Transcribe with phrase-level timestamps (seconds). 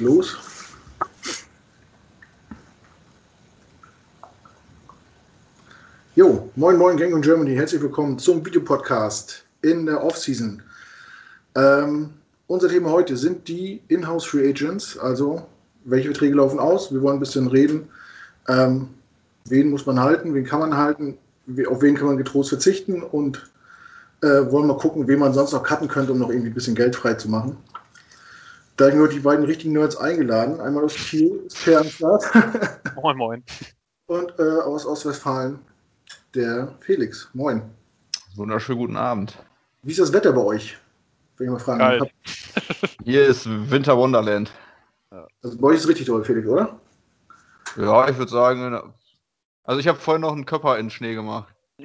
[0.00, 0.36] los.
[6.16, 10.62] Jo, moin moin Gang und Germany, herzlich willkommen zum Videopodcast in der Offseason.
[11.54, 12.10] Ähm,
[12.46, 15.46] unser Thema heute sind die Inhouse Free Agents, also
[15.84, 16.92] welche Verträge laufen aus.
[16.92, 17.88] Wir wollen ein bisschen reden,
[18.48, 18.88] ähm,
[19.44, 21.16] wen muss man halten, wen kann man halten,
[21.68, 23.50] auf wen kann man getrost verzichten und
[24.22, 26.74] äh, wollen mal gucken, wen man sonst noch cutten könnte, um noch irgendwie ein bisschen
[26.74, 27.56] Geld frei zu machen.
[28.80, 30.58] Da habe ich nur die beiden richtigen Nerds eingeladen.
[30.58, 32.24] Einmal aus Kiel ist Per am Start.
[32.94, 33.44] Moin, moin.
[34.06, 35.58] Und äh, aus Ostwestfalen
[36.34, 37.28] der Felix.
[37.34, 37.60] Moin.
[38.36, 39.36] Wunderschönen guten Abend.
[39.82, 40.78] Wie ist das Wetter bei euch?
[41.36, 42.10] Wenn ich mal fragen Geil.
[43.04, 44.50] Hier ist Winter Wonderland.
[45.42, 46.80] Also bei euch ist es richtig toll, Felix, oder?
[47.76, 48.94] Ja, ich würde sagen,
[49.62, 51.54] also ich habe vorhin noch einen Körper in den Schnee gemacht.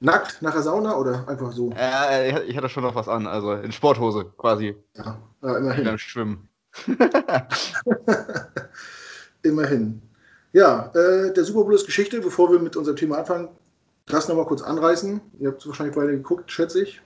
[0.00, 1.72] Nackt nach der Sauna oder einfach so?
[1.76, 4.76] Äh, ich hatte schon noch was an, also in Sporthose quasi.
[4.94, 5.98] Ja, Beim immerhin.
[5.98, 6.48] Schwimmen.
[9.42, 10.02] immerhin.
[10.52, 12.20] Ja, äh, der Super Bowl ist Geschichte.
[12.20, 13.48] Bevor wir mit unserem Thema anfangen,
[14.06, 15.20] das nochmal kurz anreißen.
[15.40, 17.00] Ihr habt wahrscheinlich beide geguckt, schätze ich.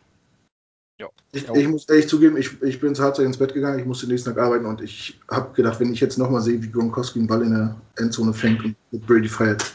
[0.98, 1.08] Ja.
[1.32, 4.06] Ich, ich muss ehrlich zugeben, ich, ich bin zur Halbzeit ins Bett gegangen, ich musste
[4.06, 7.20] den nächsten Tag arbeiten und ich habe gedacht, wenn ich jetzt nochmal sehe, wie Gronkowski
[7.20, 9.72] einen Ball in der Endzone fängt und mit Brady feiert.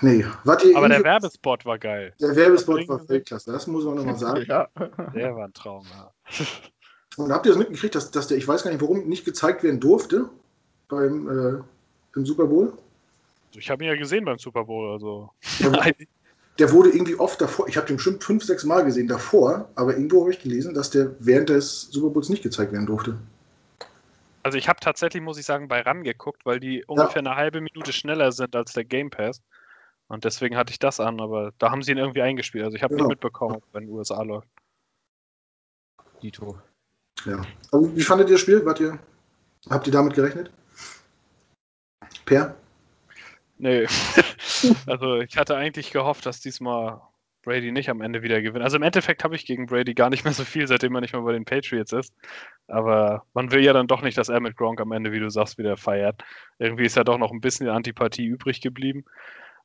[0.00, 2.12] Nee, Aber der Werbespot war geil.
[2.20, 4.44] der Werbespot war Weltklasse, das muss man nochmal sagen.
[4.46, 4.68] Ja.
[5.14, 6.10] Der war ein Traum, ja.
[7.16, 9.62] Und habt ihr das mitgekriegt, dass, dass der, ich weiß gar nicht warum, nicht gezeigt
[9.64, 10.28] werden durfte
[10.88, 11.62] beim äh,
[12.16, 12.72] im Super Bowl?
[13.56, 15.30] Ich habe ihn ja gesehen beim Super Bowl, also.
[15.60, 15.94] Der, wurde-
[16.58, 19.94] der wurde irgendwie oft davor, ich habe den bestimmt fünf, sechs Mal gesehen davor, aber
[19.96, 23.16] irgendwo habe ich gelesen, dass der während des Super Bowls nicht gezeigt werden durfte.
[24.44, 27.60] Also ich habe tatsächlich, muss ich sagen, bei RAN geguckt, weil die ungefähr eine halbe
[27.60, 29.42] Minute schneller sind als der Game Pass.
[30.08, 32.64] Und deswegen hatte ich das an, aber da haben sie ihn irgendwie eingespielt.
[32.64, 33.00] Also ich habe Ja.
[33.00, 34.48] nicht mitbekommen, den USA läuft.
[36.22, 36.58] Dito.
[37.24, 37.42] Ja.
[37.70, 38.64] Aber wie fandet ihr das Spiel?
[38.64, 38.98] Wart ihr,
[39.68, 40.50] habt ihr damit gerechnet?
[42.24, 42.56] Per?
[43.58, 43.86] Nee.
[44.86, 47.00] also ich hatte eigentlich gehofft, dass diesmal
[47.42, 48.64] Brady nicht am Ende wieder gewinnt.
[48.64, 51.12] Also im Endeffekt habe ich gegen Brady gar nicht mehr so viel, seitdem er nicht
[51.12, 52.14] mehr bei den Patriots ist.
[52.66, 55.30] Aber man will ja dann doch nicht, dass er mit Gronk am Ende, wie du
[55.30, 56.22] sagst, wieder feiert.
[56.58, 59.04] Irgendwie ist ja doch noch ein bisschen Antipathie übrig geblieben.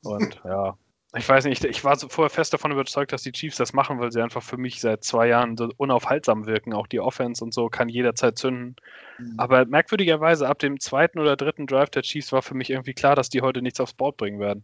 [0.04, 0.76] Und ja,
[1.16, 4.00] ich weiß nicht, ich war so vorher fest davon überzeugt, dass die Chiefs das machen,
[4.00, 6.74] weil sie einfach für mich seit zwei Jahren so unaufhaltsam wirken.
[6.74, 8.76] Auch die Offense und so kann jederzeit zünden.
[9.38, 13.16] Aber merkwürdigerweise, ab dem zweiten oder dritten Drive der Chiefs war für mich irgendwie klar,
[13.16, 14.64] dass die heute nichts aufs Board bringen werden.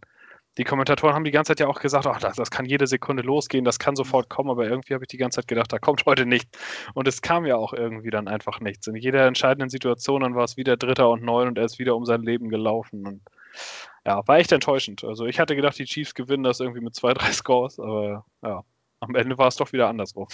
[0.58, 3.22] Die Kommentatoren haben die ganze Zeit ja auch gesagt, ach, das, das kann jede Sekunde
[3.22, 6.04] losgehen, das kann sofort kommen, aber irgendwie habe ich die ganze Zeit gedacht, da kommt
[6.06, 6.50] heute nichts.
[6.92, 8.88] Und es kam ja auch irgendwie dann einfach nichts.
[8.88, 11.94] In jeder entscheidenden Situation, dann war es wieder Dritter und Neun und er ist wieder
[11.94, 13.06] um sein Leben gelaufen.
[13.06, 13.20] Und
[14.06, 15.04] ja, war echt enttäuschend.
[15.04, 18.62] Also ich hatte gedacht, die Chiefs gewinnen das irgendwie mit zwei, drei Scores, aber ja,
[19.00, 20.28] am Ende war es doch wieder andersrum.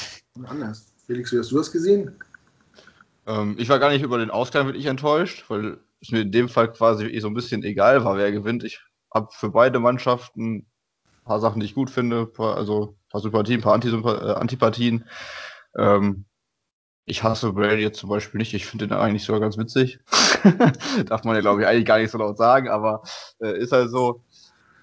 [0.44, 0.92] Anders.
[1.06, 2.16] Felix, wie hast du das gesehen?
[3.26, 6.48] Ähm, ich war gar nicht über den Ausgang wirklich enttäuscht, weil es mir in dem
[6.48, 8.64] Fall quasi eh so ein bisschen egal war, wer gewinnt.
[8.64, 8.80] Ich
[9.12, 10.66] habe für beide Mannschaften ein
[11.24, 14.14] paar Sachen, die ich gut finde, ein paar, also ein paar Sympathien, ein paar Antisympa
[14.14, 15.04] äh, Antipathien.
[15.76, 16.25] Ähm,
[17.06, 18.52] ich hasse Brady jetzt zum Beispiel nicht.
[18.52, 20.00] Ich finde den eigentlich sogar ganz witzig.
[21.06, 23.02] Darf man ja, glaube ich, eigentlich gar nicht so laut sagen, aber
[23.40, 24.24] äh, ist halt so.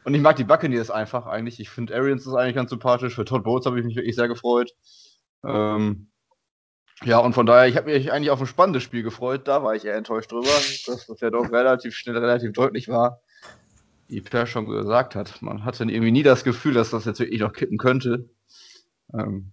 [0.05, 1.59] Und ich mag die Buccaneers einfach eigentlich.
[1.59, 3.15] Ich finde Arians ist eigentlich ganz sympathisch.
[3.15, 4.71] Für Todd Bowles habe ich mich wirklich sehr gefreut.
[5.45, 6.07] Ähm,
[7.03, 9.47] ja, und von daher, ich habe mich eigentlich auf ein spannendes Spiel gefreut.
[9.47, 13.19] Da war ich eher enttäuscht drüber, dass das ja doch relativ schnell, relativ deutlich war.
[14.07, 17.41] Wie Per schon gesagt hat, man hatte irgendwie nie das Gefühl, dass das jetzt wirklich
[17.41, 18.29] noch kippen könnte.
[19.13, 19.51] Ähm,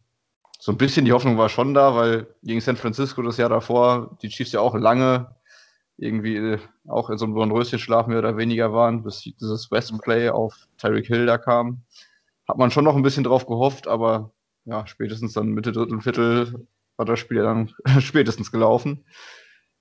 [0.60, 4.18] so ein bisschen die Hoffnung war schon da, weil gegen San Francisco das Jahr davor
[4.22, 5.34] die Chiefs ja auch lange
[5.96, 10.54] irgendwie äh, auch in so einem Dornröschenschlaf mehr oder weniger waren, bis dieses West-Play auf
[10.78, 11.82] Tyreek Hill da kam.
[12.46, 14.32] Hat man schon noch ein bisschen drauf gehofft, aber
[14.66, 16.66] ja, spätestens dann Mitte dritten Viertel
[16.96, 19.04] war das Spiel dann spätestens gelaufen.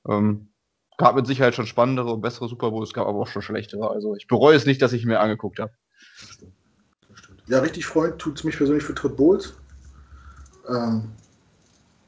[0.08, 0.50] Ähm,
[0.98, 3.90] gab mit Sicherheit schon spannendere und bessere Super Bowls, gab aber auch schon schlechtere.
[3.90, 5.74] Also ich bereue es nicht, dass ich mir angeguckt habe.
[7.48, 9.56] Ja, richtig freuen tut es mich persönlich für Todd Bowles.
[10.68, 11.04] Ähm,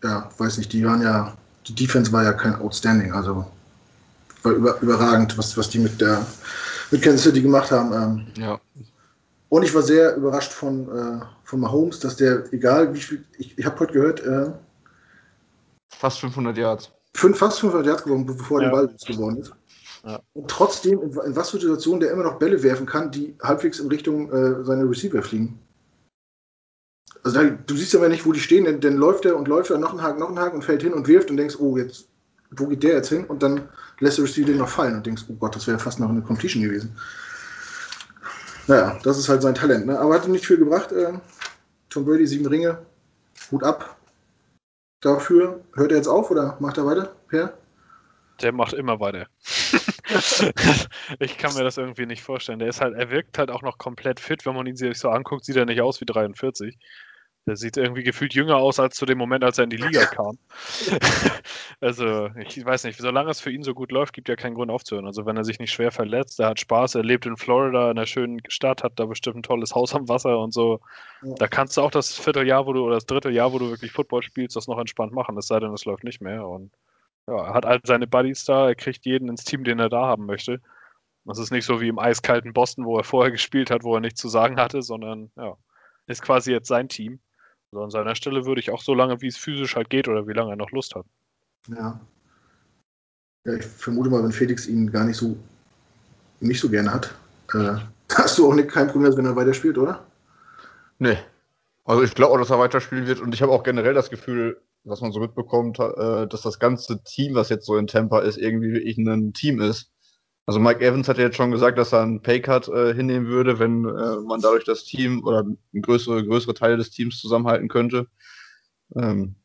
[0.03, 1.35] ja, weiß nicht, die waren ja,
[1.67, 3.46] die Defense war ja kein Outstanding, also
[4.43, 6.25] war über, überragend, was, was die mit der
[6.90, 7.93] mit Kansas City gemacht haben.
[7.93, 8.59] Ähm, Ja.
[9.49, 13.58] und ich war sehr überrascht von, äh, von Mahomes, dass der, egal wie viel, ich,
[13.58, 14.52] ich habe heute gehört, äh,
[15.90, 16.90] Fast 500 Yards.
[17.14, 18.70] fünf, fast 500 Yards gewonnen, bevor Ja.
[18.70, 19.52] der Ball losgeworden ist.
[20.03, 20.20] Ja.
[20.34, 23.79] Und trotzdem, in, in was für Situationen der immer noch Bälle werfen kann, die halbwegs
[23.79, 25.59] in Richtung äh, seiner Receiver fliegen.
[27.23, 29.70] Also da, du siehst aber nicht, wo die stehen, denn, dann läuft er und läuft
[29.70, 31.78] er noch einen Haken, noch einen Haken und fällt hin und wirft und denkst, oh,
[31.78, 32.08] jetzt,
[32.52, 33.26] wo geht der jetzt hin?
[33.26, 33.70] Und dann
[34.00, 36.22] lässt der Receiver den noch fallen und denkst, oh Gott, das wäre fast noch eine
[36.22, 36.96] Completion gewesen.
[38.68, 40.00] Naja, das ist halt sein Talent, ne?
[40.00, 40.91] Aber hat ihm nicht viel gebracht.
[40.91, 41.14] Äh,
[41.90, 42.79] Tom Brady, sieben Ringe,
[43.52, 43.97] Hut ab.
[45.02, 45.62] dafür.
[45.73, 47.58] Hört er jetzt auf oder macht er weiter, Per?
[48.41, 49.28] Der macht immer weiter.
[51.20, 52.59] ich kann mir das irgendwie nicht vorstellen.
[52.59, 55.09] Der ist halt, er wirkt halt auch noch komplett fit, wenn man ihn sich so
[55.09, 56.78] anguckt, sieht er nicht aus wie 43.
[57.47, 60.05] Der sieht irgendwie gefühlt jünger aus als zu dem Moment, als er in die Liga
[60.05, 60.38] kam.
[61.82, 64.70] also, ich weiß nicht, solange es für ihn so gut läuft, gibt ja keinen Grund
[64.70, 65.08] aufzuhören.
[65.08, 67.97] Also, wenn er sich nicht schwer verletzt, er hat Spaß, er lebt in Florida, in
[67.97, 70.82] einer schönen Stadt, hat da bestimmt ein tolles Haus am Wasser und so.
[71.23, 71.34] Ja.
[71.35, 73.91] Da kannst du auch das Vierteljahr, wo du, oder das dritte Jahr, wo du wirklich
[73.91, 76.47] Football spielst, das noch entspannt machen, es sei denn, es läuft nicht mehr.
[76.47, 76.72] Und
[77.28, 80.05] ja, er hat all seine Buddies da, er kriegt jeden ins Team, den er da
[80.05, 80.61] haben möchte.
[81.26, 84.02] Das ist nicht so wie im eiskalten Boston, wo er vorher gespielt hat, wo er
[84.02, 85.55] nichts zu sagen hatte, sondern ja,
[86.08, 87.20] ist quasi jetzt sein Team.
[87.72, 90.28] Also an seiner Stelle würde ich auch so lange, wie es physisch halt geht oder
[90.28, 91.06] wie lange er noch Lust hat.
[91.68, 92.00] Ja.
[93.46, 95.38] Ja, ich vermute mal, wenn Felix ihn gar nicht so
[96.41, 97.14] nicht so gerne hat,
[97.53, 97.76] äh,
[98.16, 100.06] hast du auch nicht, kein Problem, wenn er weiterspielt, oder?
[101.00, 101.18] Nee.
[101.85, 104.62] Also ich glaube auch, dass er weiterspielen wird und ich habe auch generell das Gefühl,
[104.84, 108.38] was man so mitbekommt, äh, dass das ganze Team, was jetzt so in Tampa ist,
[108.38, 109.91] irgendwie wirklich ein Team ist.
[110.51, 113.57] Also Mike Evans hat ja jetzt schon gesagt, dass er einen Paycut äh, hinnehmen würde,
[113.57, 118.07] wenn äh, man dadurch das Team oder größere, größere Teile des Teams zusammenhalten könnte.
[118.93, 119.35] Ähm,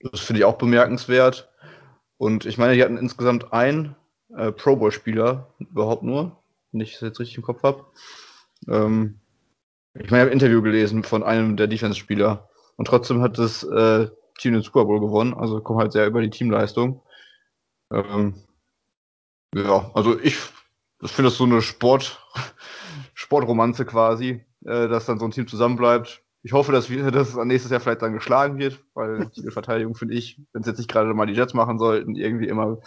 [0.00, 1.48] das finde ich auch bemerkenswert.
[2.16, 3.94] Und ich meine, die hatten insgesamt einen
[4.36, 6.42] äh, Pro Bowl-Spieler überhaupt nur,
[6.72, 7.84] wenn ich das jetzt richtig im Kopf habe.
[8.68, 9.20] Ähm,
[9.94, 12.48] ich meine, ich habe ein Interview gelesen von einem der Defense-Spieler.
[12.74, 14.08] Und trotzdem hat das äh,
[14.40, 15.34] Team den Super Bowl gewonnen.
[15.34, 17.00] Also kommt halt sehr über die Teamleistung.
[17.92, 18.42] Ähm,
[19.56, 20.36] ja, also ich,
[21.02, 22.20] ich finde das so eine Sport,
[23.14, 26.22] Sportromanze quasi, äh, dass dann so ein Team zusammenbleibt.
[26.42, 29.94] Ich hoffe, dass, wir, dass es nächstes Jahr vielleicht dann geschlagen wird, weil die Verteidigung
[29.94, 32.78] finde ich, wenn es jetzt nicht gerade mal die Jets machen sollten, irgendwie immer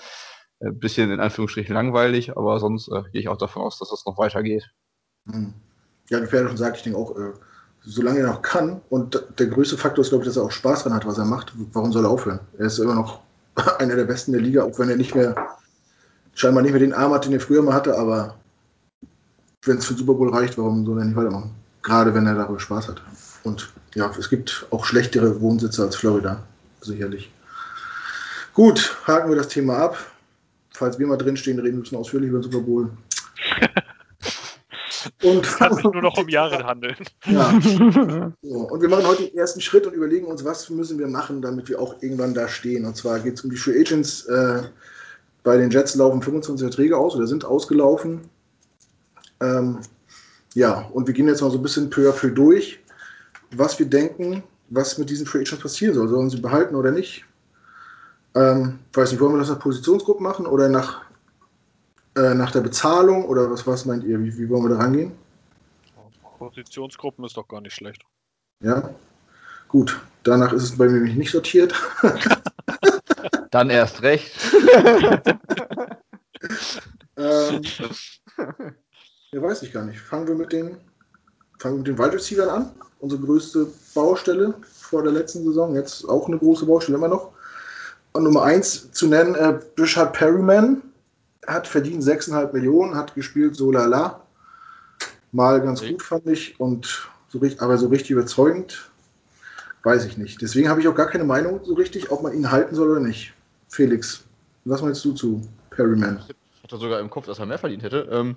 [0.62, 4.06] ein bisschen in Anführungsstrichen langweilig, aber sonst äh, gehe ich auch davon aus, dass das
[4.06, 4.70] noch weitergeht.
[5.30, 5.54] Hm.
[6.10, 7.34] Ja, wie Pferde schon sagt, ich denke auch, äh,
[7.82, 10.84] solange er noch kann, und der größte Faktor ist, glaube ich, dass er auch Spaß
[10.84, 12.42] dran hat, was er macht, warum soll er aufhören?
[12.58, 13.22] Er ist immer noch
[13.80, 15.58] einer der Besten der Liga, auch wenn er nicht mehr
[16.40, 18.36] scheinbar nicht mehr den Arm hat, den er früher mal hatte, aber
[19.64, 21.52] wenn es für den Super Bowl reicht, warum soll er nicht weitermachen?
[21.82, 23.02] Gerade wenn er darüber Spaß hat.
[23.44, 26.42] Und ja, es gibt auch schlechtere Wohnsitze als Florida,
[26.82, 27.30] sicherlich.
[28.54, 29.98] Gut, haken wir das Thema ab.
[30.74, 32.90] Falls wir mal drinstehen, reden wir ein bisschen ausführlich über den Super Bowl.
[35.24, 36.96] Und es kann sich nur noch um Jahre handeln.
[37.26, 37.54] Ja.
[38.42, 41.42] So, und wir machen heute den ersten Schritt und überlegen uns, was müssen wir machen,
[41.42, 42.86] damit wir auch irgendwann da stehen.
[42.86, 44.26] Und zwar geht es um die Free Agents.
[44.26, 44.64] Äh,
[45.44, 48.22] bei den Jets laufen 25 Verträge aus oder sind ausgelaufen.
[49.42, 49.80] Ähm,
[50.54, 52.80] ja, und wir gehen jetzt mal so ein bisschen peu à peu durch,
[53.52, 56.08] was wir denken, was mit diesen Free Agents passieren soll.
[56.08, 57.26] Sollen sie behalten oder nicht?
[58.36, 61.02] Ähm, weiß nicht, wollen wir das nach Positionsgruppen machen oder nach,
[62.16, 64.20] äh, nach der Bezahlung oder was, was meint ihr?
[64.20, 65.12] Wie, wie wollen wir da rangehen?
[66.38, 68.04] Positionsgruppen ist doch gar nicht schlecht.
[68.62, 68.90] Ja,
[69.68, 70.00] gut.
[70.24, 71.74] Danach ist es bei mir nicht sortiert.
[73.52, 74.32] Dann erst recht.
[77.18, 77.62] ähm,
[79.32, 80.00] ja, weiß ich gar nicht.
[80.00, 80.78] Fangen wir mit den,
[81.60, 82.72] fangen wir mit den Wide Receivers an.
[83.00, 85.76] Unsere größte Baustelle vor der letzten Saison.
[85.76, 87.32] Jetzt auch eine große Baustelle immer noch.
[88.14, 90.82] Und Nummer eins zu nennen, äh, Bishard Perryman
[91.48, 94.22] hat verdient 6,5 Millionen, hat gespielt so lala.
[95.32, 96.60] Mal ganz gut, fand ich.
[96.60, 98.89] Und so, aber so richtig überzeugend,
[99.90, 100.40] weiß ich nicht.
[100.44, 103.00] Deswegen habe ich auch gar keine Meinung so richtig, ob man ihn halten soll oder
[103.00, 103.34] nicht.
[103.70, 104.24] Felix,
[104.66, 105.42] was meinst du zu
[105.72, 106.24] Perryman?
[106.28, 108.08] Ich hatte sogar im Kopf, dass er mehr verdient hätte.
[108.12, 108.36] Ähm,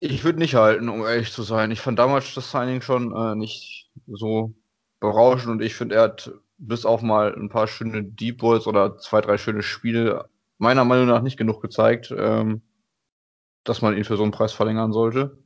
[0.00, 1.70] ich würde nicht halten, um ehrlich zu sein.
[1.70, 4.54] Ich fand damals das Signing schon äh, nicht so
[4.98, 8.98] berauschend und ich finde, er hat bis auf mal ein paar schöne Deep Balls oder
[8.98, 12.62] zwei, drei schöne Spiele meiner Meinung nach nicht genug gezeigt, ähm,
[13.62, 15.38] dass man ihn für so einen Preis verlängern sollte.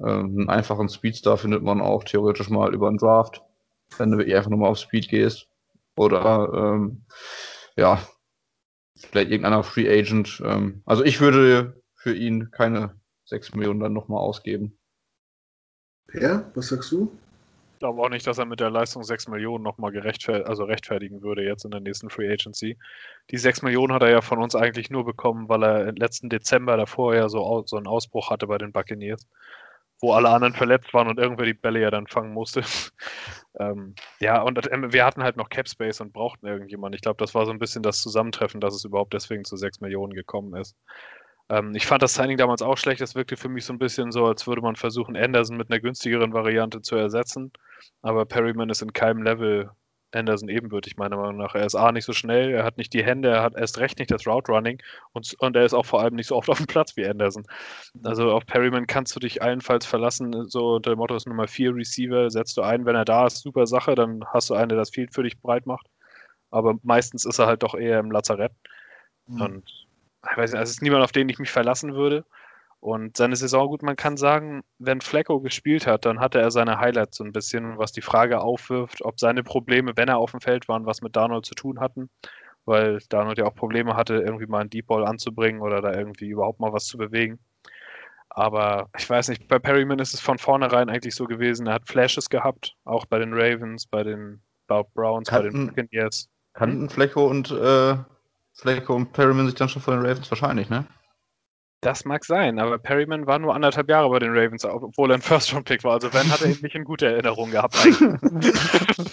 [0.00, 3.42] Ähm, einen einfachen Speedstar findet man auch theoretisch mal über einen Draft,
[3.96, 5.48] wenn du einfach nur mal auf Speed gehst.
[5.96, 7.04] Oder ähm,
[7.76, 8.00] ja,
[8.96, 10.42] vielleicht irgendeiner Free Agent.
[10.44, 14.78] Ähm, also ich würde für ihn keine 6 Millionen dann nochmal ausgeben.
[16.06, 17.12] Per, was sagst du?
[17.74, 21.22] Ich glaube auch nicht, dass er mit der Leistung 6 Millionen nochmal gerechtfer also rechtfertigen
[21.22, 22.76] würde jetzt in der nächsten Free Agency.
[23.30, 26.28] Die 6 Millionen hat er ja von uns eigentlich nur bekommen, weil er im letzten
[26.28, 29.28] Dezember davor ja so, so einen Ausbruch hatte bei den Buccaneers
[30.00, 32.62] wo alle anderen verletzt waren und irgendwer die Bälle ja dann fangen musste.
[33.58, 36.96] ähm, ja, und ähm, wir hatten halt noch Cap Space und brauchten irgendjemanden.
[36.96, 39.80] Ich glaube, das war so ein bisschen das Zusammentreffen, dass es überhaupt deswegen zu 6
[39.80, 40.76] Millionen gekommen ist.
[41.50, 43.00] Ähm, ich fand das Signing damals auch schlecht.
[43.00, 45.80] Das wirkte für mich so ein bisschen so, als würde man versuchen, Anderson mit einer
[45.80, 47.52] günstigeren Variante zu ersetzen.
[48.02, 49.70] Aber Perryman ist in keinem Level
[50.12, 51.54] Anderson ebenbürtig, meiner Meinung nach.
[51.54, 53.98] Er ist A, nicht so schnell, er hat nicht die Hände, er hat erst recht
[53.98, 56.58] nicht das Route Running und, und er ist auch vor allem nicht so oft auf
[56.58, 57.44] dem Platz wie Anderson.
[58.02, 61.74] Also auf Perryman kannst du dich allenfalls verlassen, so unter dem Motto ist Nummer 4
[61.74, 64.78] Receiver, setzt du ein, wenn er da ist, super Sache, dann hast du einen, der
[64.78, 65.88] das Field für dich breit macht.
[66.50, 68.52] aber meistens ist er halt doch eher im Lazarett.
[69.26, 69.40] Mhm.
[69.40, 69.86] Und
[70.30, 72.24] ich weiß nicht, also es ist niemand, auf den ich mich verlassen würde.
[72.80, 76.78] Und seine Saison, gut, man kann sagen, wenn Flecko gespielt hat, dann hatte er seine
[76.78, 80.40] Highlights so ein bisschen, was die Frage aufwirft, ob seine Probleme, wenn er auf dem
[80.40, 82.08] Feld waren, was mit Darnold zu tun hatten.
[82.64, 86.28] Weil Darnold ja auch Probleme hatte, irgendwie mal einen Deep Ball anzubringen oder da irgendwie
[86.28, 87.40] überhaupt mal was zu bewegen.
[88.30, 91.88] Aber ich weiß nicht, bei Perryman ist es von vornherein eigentlich so gewesen, er hat
[91.88, 96.28] Flashes gehabt, auch bei den Ravens, bei den Browns, kannten, bei den Buccaneers.
[96.52, 96.90] Kannten hm?
[96.90, 97.96] Flecko und äh,
[98.52, 100.84] Flecko und Perryman sich dann schon von den Ravens wahrscheinlich, ne?
[101.80, 105.22] Das mag sein, aber Perryman war nur anderthalb Jahre bei den Ravens, obwohl er ein
[105.22, 105.92] First-Round-Pick war.
[105.92, 108.60] Also wenn, hat er nicht in gute Erinnerung gehabt eigentlich.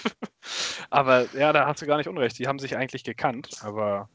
[0.90, 2.40] aber ja, da hast du gar nicht unrecht.
[2.40, 4.10] Die haben sich eigentlich gekannt, aber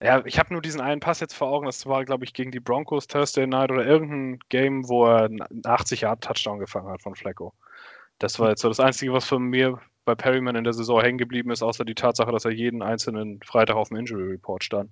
[0.00, 1.66] ja, ich habe nur diesen einen Pass jetzt vor Augen.
[1.66, 5.62] Das war, glaube ich, gegen die Broncos Thursday Night oder irgendein Game, wo er einen
[5.64, 7.54] 80 Yard Touchdown gefangen hat von Flecko.
[8.18, 11.18] Das war jetzt so das Einzige, was von mir bei Perryman in der Saison hängen
[11.18, 14.90] geblieben ist, außer die Tatsache, dass er jeden einzelnen Freitag auf dem Injury Report stand.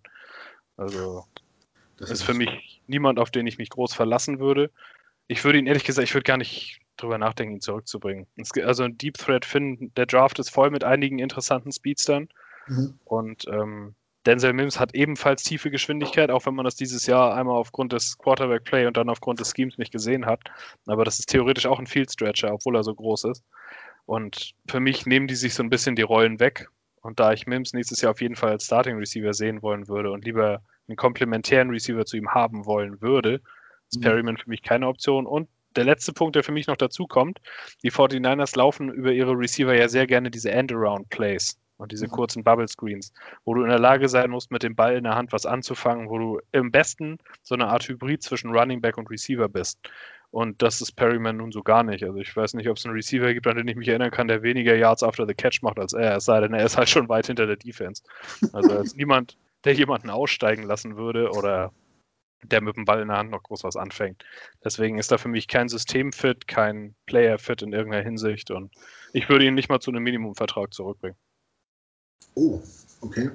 [0.77, 1.25] Also
[1.97, 4.71] das ist für mich niemand, auf den ich mich groß verlassen würde.
[5.27, 8.27] Ich würde ihn ehrlich gesagt, ich würde gar nicht drüber nachdenken, ihn zurückzubringen.
[8.63, 12.29] also ein Deep Threat Finn, der Draft ist voll mit einigen interessanten Speedstern.
[12.67, 12.99] Mhm.
[13.05, 13.95] Und ähm,
[14.27, 18.17] Denzel Mims hat ebenfalls tiefe Geschwindigkeit, auch wenn man das dieses Jahr einmal aufgrund des
[18.17, 20.41] Quarterback Play und dann aufgrund des Schemes nicht gesehen hat.
[20.87, 23.45] Aber das ist theoretisch auch ein Field Stretcher, obwohl er so groß ist.
[24.07, 26.69] Und für mich nehmen die sich so ein bisschen die Rollen weg.
[27.03, 30.11] Und da ich Mims nächstes Jahr auf jeden Fall als Starting Receiver sehen wollen würde
[30.11, 33.41] und lieber einen komplementären Receiver zu ihm haben wollen würde,
[33.91, 34.03] ist mhm.
[34.03, 35.27] Perryman für mich keine Option.
[35.27, 37.41] Und der letzte Punkt, der für mich noch dazu kommt,
[37.83, 42.13] die 49ers laufen über ihre Receiver ja sehr gerne diese End-Around-Plays und diese mhm.
[42.13, 43.13] kurzen Bubble Screens,
[43.45, 46.09] wo du in der Lage sein musst, mit dem Ball in der Hand was anzufangen,
[46.09, 49.79] wo du im besten so eine Art Hybrid zwischen Running Back und Receiver bist.
[50.31, 52.03] Und das ist Perryman nun so gar nicht.
[52.03, 54.27] Also ich weiß nicht, ob es einen Receiver gibt, an den ich mich erinnern kann,
[54.27, 56.89] der weniger Yards after the catch macht als er, es sei denn, er ist halt
[56.89, 58.03] schon weit hinter der Defense.
[58.53, 61.73] Also ist niemand, der jemanden aussteigen lassen würde oder
[62.43, 64.25] der mit dem Ball in der Hand noch groß was anfängt.
[64.63, 68.71] Deswegen ist da für mich kein Systemfit, kein Player-Fit in irgendeiner Hinsicht und
[69.13, 71.17] ich würde ihn nicht mal zu einem Minimumvertrag zurückbringen.
[72.35, 72.61] Oh,
[73.01, 73.31] okay.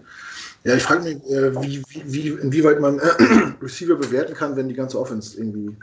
[0.63, 3.09] Ja, ich frage mich, äh, wie, wie, inwieweit man äh,
[3.61, 5.75] Receiver bewerten kann, wenn die ganze Offense irgendwie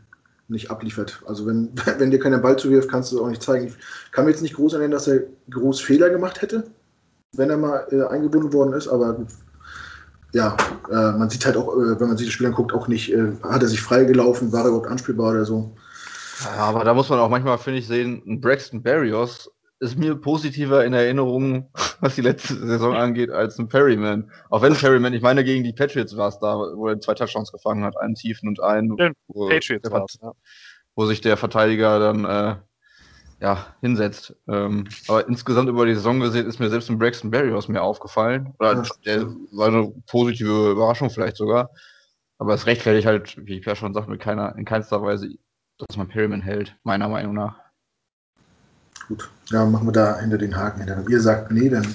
[0.49, 1.23] nicht abliefert.
[1.27, 3.67] Also wenn, wenn dir keiner Ball zuwirft, kannst du es auch nicht zeigen.
[3.67, 6.71] Ich kann mir jetzt nicht groß erinnern, dass er groß Fehler gemacht hätte,
[7.33, 9.29] wenn er mal äh, eingebunden worden ist, aber gut,
[10.37, 10.55] ja,
[10.91, 13.33] äh, man sieht halt auch, äh, wenn man sich das Spiel anguckt, auch nicht, äh,
[13.43, 15.75] hat er sich freigelaufen, war er überhaupt anspielbar oder so.
[16.45, 19.51] Ja, aber da muss man auch manchmal, finde ich, sehen, ein Braxton Barrios
[19.81, 24.31] ist mir positiver in Erinnerung, was die letzte Saison angeht, als ein Perryman.
[24.51, 27.51] Auch wenn Perryman, ich meine, gegen die Patriots war es da, wo er zwei Touchdowns
[27.51, 28.91] gefangen hat, einen tiefen und einen,
[29.29, 29.89] wo, Patriots
[30.21, 30.33] ja.
[30.95, 32.57] wo sich der Verteidiger dann äh,
[33.41, 34.35] ja, hinsetzt.
[34.49, 38.55] Ähm, aber insgesamt über die Saison gesehen ist mir selbst ein Braxton Berrios mehr aufgefallen.
[38.59, 41.71] Oder der war eine positive Überraschung vielleicht sogar.
[42.39, 45.29] Aber es rechtfertigt halt, wie ich ja schon sagte, mit keiner, in keinster Weise,
[45.79, 47.59] dass man Perryman hält, meiner Meinung nach.
[49.09, 50.97] Gut, ja, machen wir da hinter den Haken hinter.
[50.97, 51.87] Wenn ihr sagt, nee, dann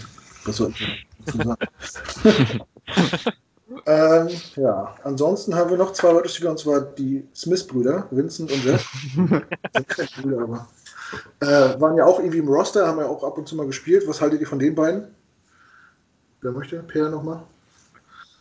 [0.46, 2.62] was soll ich dazu sagen?
[3.86, 8.90] ähm, ja, ansonsten haben wir noch zwei Leute, und zwar die Smith-Brüder, Vincent und Jeff.
[9.14, 10.68] sind keine Brüder, aber
[11.40, 14.08] äh, waren ja auch irgendwie im Roster, haben ja auch ab und zu mal gespielt.
[14.08, 15.16] Was haltet ihr von den beiden?
[16.42, 16.82] Wer möchte?
[16.84, 17.44] Per nochmal?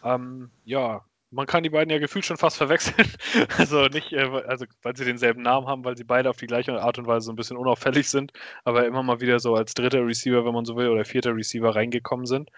[0.03, 3.09] Ähm, ja, man kann die beiden ja gefühlt schon fast verwechseln.
[3.59, 6.81] also nicht, äh, also weil sie denselben Namen haben, weil sie beide auf die gleiche
[6.81, 8.33] Art und Weise so ein bisschen unauffällig sind,
[8.65, 11.75] aber immer mal wieder so als dritter Receiver, wenn man so will, oder vierter Receiver
[11.75, 12.51] reingekommen sind.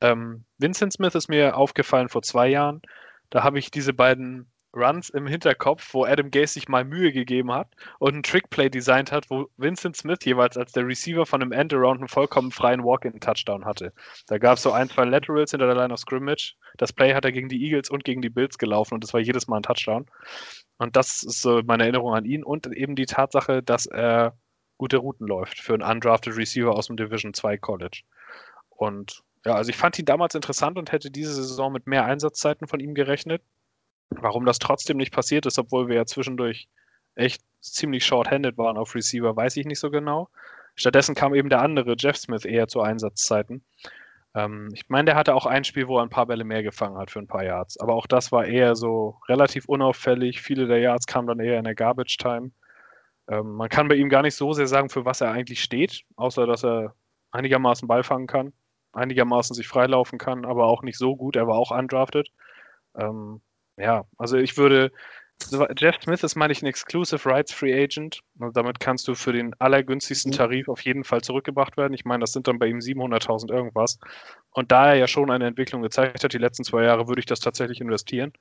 [0.00, 2.82] Ähm, Vincent Smith ist mir aufgefallen vor zwei Jahren.
[3.30, 7.52] Da habe ich diese beiden Runs im Hinterkopf, wo Adam Gase sich mal Mühe gegeben
[7.52, 11.52] hat und ein Trickplay designt hat, wo Vincent Smith jeweils als der Receiver von einem
[11.52, 13.92] Endaround einen vollkommen freien Walk-in-Touchdown hatte.
[14.26, 16.54] Da gab es so ein, zwei Laterals hinter der Line of Scrimmage.
[16.76, 19.20] Das Play hat er gegen die Eagles und gegen die Bills gelaufen und das war
[19.20, 20.06] jedes Mal ein Touchdown.
[20.78, 24.36] Und das ist so meine Erinnerung an ihn und eben die Tatsache, dass er
[24.78, 28.02] gute Routen läuft für einen undrafted Receiver aus dem Division 2 College.
[28.68, 32.66] Und ja, also ich fand ihn damals interessant und hätte diese Saison mit mehr Einsatzzeiten
[32.66, 33.42] von ihm gerechnet.
[34.10, 36.68] Warum das trotzdem nicht passiert ist, obwohl wir ja zwischendurch
[37.14, 40.28] echt ziemlich short-handed waren auf Receiver, weiß ich nicht so genau.
[40.74, 43.64] Stattdessen kam eben der andere, Jeff Smith, eher zu Einsatzzeiten.
[44.34, 46.96] Ähm, ich meine, der hatte auch ein Spiel, wo er ein paar Bälle mehr gefangen
[46.96, 47.78] hat für ein paar Yards.
[47.78, 50.40] Aber auch das war eher so relativ unauffällig.
[50.40, 52.50] Viele der Yards kamen dann eher in der Garbage Time.
[53.28, 56.04] Ähm, man kann bei ihm gar nicht so sehr sagen, für was er eigentlich steht,
[56.16, 56.94] außer dass er
[57.30, 58.52] einigermaßen Ball fangen kann,
[58.92, 61.36] einigermaßen sich freilaufen kann, aber auch nicht so gut.
[61.36, 62.28] Er war auch undrafted.
[62.96, 63.40] Ähm,
[63.76, 64.92] ja, also ich würde
[65.76, 68.20] Jeff Smith ist, meine ich, ein Exclusive Rights Free Agent.
[68.38, 71.94] Und damit kannst du für den allergünstigsten Tarif auf jeden Fall zurückgebracht werden.
[71.94, 73.98] Ich meine, das sind dann bei ihm 700.000 irgendwas.
[74.52, 77.26] Und da er ja schon eine Entwicklung gezeigt hat, die letzten zwei Jahre, würde ich
[77.26, 78.32] das tatsächlich investieren.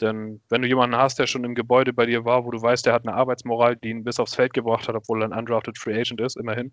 [0.00, 2.86] Denn wenn du jemanden hast, der schon im Gebäude bei dir war, wo du weißt,
[2.86, 5.76] der hat eine Arbeitsmoral, die ihn bis aufs Feld gebracht hat, obwohl er ein undrafted
[5.76, 6.72] Free Agent ist, immerhin,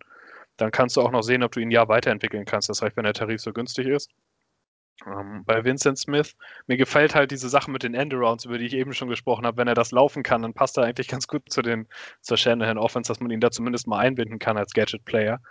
[0.57, 2.69] dann kannst du auch noch sehen, ob du ihn ja weiterentwickeln kannst.
[2.69, 4.11] Das heißt, wenn der Tarif so günstig ist.
[5.05, 6.35] Ähm, bei Vincent Smith,
[6.67, 9.57] mir gefällt halt diese Sache mit den Endarounds, über die ich eben schon gesprochen habe.
[9.57, 11.87] Wenn er das laufen kann, dann passt er eigentlich ganz gut zu den,
[12.21, 15.41] zur Shanahan Offense, dass man ihn da zumindest mal einbinden kann als Gadget-Player.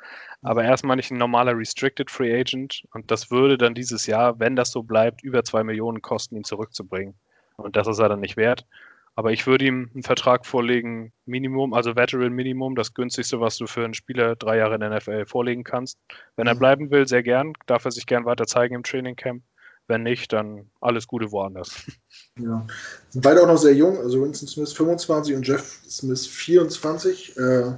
[0.42, 4.56] Aber erstmal nicht ein normaler Restricted Free Agent und das würde dann dieses Jahr, wenn
[4.56, 7.14] das so bleibt, über zwei Millionen kosten, ihn zurückzubringen.
[7.56, 8.66] Und das ist er dann nicht wert.
[9.16, 13.66] Aber ich würde ihm einen Vertrag vorlegen, Minimum, also Veteran Minimum, das günstigste, was du
[13.66, 15.98] für einen Spieler drei Jahre in der NFL vorlegen kannst.
[16.36, 16.58] Wenn er mhm.
[16.58, 19.42] bleiben will, sehr gern, darf er sich gern weiter zeigen im Training Camp.
[19.86, 21.86] Wenn nicht, dann alles Gute woanders.
[22.36, 22.66] Ja.
[23.10, 27.36] Sind beide auch noch sehr jung, also Winston Smith 25 und Jeff Smith 24.
[27.36, 27.76] Äh,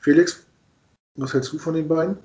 [0.00, 0.46] Felix,
[1.16, 2.16] was hältst du von den beiden?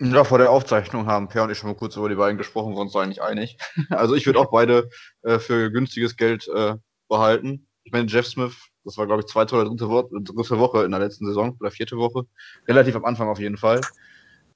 [0.00, 2.76] Ja, vor der Aufzeichnung haben Per und ich schon mal kurz über die beiden gesprochen,
[2.76, 3.58] sonst eigentlich einig.
[3.90, 4.88] Also ich würde auch beide
[5.22, 6.76] äh, für günstiges Geld äh,
[7.08, 7.66] behalten.
[7.84, 10.90] Ich meine, Jeff Smith, das war, glaube ich, zweite oder dritte, Wo dritte Woche in
[10.90, 12.26] der letzten Saison oder vierte Woche.
[12.66, 13.80] Relativ am Anfang auf jeden Fall.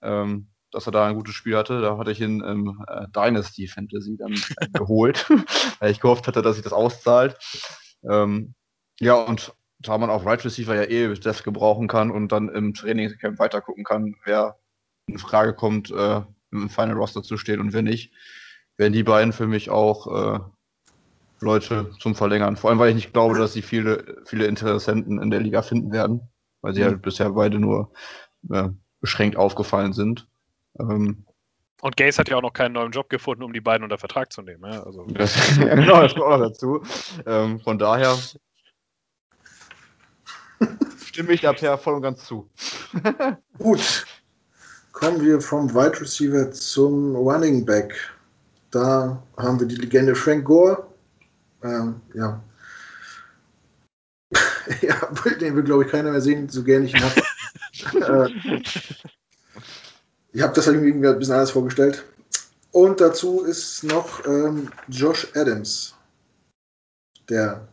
[0.02, 1.80] Ähm, dass er da ein gutes Spiel hatte.
[1.80, 5.28] Da hatte ich ihn im äh, Dynasty Fantasy dann äh, geholt,
[5.80, 7.36] weil ich gehofft hatte, dass sich das auszahlt.
[8.08, 8.54] Ähm,
[9.00, 12.74] ja, und da man auf Right Receiver ja eh das gebrauchen kann und dann im
[12.74, 14.58] Trainingscamp weitergucken kann, wer
[15.06, 18.12] in Frage kommt, äh, im Final Roster zu stehen und wer nicht,
[18.76, 20.40] wären die beiden für mich auch äh,
[21.40, 22.56] Leute zum Verlängern.
[22.56, 25.92] Vor allem, weil ich nicht glaube, dass sie viele, viele Interessenten in der Liga finden
[25.92, 26.20] werden,
[26.62, 26.86] weil sie mhm.
[26.86, 27.92] halt bisher beide nur
[28.50, 28.68] äh,
[29.00, 30.28] beschränkt aufgefallen sind.
[30.78, 31.24] Ähm,
[31.80, 34.32] und Gaze hat ja auch noch keinen neuen Job gefunden, um die beiden unter Vertrag
[34.32, 34.64] zu nehmen.
[34.64, 35.06] Ja, also.
[35.06, 36.82] das, ja, genau, das kommt auch noch dazu.
[37.24, 38.16] Ähm, von daher
[41.04, 42.50] stimme ich da per voll und ganz zu.
[43.58, 44.06] Gut.
[44.92, 47.94] Kommen wir vom Wide Receiver zum Running Back.
[48.72, 50.87] Da haben wir die Legende Frank Gore.
[51.62, 52.42] Ähm, ja.
[54.82, 55.06] ja,
[55.40, 58.30] den will, glaube ich, keiner mehr sehen, so gerne ich ihn habe.
[58.32, 58.62] äh,
[60.32, 62.04] ich habe das irgendwie ein bisschen anders vorgestellt.
[62.72, 65.94] Und dazu ist noch ähm, Josh Adams,
[67.28, 67.66] der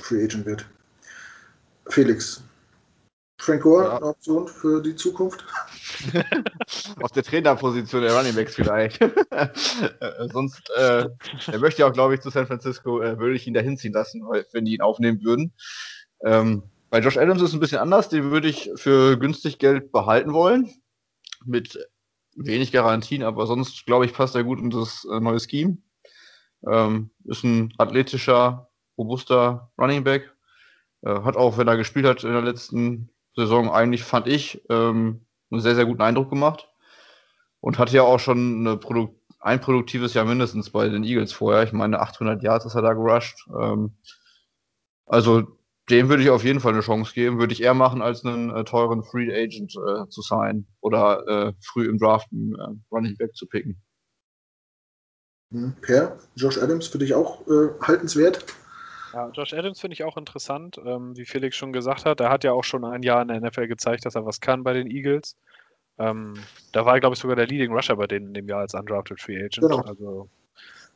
[0.00, 0.66] Free Agent wird.
[1.88, 2.42] Felix,
[3.40, 3.96] Frank Gore, ja.
[3.96, 5.44] eine Option für die Zukunft?
[7.00, 8.98] Auf der Trainerposition der Running Backs vielleicht.
[10.32, 11.06] Sonst, äh,
[11.50, 13.94] er möchte ja auch, glaube ich, zu San Francisco, äh, würde ich ihn da hinziehen
[13.94, 15.52] lassen, wenn die ihn aufnehmen würden.
[16.24, 19.92] Ähm, bei Josh Adams ist es ein bisschen anders, den würde ich für günstig Geld
[19.92, 20.70] behalten wollen
[21.44, 21.78] mit
[22.34, 25.78] wenig Garantien, aber sonst glaube ich, passt er gut in das äh, neue Scheme.
[26.66, 30.34] Ähm, ist ein athletischer, robuster Running Back.
[31.02, 35.26] Äh, hat auch, wenn er gespielt hat in der letzten Saison, eigentlich fand ich ähm,
[35.52, 36.68] einen sehr, sehr guten Eindruck gemacht.
[37.60, 41.64] Und hatte ja auch schon eine Produ ein produktives Jahr mindestens bei den Eagles vorher.
[41.64, 43.46] Ich meine, 800 Yards ist er da gerusht.
[43.60, 43.96] Ähm,
[45.06, 45.58] also
[45.90, 47.38] dem würde ich auf jeden Fall eine Chance geben.
[47.38, 51.52] Würde ich eher machen, als einen äh, teuren Free Agent äh, zu sein oder äh,
[51.60, 53.82] früh im Draft einen äh, Running Back zu picken.
[55.52, 58.46] Hm, per, Josh Adams für dich auch äh, haltenswert?
[59.12, 62.20] Ja, Josh Adams finde ich auch interessant, ähm, wie Felix schon gesagt hat.
[62.20, 64.64] Er hat ja auch schon ein Jahr in der NFL gezeigt, dass er was kann
[64.64, 65.36] bei den Eagles.
[65.98, 66.34] Ähm,
[66.72, 68.74] da war er, glaube ich, sogar der Leading Rusher bei denen in dem Jahr als
[68.74, 69.60] Undrafted Free Agent.
[69.60, 69.80] Genau.
[69.80, 70.28] Also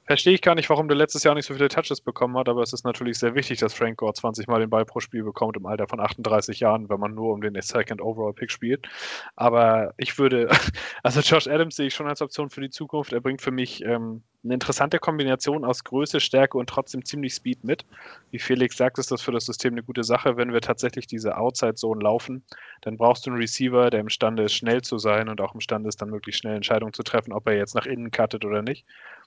[0.06, 2.62] Verstehe ich gar nicht, warum der letztes Jahr nicht so viele Touches bekommen hat, aber
[2.62, 5.56] es ist natürlich sehr wichtig, dass Frank Gore 20 Mal den Ball pro Spiel bekommt
[5.56, 8.86] im Alter von 38 Jahren, wenn man nur um den Second Overall Pick spielt.
[9.34, 10.48] Aber ich würde,
[11.02, 13.12] also Josh Adams sehe ich schon als Option für die Zukunft.
[13.12, 17.64] Er bringt für mich ähm, eine interessante Kombination aus Größe, Stärke und trotzdem ziemlich Speed
[17.64, 17.84] mit.
[18.30, 20.36] Wie Felix sagt, ist das für das System eine gute Sache.
[20.36, 22.44] Wenn wir tatsächlich diese Outside-Zone laufen,
[22.80, 26.00] dann brauchst du einen Receiver, der imstande ist, schnell zu sein und auch imstande ist,
[26.00, 28.86] dann möglichst schnell Entscheidungen zu treffen, ob er jetzt nach innen cuttet oder nicht.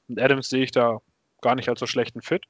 [0.09, 0.99] Und Adams sehe ich da
[1.41, 2.45] gar nicht als so schlechten Fit.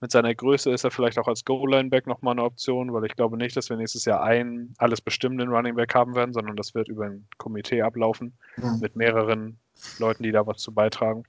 [0.00, 3.38] Mit seiner Größe ist er vielleicht auch als Goal-Line-Back nochmal eine Option, weil ich glaube
[3.38, 6.88] nicht, dass wir nächstes Jahr einen alles bestimmenden Running Back haben werden, sondern das wird
[6.88, 8.78] über ein Komitee ablaufen mhm.
[8.80, 9.58] mit mehreren
[9.98, 11.24] Leuten, die da was zu beitragen.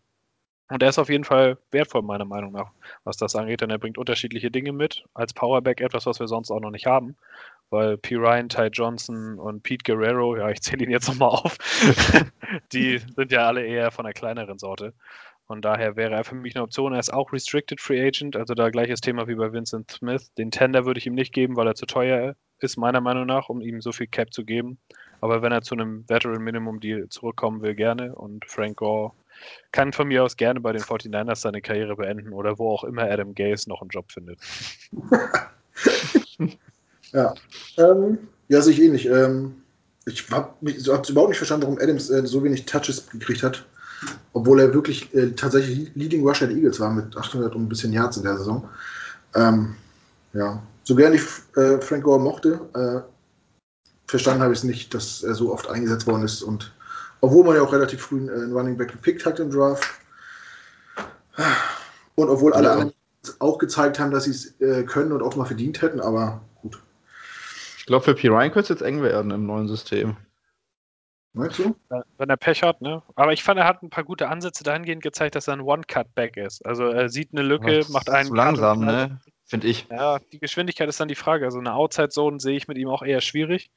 [0.69, 2.71] Und er ist auf jeden Fall wertvoll, meiner Meinung nach,
[3.05, 5.05] was das angeht, denn er bringt unterschiedliche Dinge mit.
[5.13, 7.15] Als Powerback etwas, was wir sonst auch noch nicht haben,
[7.69, 8.15] weil P.
[8.15, 11.57] Ryan, Ty Johnson und Pete Guerrero, ja, ich zähle ihn jetzt nochmal auf,
[12.73, 14.93] die sind ja alle eher von der kleineren Sorte.
[15.47, 16.93] Von daher wäre er für mich eine Option.
[16.93, 20.33] Er ist auch Restricted Free Agent, also da gleiches Thema wie bei Vincent Smith.
[20.37, 23.47] Den Tender würde ich ihm nicht geben, weil er zu teuer ist, meiner Meinung nach,
[23.47, 24.77] um ihm so viel Cap zu geben.
[25.21, 28.13] Aber wenn er zu einem Veteran Minimum Deal zurückkommen will, gerne.
[28.13, 29.13] Und Frank Gore
[29.71, 33.03] kann von mir aus gerne bei den 49ers seine Karriere beenden oder wo auch immer
[33.03, 34.39] Adam Gaze noch einen Job findet.
[37.13, 37.33] ja.
[37.77, 38.17] Ähm,
[38.49, 39.05] ja, sehe ich ähnlich.
[39.05, 39.55] Ähm,
[40.05, 43.65] ich habe hab überhaupt nicht verstanden, warum Adams äh, so wenig Touches gekriegt hat.
[44.33, 47.93] Obwohl er wirklich äh, tatsächlich Leading Rusher der Eagles war mit 800 und ein bisschen
[47.93, 48.67] Yards in der Saison.
[49.35, 49.75] Ähm,
[50.33, 51.23] ja, so gern ich
[51.55, 53.01] äh, Frank Gore mochte, äh,
[54.07, 56.41] verstanden habe ich es nicht, dass er so oft eingesetzt worden ist.
[56.41, 56.73] Und
[57.21, 59.87] obwohl man ja auch relativ früh einen Running Back gepickt hat im Draft.
[62.15, 62.73] Und obwohl alle ja.
[62.73, 62.93] anderen
[63.39, 66.79] auch gezeigt haben, dass sie es äh, können und auch mal verdient hätten, aber gut.
[67.77, 68.29] Ich glaube, für P.
[68.29, 70.15] Ryan könnte es jetzt eng werden im neuen System.
[71.37, 71.75] Meinst du?
[72.17, 73.01] Wenn er Pech hat, ne?
[73.15, 76.37] Aber ich fand, er hat ein paar gute Ansätze dahingehend gezeigt, dass er ein One-Cut-Back
[76.37, 76.65] ist.
[76.65, 79.19] Also er sieht eine Lücke, Ach, macht einen zu langsam, ne?
[79.45, 79.87] Finde ich.
[79.89, 81.45] Ja, die Geschwindigkeit ist dann die Frage.
[81.45, 83.71] Also eine Outside-Zone sehe ich mit ihm auch eher schwierig.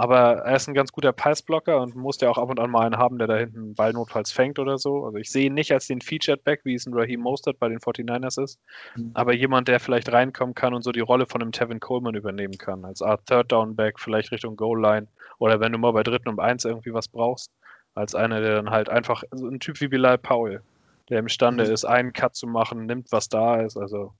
[0.00, 2.86] Aber er ist ein ganz guter Passblocker und muss ja auch ab und an mal
[2.86, 5.04] einen haben, der da hinten einen Ball notfalls fängt oder so.
[5.04, 7.68] Also ich sehe ihn nicht als den Featured Back, wie es ein Raheem Mostert bei
[7.68, 8.60] den 49ers ist.
[8.94, 9.10] Mhm.
[9.14, 12.58] Aber jemand, der vielleicht reinkommen kann und so die Rolle von einem Tevin Coleman übernehmen
[12.58, 12.84] kann.
[12.84, 15.08] Als Art Third Down Back, vielleicht Richtung Goal Line.
[15.40, 17.50] Oder wenn du mal bei dritten und eins irgendwie was brauchst.
[17.96, 20.62] Als einer, der dann halt einfach, so ein Typ wie Bilal Powell,
[21.08, 21.72] der imstande mhm.
[21.72, 23.76] ist, einen Cut zu machen, nimmt, was da ist.
[23.76, 24.12] Also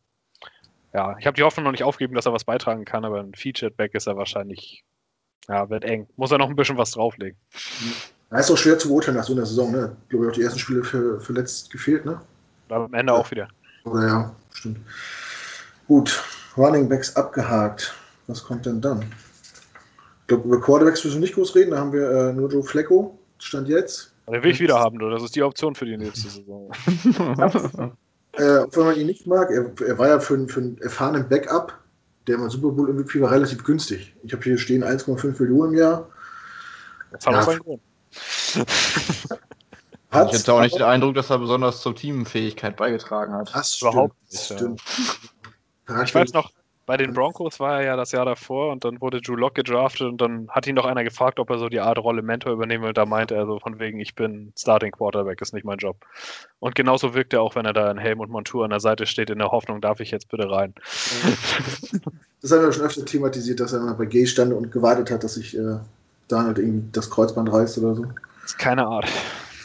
[0.92, 3.34] ja, ich habe die Hoffnung noch nicht aufgegeben, dass er was beitragen kann, aber ein
[3.34, 4.82] Featured Back ist er wahrscheinlich
[5.48, 6.06] ja, wird eng.
[6.16, 7.38] Muss er noch ein bisschen was drauflegen.
[8.30, 9.96] Ja, ist auch schwer zu beurteilen nach so einer Saison, ne?
[10.04, 12.20] Ich glaube, auch die ersten Spiele für, verletzt gefehlt, ne?
[12.68, 13.18] Aber am Ende ja.
[13.18, 13.48] auch wieder.
[13.84, 14.78] Oder ja, stimmt.
[15.86, 16.22] Gut,
[16.56, 17.94] Running Backs abgehakt.
[18.26, 19.02] Was kommt denn dann?
[19.02, 21.70] Ich glaube, über Quarterbacks müssen wir nicht groß reden.
[21.70, 23.18] Da haben wir äh, nur Joe Flecko.
[23.38, 24.12] Stand jetzt.
[24.26, 25.08] Den will ich wieder haben, du.
[25.08, 26.70] Das ist die Option für die nächste Saison.
[28.32, 31.72] äh, wenn man ihn nicht mag, er, er war ja für, für einen erfahrenen Backup
[32.28, 34.14] der im Super Bowl MVP war relativ günstig.
[34.22, 36.08] Ich habe hier stehen 1,5 Millionen im Jahr.
[37.10, 37.42] Das hat ja.
[37.42, 37.82] seinen Grund.
[38.54, 43.54] ich hatte auch nicht den Eindruck, dass er besonders zur Teamfähigkeit beigetragen hat.
[43.54, 44.44] Das überhaupt nicht.
[44.44, 44.82] Stimmt.
[45.88, 46.02] Ja.
[46.02, 46.52] Ich weiß noch,
[46.88, 50.08] bei den Broncos war er ja das Jahr davor und dann wurde Drew Lock gedraftet
[50.08, 52.82] und dann hat ihn noch einer gefragt, ob er so die Art Rolle Mentor übernehmen
[52.82, 52.94] will.
[52.94, 55.98] Da meinte er so von wegen, ich bin Starting Quarterback, ist nicht mein Job.
[56.60, 59.04] Und genauso wirkt er auch, wenn er da in Helm und Montur an der Seite
[59.04, 60.74] steht, in der Hoffnung, darf ich jetzt bitte rein.
[62.40, 65.24] Das haben wir schon öfter thematisiert, dass er mal bei G stand und gewartet hat,
[65.24, 65.78] dass sich äh,
[66.28, 68.04] Daniel irgendwie das Kreuzband reißt oder so.
[68.04, 69.08] Das ist keine Art.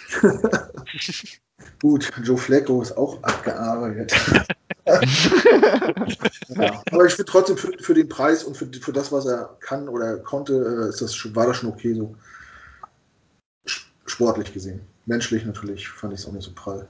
[1.81, 4.13] Gut, Joe Flacco ist auch abgearbeitet.
[4.85, 9.55] ja, aber ich finde trotzdem für, für, den Preis und für, für das, was er
[9.61, 12.15] kann oder konnte, äh, ist das, war das schon okay so.
[14.05, 14.81] Sportlich gesehen.
[15.05, 16.87] Menschlich natürlich fand ich es auch nicht so prall.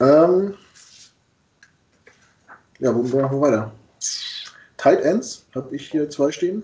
[0.00, 0.54] Ähm,
[2.78, 3.72] ja, wo, wo machen wir weiter?
[4.76, 6.62] Tight Ends habe ich hier zwei stehen.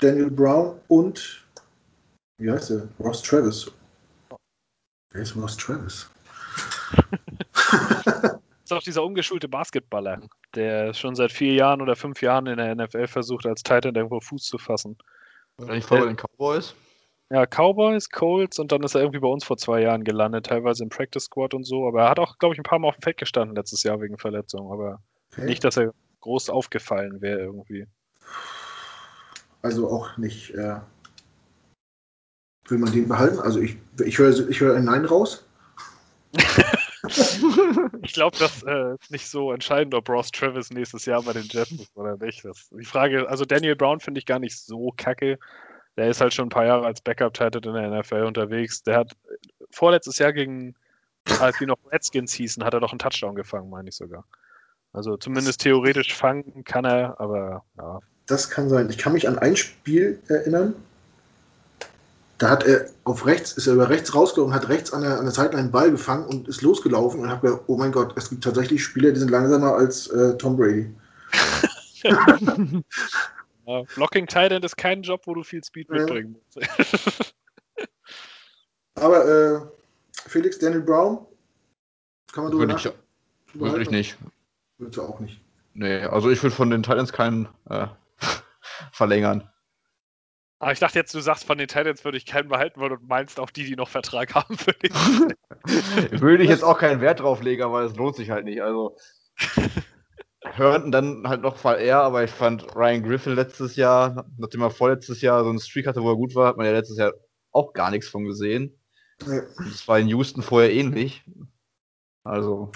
[0.00, 1.44] Daniel Brown und
[2.38, 2.88] wie heißt der?
[3.00, 3.70] Ross Travis.
[5.10, 6.10] Wer ist Ross Travis?
[8.64, 10.20] ist auch dieser ungeschulte Basketballer,
[10.54, 14.20] der schon seit vier Jahren oder fünf Jahren in der NFL versucht, als Titan irgendwo
[14.20, 14.98] Fuß zu fassen.
[15.56, 16.74] War nicht vor bei den Cowboys?
[17.30, 20.82] Ja, Cowboys, Colts und dann ist er irgendwie bei uns vor zwei Jahren gelandet, teilweise
[20.82, 21.86] im Practice Squad und so.
[21.86, 24.00] Aber er hat auch, glaube ich, ein paar Mal auf dem Feld gestanden letztes Jahr
[24.00, 24.72] wegen Verletzung.
[24.72, 25.00] Aber
[25.32, 25.44] okay.
[25.44, 27.86] nicht, dass er groß aufgefallen wäre irgendwie.
[29.60, 30.50] Also auch nicht.
[30.50, 30.80] Äh,
[32.70, 33.38] will man den behalten?
[33.40, 35.44] Also ich, ich höre ich hör ein Nein raus.
[38.02, 41.44] ich glaube, das äh, ist nicht so entscheidend, ob Ross Travis nächstes Jahr bei den
[41.44, 42.44] Jets ist oder nicht.
[42.44, 45.38] Das, die Frage, also Daniel Brown finde ich gar nicht so kacke.
[45.96, 48.82] Der ist halt schon ein paar Jahre als Backup-Titan in der NFL unterwegs.
[48.82, 49.16] Der hat
[49.70, 50.74] vorletztes Jahr gegen,
[51.40, 54.24] als die noch Redskins hießen, hat er doch einen Touchdown gefangen, meine ich sogar.
[54.92, 58.00] Also zumindest theoretisch fangen kann er, aber ja.
[58.26, 58.90] Das kann sein.
[58.90, 60.74] Ich kann mich an ein Spiel erinnern,
[62.38, 65.24] da hat er auf rechts, ist er über rechts rausgelaufen, hat rechts an der, an
[65.24, 68.30] der Seite einen Ball gefangen und ist losgelaufen und habe gedacht, oh mein Gott, es
[68.30, 70.94] gibt tatsächlich Spieler, die sind langsamer als äh, Tom Brady.
[73.66, 77.34] ja, Blocking Tight End ist kein Job, wo du viel Speed mitbringen musst.
[78.94, 79.60] Aber äh,
[80.26, 81.26] Felix Daniel Brown,
[82.32, 84.16] kann man drüber Würde ich, würde ich nicht.
[84.78, 85.40] Würde ich auch nicht.
[85.74, 87.86] Nee, also ich würde von den Titans keinen äh,
[88.92, 89.48] verlängern.
[90.60, 93.08] Aber ich dachte jetzt, du sagst, von den Titans würde ich keinen behalten wollen und
[93.08, 94.92] meinst auch die, die noch Vertrag haben für den.
[96.20, 98.62] würde ich jetzt auch keinen Wert drauf legen, aber es lohnt sich halt nicht.
[98.62, 98.96] Also
[100.44, 104.70] hörten dann halt noch Fall eher, aber ich fand Ryan Griffin letztes Jahr, nachdem er
[104.70, 107.12] vorletztes Jahr so einen Streak hatte, wo er gut war, hat man ja letztes Jahr
[107.52, 108.78] auch gar nichts von gesehen.
[109.26, 109.42] Ja.
[109.56, 111.24] Das war in Houston vorher ähnlich.
[112.24, 112.70] Also.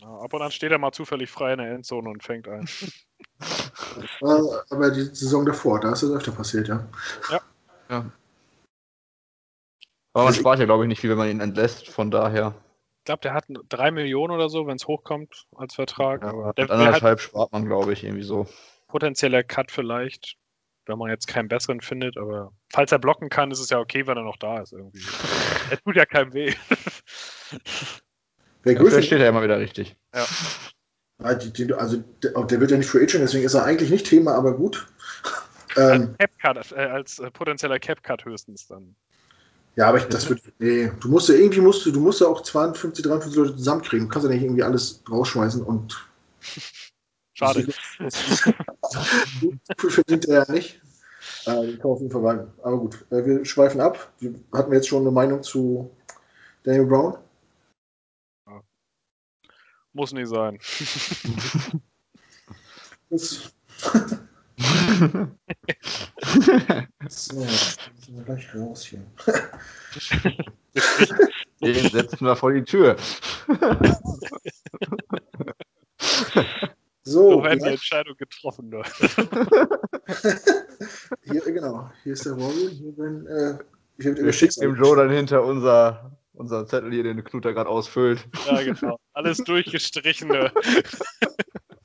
[0.00, 2.68] Ja, ab und an steht er mal zufällig frei in der Endzone und fängt ein.
[4.70, 6.86] Aber die Saison davor, da ist es öfter passiert, ja.
[7.30, 7.40] Ja.
[7.90, 8.12] ja.
[10.12, 11.88] Aber man Also spart ja, glaube ich, nicht viel, wenn man ihn entlässt.
[11.88, 12.54] Von daher.
[12.98, 16.22] Ich glaube, der hat drei Millionen oder so, wenn es hochkommt als Vertrag.
[16.22, 18.46] Ja, aber mit der anderthalb spart man, glaube ich, irgendwie so.
[18.88, 20.36] potenzieller Cut vielleicht,
[20.86, 22.16] wenn man jetzt keinen besseren findet.
[22.18, 25.00] Aber falls er blocken kann, ist es ja okay, wenn er noch da ist irgendwie.
[25.70, 26.54] er tut ja keinem weh.
[28.62, 29.96] Wer Dafür steht er immer wieder richtig.
[30.14, 30.18] Die,
[31.18, 31.50] also
[32.22, 34.86] der, wird ja nicht Free Agent, deswegen ist er eigentlich nicht Thema, aber gut.
[35.76, 38.96] Ähm, Als Cap-Cut, äh, als äh, potenzieller Cap-Cut höchstens dann.
[39.76, 40.40] ja, aber ich, das wird.
[40.58, 44.08] Nee, du musst ja irgendwie musst du, du musst ja auch 52, 53 Leute zusammenkriegen.
[44.08, 46.08] Du kannst ja nicht irgendwie alles rausschmeißen und
[47.38, 47.68] Schade.
[49.78, 50.80] Viel verdient er ja nicht.
[51.46, 52.50] Äh, den kaufen wir verwalten.
[52.64, 54.10] Aber gut, äh, wir schweifen ab.
[54.18, 55.88] Wir hatten jetzt schon eine Meinung zu
[56.64, 57.18] Daniel Brown.
[59.92, 60.58] Muss nicht sein.
[67.08, 69.06] So, müssen wir gleich raus hier.
[71.60, 72.96] Den setzen wir vor die Tür.
[77.08, 78.68] So, So werden die Entscheidung getroffen.
[78.68, 78.82] Ne?
[81.22, 81.90] hier, genau.
[82.02, 82.68] Hier ist der Robin.
[82.68, 83.58] Hier bin, äh,
[83.96, 87.68] hier wird Wir dem Joe dann hinter unser, unser Zettel hier, den Knut da gerade
[87.68, 88.26] ausfüllt.
[88.46, 88.98] Ja, genau.
[89.12, 90.28] Alles durchgestrichen.
[90.28, 90.52] Ne?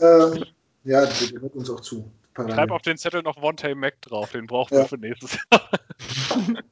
[0.00, 0.44] ähm,
[0.84, 2.10] Ja, der der hört uns auch zu.
[2.34, 2.54] Parallel.
[2.56, 4.80] Schreib auf den Zettel noch Vontae Mac drauf, den brauchen Ja.
[4.82, 5.68] wir für nächstes Jahr.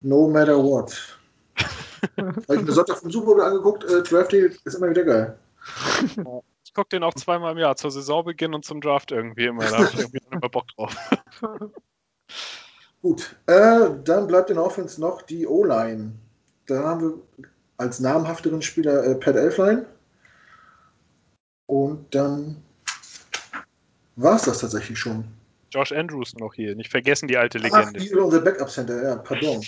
[0.00, 1.18] No matter what.
[2.18, 3.84] Habe ich mir Sonntag vom Super Bowl angeguckt.
[3.84, 5.38] Äh, Drafting ist immer wieder geil.
[6.64, 9.64] Ich gucke den auch zweimal im Jahr, zur Saisonbeginn und zum Draft irgendwie immer.
[9.64, 10.94] Da habe ich irgendwie immer Bock drauf.
[13.04, 16.12] Gut, äh, dann bleibt in Offense noch die O-Line.
[16.64, 17.14] Da haben wir
[17.76, 19.84] als namhafteren Spieler äh, Pat Elfline.
[21.66, 22.56] Und dann
[24.16, 25.24] war es das tatsächlich schon.
[25.70, 28.00] Josh Andrews noch hier, nicht vergessen die alte Ach, Legende.
[28.00, 29.62] die unser Backup Center, ja, pardon.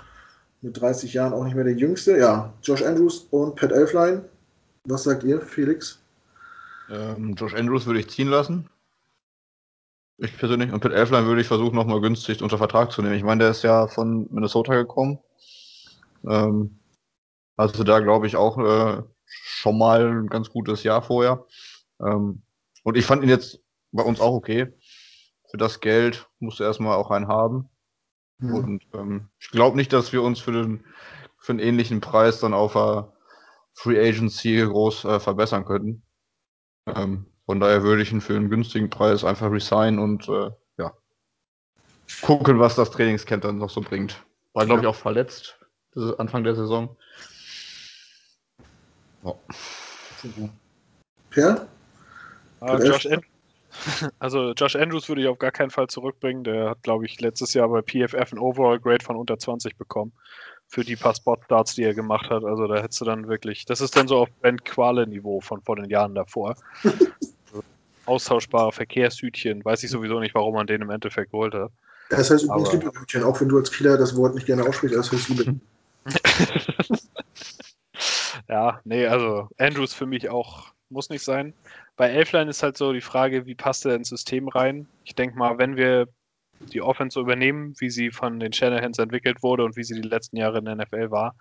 [0.60, 2.18] Mit 30 Jahren auch nicht mehr der Jüngste.
[2.18, 4.22] Ja, Josh Andrews und Pat Elfline.
[4.84, 5.98] Was sagt ihr, Felix?
[6.90, 8.68] Ähm, Josh Andrews würde ich ziehen lassen.
[10.18, 10.72] Ich persönlich.
[10.72, 13.14] Und Pat Elfline würde ich versuchen, nochmal günstig unter Vertrag zu nehmen.
[13.14, 15.18] Ich meine, der ist ja von Minnesota gekommen.
[16.26, 16.78] Ähm,
[17.56, 21.46] also da glaube ich auch äh, schon mal ein ganz gutes Jahr vorher.
[22.00, 22.42] Ähm,
[22.82, 23.60] und ich fand ihn jetzt
[23.92, 24.72] bei uns auch okay.
[25.50, 27.68] Für das Geld musst du erstmal auch einen haben.
[28.40, 28.54] Hm.
[28.54, 30.84] Und ähm, ich glaube nicht, dass wir uns für, den,
[31.38, 33.12] für einen ähnlichen Preis dann auf der
[33.74, 36.02] Free Agency groß äh, verbessern könnten.
[36.86, 40.92] Ähm, von daher würde ich ihn für einen günstigen Preis einfach resignen und äh, ja,
[42.22, 44.22] gucken, was das Trainingscamp dann noch so bringt.
[44.52, 45.58] War, glaube ich, auch verletzt
[45.96, 46.94] das ist Anfang der Saison.
[49.24, 49.34] Ja.
[51.30, 51.68] Per?
[52.60, 53.08] Pat Josh,
[54.18, 56.44] also Josh Andrews würde ich auf gar keinen Fall zurückbringen.
[56.44, 60.12] Der hat, glaube ich, letztes Jahr bei PFF ein Overall Grade von unter 20 bekommen.
[60.68, 62.44] Für die paar Spot-Starts, die er gemacht hat.
[62.44, 65.76] Also da hättest du dann wirklich, das ist dann so auf Ben Quale-Niveau von vor
[65.76, 66.56] den Jahren davor.
[68.06, 69.64] Austauschbare Verkehrshütchen.
[69.64, 71.70] Weiß ich sowieso nicht, warum man den im Endeffekt geholt hat.
[72.10, 75.12] Das heißt übrigens Lieblingshütchen, auch wenn du als Kieler das Wort nicht gerne aussprichst, das
[75.12, 75.56] heißt Liebe.
[78.48, 81.52] Ja, nee, also Andrews für mich auch muss nicht sein.
[81.96, 84.86] Bei Elfline ist halt so die Frage, wie passt er ins System rein?
[85.04, 86.08] Ich denke mal, wenn wir
[86.72, 90.08] die Offense so übernehmen, wie sie von den Shanahans entwickelt wurde und wie sie die
[90.08, 91.34] letzten Jahre in der NFL war,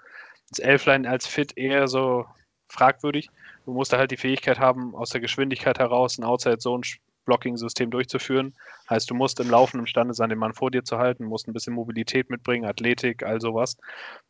[0.49, 2.25] ist Elfline als Fit eher so
[2.69, 3.30] fragwürdig.
[3.65, 8.54] Du musst da halt die Fähigkeit haben, aus der Geschwindigkeit heraus ein Outside-Zone-Blocking-System durchzuführen.
[8.89, 11.54] Heißt, du musst im Laufen imstande sein, den Mann vor dir zu halten, musst ein
[11.54, 13.78] bisschen Mobilität mitbringen, Athletik, all sowas.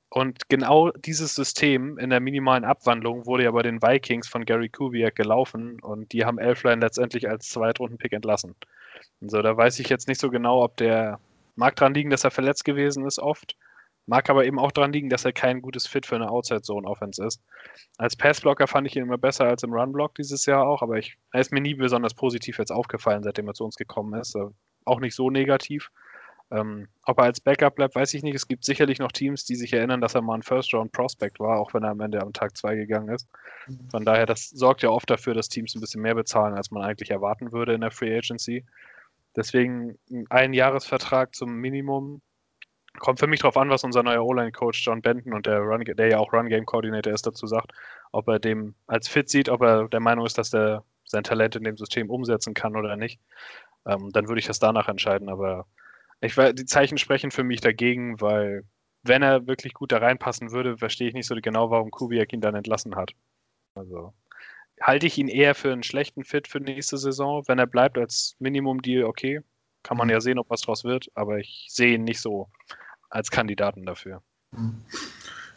[0.10, 4.70] Und genau dieses System in der minimalen Abwandlung wurde ja bei den Vikings von Gary
[4.70, 8.56] Kubiak gelaufen und die haben Elfline letztendlich als Zweitrunden-Pick entlassen.
[9.20, 11.20] Und so, da weiß ich jetzt nicht so genau, ob der
[11.58, 13.58] mag dran liegen, dass er verletzt gewesen ist oft,
[14.08, 17.42] mag aber eben auch dran liegen, dass er kein gutes Fit für eine Outside-Zone-Offense ist.
[17.98, 21.18] Als Passblocker fand ich ihn immer besser als im Run-Block dieses Jahr auch, aber ich,
[21.32, 24.36] er ist mir nie besonders positiv jetzt aufgefallen, seitdem er zu uns gekommen ist.
[24.36, 24.48] Äh,
[24.86, 25.90] Auch nicht so negativ.
[26.52, 28.36] Ähm, ob er als Backup bleibt, weiß ich nicht.
[28.36, 31.74] Es gibt sicherlich noch Teams, die sich erinnern, dass er mal ein First-Round-Prospect war, auch
[31.74, 33.28] wenn er am Ende am Tag 2 gegangen ist.
[33.90, 36.84] Von daher, das sorgt ja oft dafür, dass Teams ein bisschen mehr bezahlen, als man
[36.84, 38.64] eigentlich erwarten würde in der Free Agency.
[39.36, 39.98] Deswegen
[40.30, 42.22] ein Jahresvertrag zum Minimum.
[43.00, 46.08] Kommt für mich darauf an, was unser neuer O-Line-Coach John Benton und der, Run, der
[46.08, 47.72] ja auch Run-Game-Coordinator ist, dazu sagt.
[48.12, 51.56] Ob er dem als fit sieht, ob er der Meinung ist, dass er sein Talent
[51.56, 53.20] in dem System umsetzen kann oder nicht.
[53.86, 55.30] Ähm, dann würde ich das danach entscheiden.
[55.30, 55.66] Aber
[56.22, 58.64] ich die Zeichen sprechen für mich dagegen, weil
[59.04, 62.42] wenn er wirklich gut da reinpassen würde, verstehe ich nicht so genau, warum Kubiak ihn
[62.42, 63.12] dann entlassen hat.
[63.76, 64.14] Also
[64.82, 67.44] halte ich ihn eher für einen schlechten Fit für nächste Saison.
[67.48, 69.42] Wenn er bleibt als Minimum-Deal, okay.
[69.84, 70.14] Kann man Mhm.
[70.14, 72.50] ja sehen, ob was draus wird, aber ich sehe ihn nicht so
[73.10, 74.22] als Kandidaten dafür.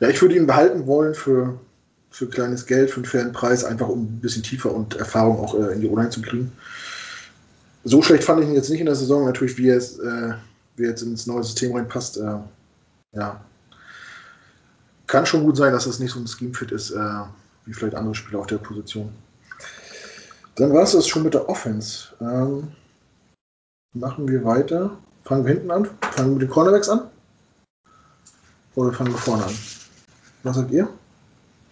[0.00, 1.58] Ja, ich würde ihn behalten wollen für,
[2.10, 5.54] für kleines Geld, für einen fairen Preis, einfach um ein bisschen tiefer und Erfahrung auch
[5.54, 6.52] äh, in die O-Line zu kriegen.
[7.84, 10.34] So schlecht fand ich ihn jetzt nicht in der Saison, natürlich, wie er jetzt, äh,
[10.76, 12.18] wie er jetzt ins neue System reinpasst.
[12.18, 12.38] Äh,
[13.12, 13.40] ja,
[15.06, 17.22] kann schon gut sein, dass das nicht so ein Scheme-Fit ist, äh,
[17.64, 19.10] wie vielleicht andere Spieler auf der Position.
[20.56, 22.08] Dann war es das schon mit der Offense.
[22.20, 22.68] Ähm,
[23.94, 24.98] machen wir weiter.
[25.24, 25.88] Fangen wir hinten an?
[26.12, 27.07] Fangen wir mit den Cornerbacks an?
[28.78, 29.54] Oder fangen wir vorne an?
[30.44, 30.88] Was sagt ihr?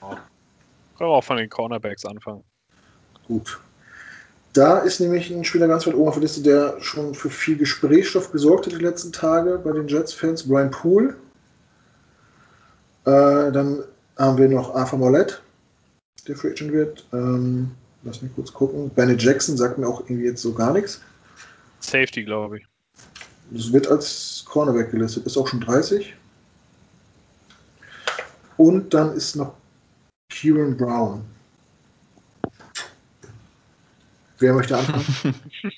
[0.01, 0.19] Können
[0.99, 2.43] wir auch von den Cornerbacks anfangen.
[3.29, 3.61] Gut.
[4.55, 7.57] Da ist nämlich ein Spieler ganz weit oben auf der Liste, der schon für viel
[7.59, 11.11] Gesprächsstoff gesorgt hat die letzten Tage bei den Jets-Fans, Brian Poole.
[13.05, 13.85] Äh, dann
[14.19, 15.41] haben wir noch Arthur Mollett,
[16.27, 17.07] der Free Agent wird.
[17.13, 17.71] Ähm,
[18.03, 18.91] lass mich kurz gucken.
[18.91, 21.01] Bennett Jackson sagt mir auch irgendwie jetzt so gar nichts.
[21.79, 22.67] Safety, glaube ich.
[23.53, 26.17] Das wird als Cornerback gelistet, ist auch schon 30.
[28.57, 29.55] Und dann ist noch
[30.31, 31.25] Kieran Brown.
[34.39, 35.35] Wer möchte anfangen?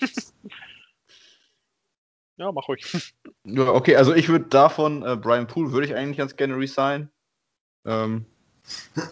[2.36, 3.14] ja, mach ruhig.
[3.44, 7.10] Ja, okay, also ich würde davon, äh, Brian Poole würde ich eigentlich ganz gerne resignen.
[7.84, 8.26] Ähm,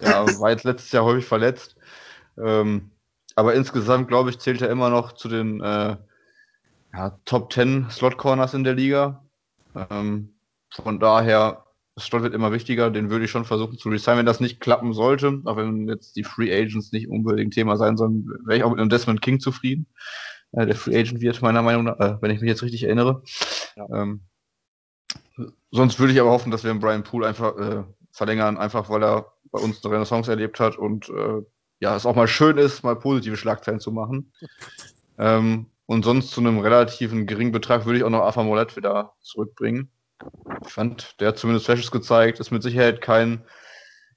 [0.01, 1.77] ja, war jetzt letztes Jahr häufig verletzt.
[2.39, 2.91] Ähm,
[3.37, 5.97] aber insgesamt, glaube ich, zählt er immer noch zu den äh,
[6.93, 9.23] ja, Top 10 Slot Corners in der Liga.
[9.75, 10.35] Ähm,
[10.71, 11.66] von daher,
[11.97, 12.91] das Slot wird immer wichtiger.
[12.91, 15.41] Den würde ich schon versuchen zu resignen, wenn das nicht klappen sollte.
[15.47, 18.79] Auch wenn jetzt die Free Agents nicht unbedingt Thema sein sollen, wäre ich auch mit
[18.79, 19.87] einem Desmond King zufrieden.
[20.53, 23.23] Äh, der Free Agent wird, meiner Meinung nach, äh, wenn ich mich jetzt richtig erinnere.
[23.77, 23.89] Ja.
[23.91, 24.21] Ähm,
[25.71, 29.03] sonst würde ich aber hoffen, dass wir einen Brian Poole einfach äh, verlängern, einfach weil
[29.03, 31.43] er bei uns eine Renaissance erlebt hat und äh,
[31.81, 34.33] ja, es auch mal schön ist, mal positive Schlagzeilen zu machen.
[35.19, 39.15] Ähm, und sonst zu einem relativen geringen Betrag würde ich auch noch Alpha Molet wieder
[39.21, 39.91] zurückbringen.
[40.65, 43.45] Ich fand, der hat zumindest Flashes gezeigt, ist mit Sicherheit kein,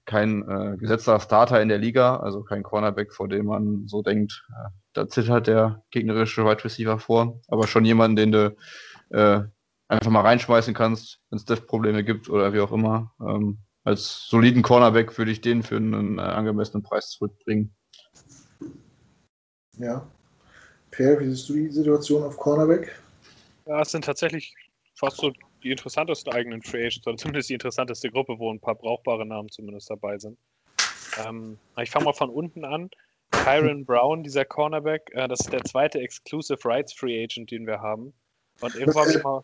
[0.06, 4.46] kein äh, gesetzter Starter in der Liga, also kein Cornerback, vor dem man so denkt,
[4.50, 8.56] äh, da zittert der gegnerische Wide Receiver vor, aber schon jemanden, den du
[9.10, 9.42] äh,
[9.88, 13.14] einfach mal reinschmeißen kannst, wenn es Dev-Probleme gibt oder wie auch immer.
[13.20, 17.74] Ähm, als soliden Cornerback würde ich den für einen äh, angemessenen Preis zurückbringen.
[19.78, 20.06] Ja.
[20.92, 23.00] Per, wie siehst du die Situation auf Cornerback?
[23.66, 24.54] Ja, es sind tatsächlich
[24.96, 25.32] fast so
[25.63, 29.50] die interessantesten eigenen Free Agents, oder zumindest die interessanteste Gruppe, wo ein paar brauchbare Namen
[29.50, 30.38] zumindest dabei sind.
[31.26, 32.89] Ähm, ich fange mal von unten an.
[33.32, 37.80] Kyron Brown, dieser Cornerback, äh, das ist der zweite Exclusive Rights Free Agent, den wir
[37.80, 38.13] haben.
[38.62, 39.43] Und irgendwann äh, mal.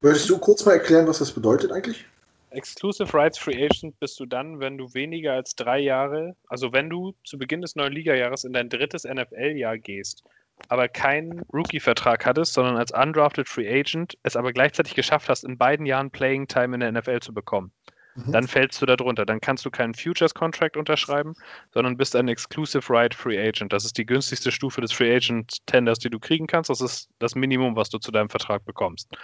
[0.00, 2.04] Würdest du kurz mal erklären, was das bedeutet eigentlich?
[2.50, 6.88] Exclusive Rights Free Agent bist du dann, wenn du weniger als drei Jahre, also wenn
[6.88, 10.22] du zu Beginn des neuen Ligajahres in dein drittes NFL-Jahr gehst,
[10.68, 15.58] aber keinen Rookie-Vertrag hattest, sondern als undrafted Free Agent es aber gleichzeitig geschafft hast, in
[15.58, 17.72] beiden Jahren Playing Time in der NFL zu bekommen.
[18.16, 18.32] Mhm.
[18.32, 19.26] Dann fällst du da drunter.
[19.26, 21.34] Dann kannst du keinen Futures-Contract unterschreiben,
[21.72, 23.72] sondern bist ein Exclusive Right Free Agent.
[23.72, 26.70] Das ist die günstigste Stufe des Free Agent-Tenders, die du kriegen kannst.
[26.70, 29.14] Das ist das Minimum, was du zu deinem Vertrag bekommst.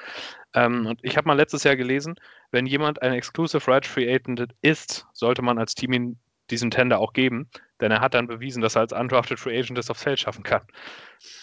[0.55, 2.17] Ähm, und ich habe mal letztes Jahr gelesen,
[2.51, 6.19] wenn jemand ein Exclusive Right Free Agent ist, sollte man als Team ihn
[6.51, 7.49] diesen Tender auch geben,
[7.83, 10.45] denn er hat dann bewiesen, dass er als Undrafted Free Agent es aufs Feld schaffen
[10.45, 10.63] kann.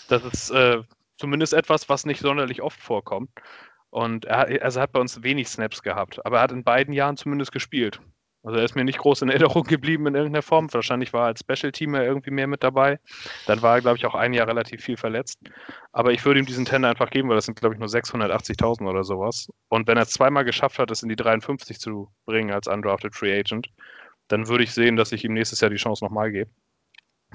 [0.08, 0.82] Das ist äh,
[1.18, 3.30] zumindest etwas, was nicht sonderlich oft vorkommt.
[3.92, 7.18] Und er, also hat bei uns wenig Snaps gehabt, aber er hat in beiden Jahren
[7.18, 8.00] zumindest gespielt.
[8.44, 10.72] Also er ist mir nicht groß in Erinnerung geblieben in irgendeiner Form.
[10.74, 13.00] Wahrscheinlich war er als Special-Teamer irgendwie mehr mit dabei.
[13.48, 15.40] Dann war er, glaube ich, auch ein Jahr relativ viel verletzt.
[15.92, 18.88] Aber ich würde ihm diesen Tender einfach geben, weil das sind, glaube ich, nur 680.000
[18.88, 19.50] oder sowas.
[19.68, 23.14] Und wenn er es zweimal geschafft hat, es in die 53 zu bringen als Undrafted
[23.14, 23.68] Free Agent,
[24.30, 26.50] dann würde ich sehen, dass ich ihm nächstes Jahr die Chance nochmal gebe.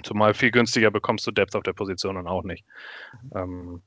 [0.03, 2.65] Zumal viel günstiger bekommst du Depth auf der Position dann auch nicht.
[3.35, 3.83] Ähm,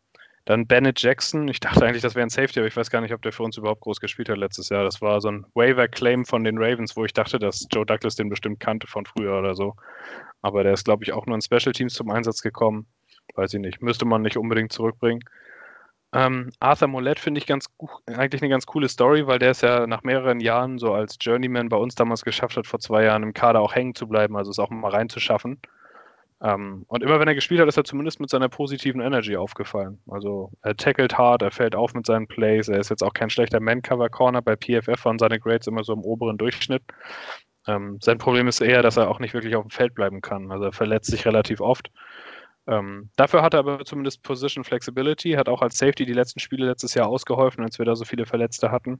[0.45, 1.49] dann Bennett Jackson.
[1.49, 3.43] Ich dachte eigentlich, das wäre ein Safety, aber ich weiß gar nicht, ob der für
[3.43, 4.85] uns überhaupt groß gespielt hat letztes Jahr.
[4.85, 8.29] Das war so ein Waiver-Claim von den Ravens, wo ich dachte, dass Joe Douglas den
[8.29, 9.75] bestimmt kannte von früher oder so.
[10.41, 12.87] Aber der ist, glaube ich, auch nur in Special Teams zum Einsatz gekommen.
[13.35, 13.81] Weiß ich nicht.
[13.81, 15.19] Müsste man nicht unbedingt zurückbringen.
[16.13, 17.67] Ähm, Arthur Mollett finde ich ganz
[18.07, 21.69] eigentlich eine ganz coole Story, weil der es ja nach mehreren Jahren so als Journeyman
[21.69, 24.49] bei uns damals geschafft hat, vor zwei Jahren im Kader auch hängen zu bleiben, also
[24.51, 25.59] es auch mal reinzuschaffen.
[26.41, 29.99] Ähm, und immer wenn er gespielt hat, ist er zumindest mit seiner positiven Energy aufgefallen.
[30.07, 33.29] Also er tackelt hart, er fällt auf mit seinen Plays, er ist jetzt auch kein
[33.29, 34.41] schlechter Man-Cover-Corner.
[34.41, 36.83] Bei PFF waren seine Grades immer so im oberen Durchschnitt.
[37.67, 40.51] Ähm, sein Problem ist eher, dass er auch nicht wirklich auf dem Feld bleiben kann.
[40.51, 41.91] Also er verletzt sich relativ oft.
[42.67, 46.65] Ähm, dafür hat er aber zumindest Position Flexibility, hat auch als Safety die letzten Spiele
[46.65, 48.99] letztes Jahr ausgeholfen, als wir da so viele Verletzte hatten.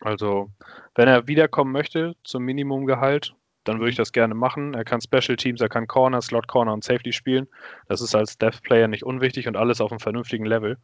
[0.00, 0.50] Also,
[0.94, 4.72] wenn er wiederkommen möchte zum Minimumgehalt, dann würde ich das gerne machen.
[4.72, 7.46] Er kann Special Teams, er kann Corner, Slot Corner und Safety spielen.
[7.88, 10.78] Das ist als Death Player nicht unwichtig und alles auf einem vernünftigen Level.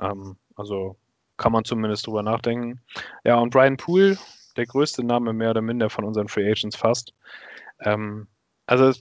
[0.00, 0.96] Ähm, also
[1.36, 2.80] kann man zumindest drüber nachdenken.
[3.24, 4.16] Ja, und Brian Poole,
[4.56, 7.12] der größte Name mehr oder minder von unseren Free Agents fast.
[7.80, 8.28] Ähm,
[8.66, 8.92] also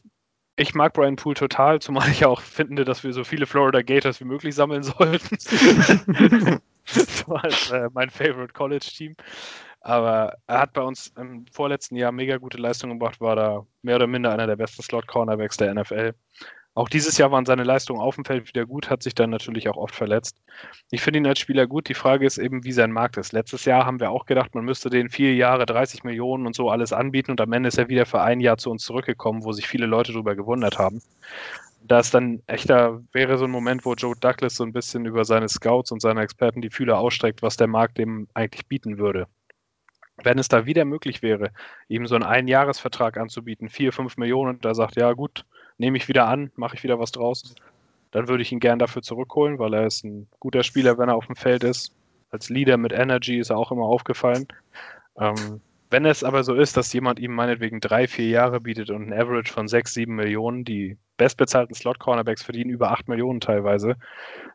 [0.56, 4.20] ich mag Brian Poole total, zumal ich auch finde, dass wir so viele Florida Gators
[4.20, 5.38] wie möglich sammeln sollten.
[6.86, 9.16] so als äh, mein Favorite College Team.
[9.82, 13.98] Aber er hat bei uns im vorletzten Jahr mega gute Leistungen gebracht, war da mehr
[13.98, 16.14] oder minder einer der besten Slot-Cornerbacks der NFL.
[16.76, 19.70] Auch dieses Jahr waren seine Leistungen auf dem Feld wieder gut, hat sich dann natürlich
[19.70, 20.38] auch oft verletzt.
[20.90, 21.88] Ich finde ihn als Spieler gut.
[21.88, 23.32] Die Frage ist eben, wie sein Markt ist.
[23.32, 26.72] Letztes Jahr haben wir auch gedacht, man müsste den vier Jahre 30 Millionen und so
[26.72, 29.52] alles anbieten und am Ende ist er wieder für ein Jahr zu uns zurückgekommen, wo
[29.52, 31.02] sich viele Leute darüber gewundert haben.
[31.86, 35.26] Da ist dann echter, wäre so ein Moment, wo Joe Douglas so ein bisschen über
[35.26, 39.28] seine Scouts und seine Experten die Fühler ausstreckt, was der Markt dem eigentlich bieten würde.
[40.24, 41.52] Wenn es da wieder möglich wäre,
[41.88, 45.46] ihm so einen Einjahresvertrag anzubieten, vier, fünf Millionen, und er sagt, ja gut,
[45.78, 47.56] nehme ich wieder an, mache ich wieder was draus,
[48.12, 51.16] dann würde ich ihn gern dafür zurückholen, weil er ist ein guter Spieler, wenn er
[51.16, 51.96] auf dem Feld ist.
[52.30, 54.48] Als Leader mit Energy ist er auch immer aufgefallen.
[55.20, 55.62] Ähm,
[55.94, 59.14] wenn es aber so ist, dass jemand ihm meinetwegen drei, vier Jahre bietet und ein
[59.14, 63.98] Average von sechs, sieben Millionen, die bestbezahlten Slot-Cornerbacks verdienen über acht Millionen teilweise,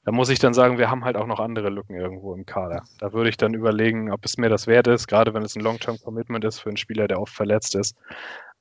[0.05, 2.83] dann muss ich dann sagen, wir haben halt auch noch andere Lücken irgendwo im Kader.
[2.99, 5.63] Da würde ich dann überlegen, ob es mir das wert ist, gerade wenn es ein
[5.63, 7.97] Long-Term-Commitment ist für einen Spieler, der oft verletzt ist.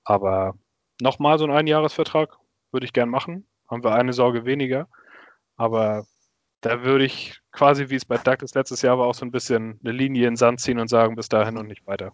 [0.04, 0.54] Aber
[1.02, 2.38] nochmal so ein Einjahresvertrag
[2.78, 3.48] würde ich gern machen.
[3.68, 4.88] Haben wir eine Sorge weniger.
[5.56, 6.06] Aber
[6.62, 9.80] da würde ich quasi, wie es bei Douglas letztes Jahr war, auch so ein bisschen
[9.84, 12.12] eine Linie in den Sand ziehen und sagen, bis dahin und nicht weiter.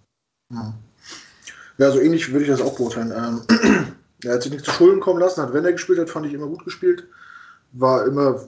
[1.77, 3.11] Ja, so ähnlich würde ich das auch beurteilen.
[3.11, 6.25] Ähm, er hat sich nicht zu Schulden kommen lassen, hat, wenn er gespielt hat, fand
[6.27, 7.07] ich immer gut gespielt.
[7.73, 8.41] War immer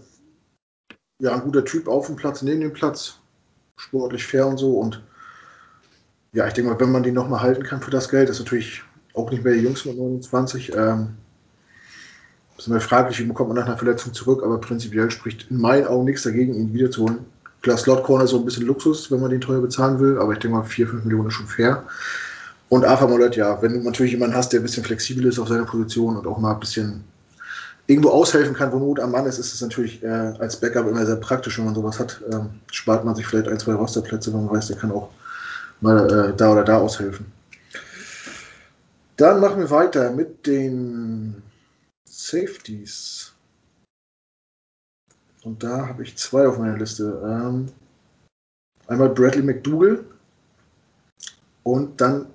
[1.20, 3.20] ja, ein guter Typ auf dem Platz, neben dem Platz.
[3.76, 4.80] Sportlich fair und so.
[4.80, 5.04] Und
[6.32, 8.84] ja, ich denke mal, wenn man den nochmal halten kann für das Geld, ist natürlich
[9.14, 10.74] auch nicht mehr die Jungs mit 29.
[10.76, 11.18] Ähm,
[12.58, 15.88] ist immer fraglich, wie bekommt man nach einer Verletzung zurück, aber prinzipiell spricht in meinen
[15.88, 17.20] Augen nichts dagegen, ihn wiederzuholen.
[17.62, 20.34] Klar, Slot Corner ist so ein bisschen Luxus, wenn man den teuer bezahlen will, aber
[20.34, 21.84] ich denke mal, 4, 5 Millionen ist schon fair.
[22.70, 25.48] Und Ava Mollett, ja, wenn du natürlich jemanden hast, der ein bisschen flexibel ist auf
[25.48, 27.04] seiner Position und auch mal ein bisschen
[27.88, 31.06] irgendwo aushelfen kann, wo Not am Mann ist, ist es natürlich äh, als Backup immer
[31.06, 32.22] sehr praktisch, wenn man sowas hat.
[32.32, 35.10] Ähm, spart man sich vielleicht ein, zwei Rosterplätze, wenn man weiß, der kann auch
[35.82, 37.28] mal äh, da oder da aushelfen.
[39.18, 41.42] Dann machen wir weiter mit den
[42.18, 43.34] Safeties.
[45.44, 47.22] Und da habe ich zwei auf meiner Liste.
[47.24, 47.72] Ähm,
[48.88, 50.06] einmal Bradley McDougall
[51.64, 52.28] und dann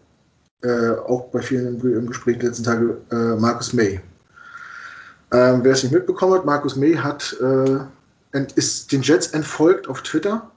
[0.62, 4.00] äh, auch bei vielen im, im Gespräch der letzten Tage äh, Markus May.
[5.32, 7.78] Ähm, wer es nicht mitbekommen hat, Markus May hat, äh,
[8.56, 10.50] ist den Jets entfolgt auf Twitter.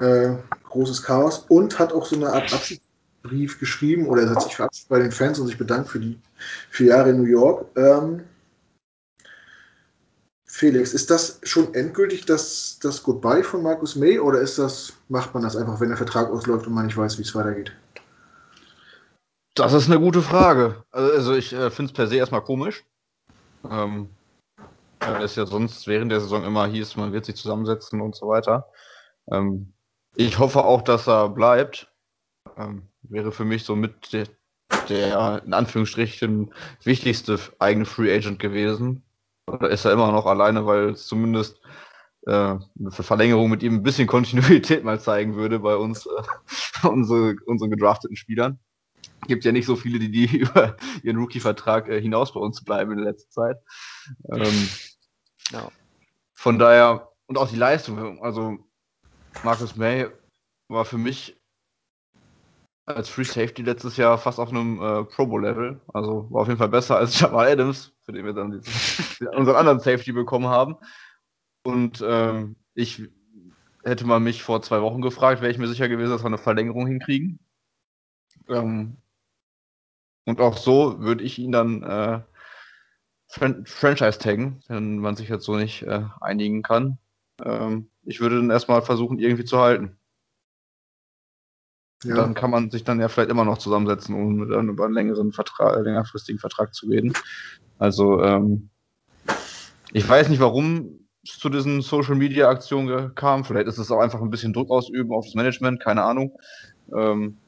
[0.00, 2.50] Äh, großes Chaos und hat auch so eine Art
[3.24, 6.18] Abschiedsbrief geschrieben oder er hat sich verabschiedet bei den Fans und sich bedankt für die
[6.70, 7.66] vier Jahre in New York.
[7.76, 8.24] Ähm,
[10.46, 15.34] Felix, ist das schon endgültig das, das Goodbye von Markus May oder ist das, macht
[15.34, 17.72] man das einfach, wenn der Vertrag ausläuft und man nicht weiß, wie es weitergeht?
[19.54, 20.84] Das ist eine gute Frage.
[20.90, 22.84] Also ich äh, finde es per se erstmal komisch.
[23.68, 24.10] Ähm,
[25.00, 28.28] weil es ja sonst während der Saison immer hieß, man wird sich zusammensetzen und so
[28.28, 28.68] weiter.
[29.30, 29.72] Ähm,
[30.16, 31.92] ich hoffe auch, dass er bleibt.
[32.56, 34.28] Ähm, wäre für mich so mit der,
[34.88, 36.52] der in Anführungsstrichen
[36.82, 39.02] wichtigste eigene Free Agent gewesen.
[39.46, 41.60] Oder ist er immer noch alleine, weil es zumindest
[42.26, 47.36] äh, eine Verlängerung mit ihm ein bisschen Kontinuität mal zeigen würde bei uns, äh, unsere,
[47.46, 48.58] unseren gedrafteten Spielern.
[49.26, 52.92] Gibt ja nicht so viele, die, die über ihren Rookie-Vertrag äh, hinaus bei uns bleiben
[52.92, 53.58] in der letzten Zeit.
[54.32, 54.68] Ähm,
[55.50, 55.70] ja.
[56.34, 58.58] Von daher, und auch die Leistung, also
[59.42, 60.08] Marcus May
[60.68, 61.36] war für mich
[62.86, 65.80] als Free Safety letztes Jahr fast auf einem äh, Pro Bowl Level.
[65.92, 69.56] Also war auf jeden Fall besser als Jamal Adams, für den wir dann diesen, unseren
[69.56, 70.76] anderen Safety bekommen haben.
[71.62, 73.02] Und ähm, ich
[73.84, 76.38] hätte man mich vor zwei Wochen gefragt, wäre ich mir sicher gewesen, dass wir eine
[76.38, 77.38] Verlängerung hinkriegen.
[78.48, 78.98] Ähm,
[80.26, 82.20] und auch so würde ich ihn dann äh,
[83.28, 86.98] Fran Franchise taggen, wenn man sich jetzt so nicht äh, einigen kann.
[87.42, 89.98] Ähm, ich würde dann erstmal versuchen, irgendwie zu halten.
[92.04, 92.16] Ja.
[92.16, 95.32] Dann kann man sich dann ja vielleicht immer noch zusammensetzen, um dann über einen längeren
[95.32, 97.12] Vertrag, längerfristigen Vertrag zu reden.
[97.78, 98.68] Also ähm,
[99.92, 103.44] ich weiß nicht, warum es zu diesen Social Media Aktionen kam.
[103.44, 106.32] Vielleicht ist es auch einfach ein bisschen Druck ausüben auf das Management, keine Ahnung.
[106.94, 107.38] Ähm,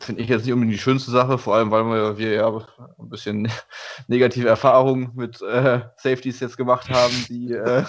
[0.00, 3.08] Finde ich jetzt nicht unbedingt die schönste Sache, vor allem weil wir, wir ja ein
[3.08, 3.48] bisschen
[4.06, 7.82] negative Erfahrungen mit äh, Safeties jetzt gemacht haben, die äh,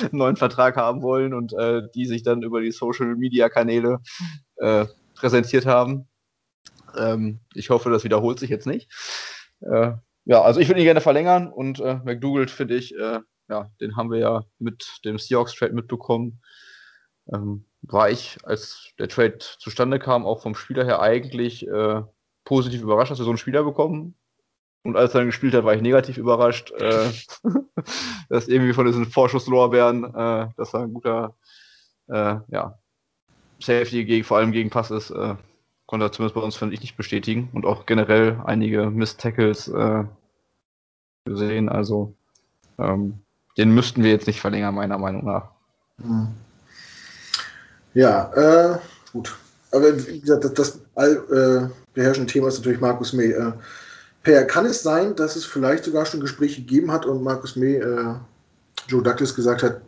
[0.00, 4.00] einen neuen Vertrag haben wollen und äh, die sich dann über die Social Media Kanäle
[4.56, 6.08] äh, präsentiert haben.
[6.96, 8.90] Ähm, ich hoffe, das wiederholt sich jetzt nicht.
[9.60, 9.92] Äh,
[10.24, 13.96] ja, also ich würde ihn gerne verlängern und äh, McDougall finde ich äh, ja, den
[13.96, 16.42] haben wir ja mit dem Seahawks-Trade mitbekommen.
[17.32, 22.02] Ähm, war ich, als der Trade zustande kam, auch vom Spieler her eigentlich äh,
[22.44, 24.16] positiv überrascht, dass wir so einen Spieler bekommen.
[24.86, 27.10] Und als er dann gespielt hat, war ich negativ überrascht, äh,
[28.28, 31.34] dass irgendwie von diesen Vorschusslorbeeren, äh, dass er ein guter
[32.08, 32.78] äh, ja,
[33.60, 35.34] Safety gegen, vor allem gegen Pass ist, äh,
[35.86, 37.48] konnte er zumindest bei uns, finde ich, nicht bestätigen.
[37.52, 40.04] Und auch generell einige Miss-Tackles äh,
[41.24, 41.68] gesehen.
[41.68, 42.14] Also
[42.78, 43.20] ähm,
[43.56, 45.50] den müssten wir jetzt nicht verlängern, meiner Meinung nach.
[46.00, 46.28] Hm.
[47.94, 48.78] Ja, äh,
[49.12, 49.34] gut.
[49.72, 53.32] Aber wie gesagt, das, das all äh, beherrschende Thema ist natürlich Markus May.
[54.26, 57.76] Per, kann es sein, dass es vielleicht sogar schon Gespräche gegeben hat und Markus May
[57.76, 58.16] äh,
[58.88, 59.80] Joe Douglas gesagt hat,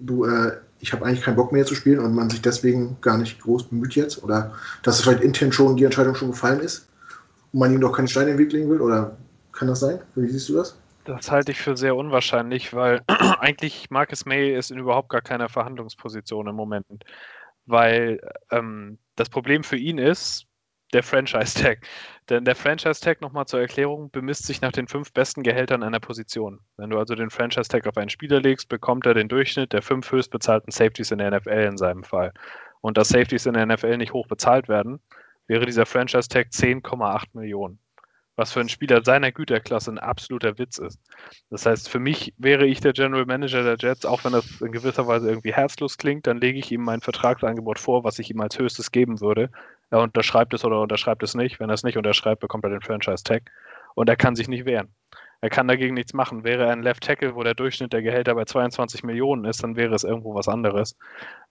[0.00, 3.18] du, äh, ich habe eigentlich keinen Bock mehr zu spielen und man sich deswegen gar
[3.18, 4.20] nicht groß bemüht jetzt?
[4.24, 4.52] Oder
[4.82, 6.88] dass es vielleicht intern schon die Entscheidung schon gefallen ist
[7.52, 8.80] und man ihm doch keine Steine in den Weg legen will?
[8.80, 9.16] Oder
[9.52, 10.00] kann das sein?
[10.16, 10.76] Wie siehst du das?
[11.04, 13.02] Das halte ich für sehr unwahrscheinlich, weil
[13.38, 17.04] eigentlich Marcus May ist in überhaupt gar keiner Verhandlungsposition im Moment.
[17.66, 18.18] Weil
[18.50, 20.48] ähm, das Problem für ihn ist
[20.92, 21.80] der Franchise-Tag.
[22.30, 26.60] Denn der Franchise-Tag, nochmal zur Erklärung, bemisst sich nach den fünf besten Gehältern einer Position.
[26.76, 30.10] Wenn du also den Franchise-Tag auf einen Spieler legst, bekommt er den Durchschnitt der fünf
[30.10, 32.32] höchstbezahlten Safeties in der NFL in seinem Fall.
[32.80, 35.00] Und da Safeties in der NFL nicht hoch bezahlt werden,
[35.46, 37.78] wäre dieser Franchise-Tag 10,8 Millionen
[38.36, 40.98] was für einen Spieler seiner Güterklasse ein absoluter Witz ist.
[41.50, 44.72] Das heißt, für mich wäre ich der General Manager der Jets, auch wenn das in
[44.72, 48.40] gewisser Weise irgendwie herzlos klingt, dann lege ich ihm mein Vertragsangebot vor, was ich ihm
[48.40, 49.50] als höchstes geben würde.
[49.92, 51.60] Er unterschreibt es oder unterschreibt es nicht.
[51.60, 53.50] Wenn er es nicht unterschreibt, bekommt er den Franchise-Tag
[53.94, 54.94] und er kann sich nicht wehren.
[55.42, 56.44] Er kann dagegen nichts machen.
[56.44, 59.76] Wäre er ein Left Tackle, wo der Durchschnitt der Gehälter bei 22 Millionen ist, dann
[59.76, 60.96] wäre es irgendwo was anderes.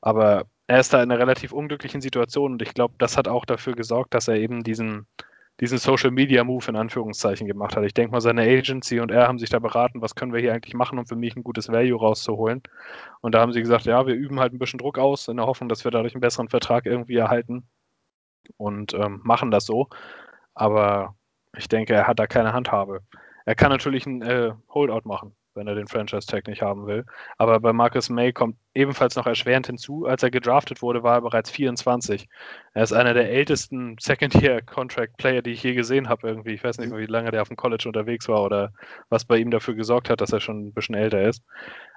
[0.01, 3.45] Aber er ist da in einer relativ unglücklichen Situation und ich glaube, das hat auch
[3.45, 5.05] dafür gesorgt, dass er eben diesen,
[5.59, 7.83] diesen Social Media Move in Anführungszeichen gemacht hat.
[7.83, 10.55] Ich denke mal, seine Agency und er haben sich da beraten, was können wir hier
[10.55, 12.63] eigentlich machen, um für mich ein gutes Value rauszuholen.
[13.19, 15.45] Und da haben sie gesagt, ja, wir üben halt ein bisschen Druck aus, in der
[15.45, 17.67] Hoffnung, dass wir dadurch einen besseren Vertrag irgendwie erhalten
[18.57, 19.89] und ähm, machen das so.
[20.53, 21.15] Aber
[21.57, 23.01] ich denke, er hat da keine Handhabe.
[23.45, 27.05] Er kann natürlich ein äh, Holdout machen wenn er den Franchise-Tag nicht haben will.
[27.37, 31.21] Aber bei Marcus May kommt ebenfalls noch erschwerend hinzu, als er gedraftet wurde, war er
[31.21, 32.29] bereits 24.
[32.73, 36.53] Er ist einer der ältesten Second-Year-Contract-Player, die ich je gesehen habe irgendwie.
[36.53, 38.73] Ich weiß nicht, wie lange der auf dem College unterwegs war oder
[39.09, 41.43] was bei ihm dafür gesorgt hat, dass er schon ein bisschen älter ist.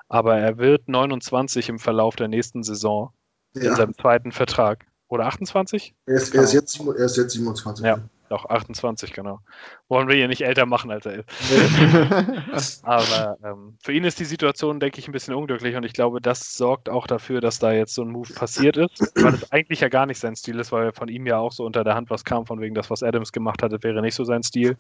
[0.09, 3.12] Aber er wird 29 im Verlauf der nächsten Saison
[3.55, 3.70] ja.
[3.70, 4.84] in seinem zweiten Vertrag.
[5.09, 5.95] Oder 28?
[6.07, 7.85] Er ist, er ist, jetzt, er ist jetzt 27.
[7.85, 7.99] Ja,
[8.31, 9.41] doch, 28, genau.
[9.89, 12.83] Wollen wir ihn nicht älter machen, als er ist.
[12.85, 16.21] Aber ähm, für ihn ist die Situation, denke ich, ein bisschen unglücklich und ich glaube,
[16.23, 19.81] das sorgt auch dafür, dass da jetzt so ein Move passiert ist, weil es eigentlich
[19.81, 22.09] ja gar nicht sein Stil ist, weil von ihm ja auch so unter der Hand
[22.09, 24.79] was kam, von wegen das, was Adams gemacht hatte, wäre nicht so sein Stil.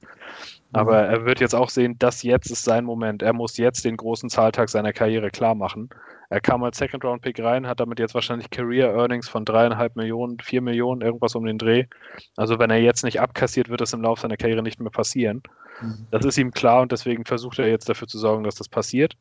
[0.72, 1.10] Aber mhm.
[1.10, 3.22] er wird jetzt auch sehen, dass jetzt ist sein Moment.
[3.22, 5.90] Er muss jetzt den großen Zahltag seiner Karriere klar machen.
[6.34, 11.00] Er kam als Second-Round-Pick rein, hat damit jetzt wahrscheinlich Career-Earnings von dreieinhalb Millionen, vier Millionen,
[11.00, 11.84] irgendwas um den Dreh.
[12.34, 15.44] Also wenn er jetzt nicht abkassiert, wird das im Laufe seiner Karriere nicht mehr passieren.
[15.80, 16.08] Mhm.
[16.10, 19.16] Das ist ihm klar und deswegen versucht er jetzt dafür zu sorgen, dass das passiert.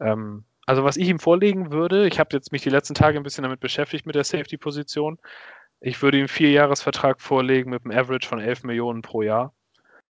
[0.00, 3.22] Ähm, also was ich ihm vorlegen würde, ich habe jetzt mich die letzten Tage ein
[3.22, 5.18] bisschen damit beschäftigt mit der Safety-Position.
[5.80, 9.54] Ich würde ihm einen Vierjahresvertrag vorlegen mit einem Average von 11 Millionen pro Jahr.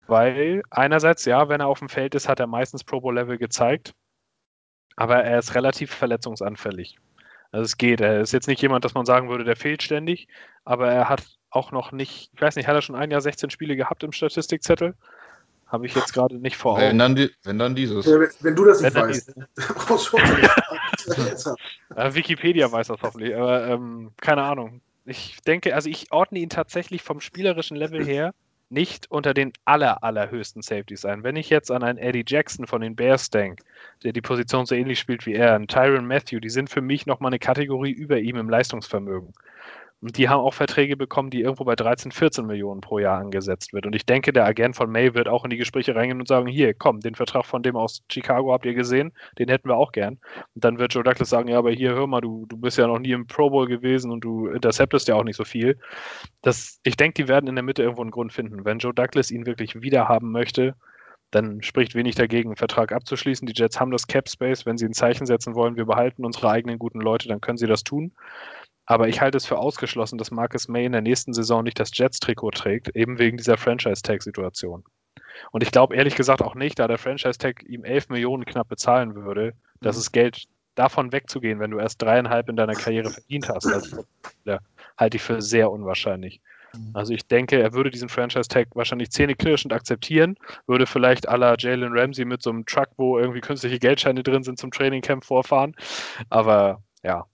[0.05, 3.95] Weil einerseits, ja, wenn er auf dem Feld ist, hat er meistens Pro Bowl-Level gezeigt
[4.99, 6.97] aber er ist relativ verletzungsanfällig.
[7.53, 8.01] Also es geht.
[8.01, 10.27] Er ist jetzt nicht jemand, dass man sagen würde, der fehlt ständig,
[10.65, 13.49] aber er hat auch noch nicht, ich weiß nicht, hat er schon ein Jahr 16
[13.49, 14.95] Spiele gehabt im Statistikzettel?
[15.67, 16.81] Habe ich jetzt gerade nicht vor Augen.
[16.81, 18.07] Wenn dann, die, wenn dann dieses.
[18.07, 19.33] Ja, wenn, wenn, du das nicht wenn weißt.
[21.95, 24.81] ja, Wikipedia weiß das hoffentlich, aber ähm, keine Ahnung.
[25.05, 28.33] Ich denke, also ich ordne ihn tatsächlich vom spielerischen Level her
[28.69, 31.23] nicht unter den aller, allerhöchsten Safeties ein.
[31.23, 33.63] Wenn ich jetzt an einen Eddie Jackson von den Bears denke,
[34.03, 37.05] der die Position so ähnlich spielt wie er, einen Tyron Matthew, die sind für mich
[37.05, 39.33] nochmal eine Kategorie über ihm im Leistungsvermögen.
[40.01, 43.73] Und die haben auch Verträge bekommen, die irgendwo bei 13, 14 Millionen pro Jahr angesetzt
[43.73, 43.85] wird.
[43.85, 46.47] Und ich denke, der Agent von May wird auch in die Gespräche reingehen und sagen,
[46.47, 49.91] hier, komm, den Vertrag von dem aus Chicago habt ihr gesehen, den hätten wir auch
[49.91, 50.19] gern.
[50.55, 52.87] Und dann wird Joe Douglas sagen, ja, aber hier, hör mal, du, du bist ja
[52.87, 55.77] noch nie im Pro Bowl gewesen und du interceptest ja auch nicht so viel.
[56.41, 58.63] Das, ich denke, die werden in der Mitte irgendwo einen Grund finden.
[58.63, 60.75] Wenn Joe Douglas ihn wirklich wiederhaben möchte,
[61.31, 63.45] dann spricht wenig dagegen, einen Vertrag abzuschließen.
[63.45, 64.65] Die Jets haben das Cap Space.
[64.65, 67.67] Wenn sie ein Zeichen setzen wollen, wir behalten unsere eigenen guten Leute, dann können sie
[67.67, 68.13] das tun.
[68.89, 71.91] Aber ich halte es für ausgeschlossen, dass Marcus May in der nächsten Saison nicht das
[71.93, 74.83] Jets-Trikot trägt, eben wegen dieser Franchise-Tag-Situation.
[75.51, 79.13] Und ich glaube ehrlich gesagt auch nicht, da der Franchise-Tag ihm 11 Millionen knapp bezahlen
[79.13, 79.99] würde, dass mhm.
[79.99, 83.67] es Geld davon wegzugehen, wenn du erst dreieinhalb in deiner Karriere verdient hast.
[83.67, 84.05] Also,
[84.45, 84.57] ja,
[84.97, 86.41] halte ich für sehr unwahrscheinlich.
[86.73, 86.89] Mhm.
[86.95, 90.35] Also ich denke, er würde diesen Franchise-Tag wahrscheinlich zähneknirschend akzeptieren,
[90.65, 94.41] würde vielleicht à la Jalen Ramsey mit so einem Truck, wo irgendwie künstliche Geldscheine drin
[94.41, 95.75] sind, zum Trainingcamp vorfahren.
[96.31, 97.27] Aber ja,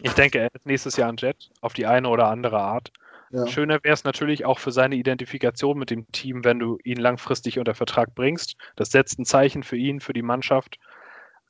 [0.00, 2.92] ich denke, er ist nächstes Jahr ein Jet auf die eine oder andere Art.
[3.30, 3.46] Ja.
[3.46, 7.58] Schöner wäre es natürlich auch für seine Identifikation mit dem Team, wenn du ihn langfristig
[7.58, 8.56] unter Vertrag bringst.
[8.76, 10.78] Das setzt ein Zeichen für ihn, für die Mannschaft.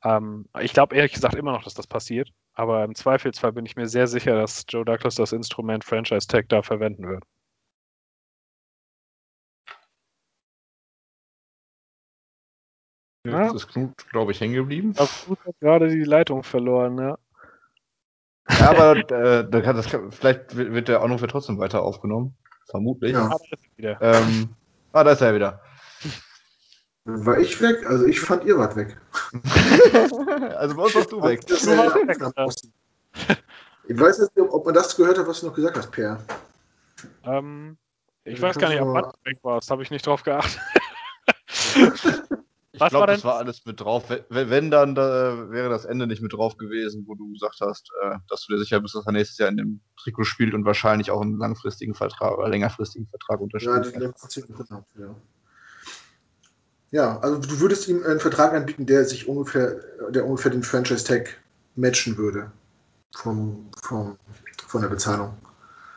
[0.03, 2.31] Ähm, ich glaube ehrlich gesagt immer noch, dass das passiert.
[2.53, 6.49] Aber im Zweifelsfall bin ich mir sehr sicher, dass Joe Douglas das Instrument Franchise Tag
[6.49, 7.23] da verwenden wird.
[13.25, 13.45] Ja.
[13.45, 14.93] Das ist Knut, glaube ich, hängen geblieben.
[14.93, 17.17] Knut hat gerade die Leitung verloren, ja.
[18.49, 22.35] Ja, aber äh, das kann, vielleicht wird der Anruf ja trotzdem weiter aufgenommen.
[22.69, 23.13] Vermutlich.
[23.13, 23.29] Ja.
[23.31, 23.37] Ah,
[23.77, 24.49] da ähm,
[24.91, 25.61] ah, da ist er wieder.
[27.05, 27.85] War ich weg?
[27.87, 28.97] Also ich fand, ihr wart weg.
[30.57, 31.45] also bei uns warst du weg.
[31.47, 33.43] Das, du warst weg.
[33.87, 36.19] Ich weiß nicht, ob man das gehört hat, was du noch gesagt hast, Per.
[37.23, 37.77] Ähm,
[38.23, 39.69] ich weiß gar nicht, ob du weg warst.
[39.69, 40.59] Habe ich nicht drauf geachtet.
[42.83, 44.05] Ich glaube, das war alles mit drauf.
[44.29, 47.89] Wenn, wenn dann da wäre das Ende nicht mit drauf gewesen, wo du gesagt hast,
[48.03, 50.65] äh, dass du dir sicher bist, dass er nächstes Jahr in dem Trikot spielt und
[50.65, 53.93] wahrscheinlich auch einen langfristigen Vertrag oder längerfristigen Vertrag unterschreibt.
[53.93, 54.53] Ja, letzten
[54.97, 55.15] ja.
[56.91, 61.37] Ja, also du würdest ihm einen Vertrag anbieten, der sich ungefähr, der ungefähr den Franchise-Tag
[61.75, 62.51] matchen würde.
[63.15, 64.17] Vom, vom,
[64.67, 65.37] von der Bezahlung.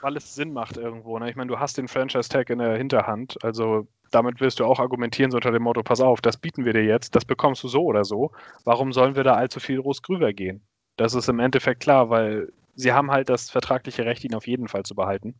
[0.00, 1.18] Weil es Sinn macht irgendwo.
[1.18, 1.30] Ne?
[1.30, 3.42] Ich meine, du hast den Franchise-Tag in der Hinterhand.
[3.44, 6.72] Also damit wirst du auch argumentieren, so unter dem Motto, pass auf, das bieten wir
[6.72, 8.32] dir jetzt, das bekommst du so oder so.
[8.64, 10.62] Warum sollen wir da allzu viel groß drüber gehen?
[10.96, 14.68] Das ist im Endeffekt klar, weil sie haben halt das vertragliche Recht, ihn auf jeden
[14.68, 15.34] Fall zu behalten.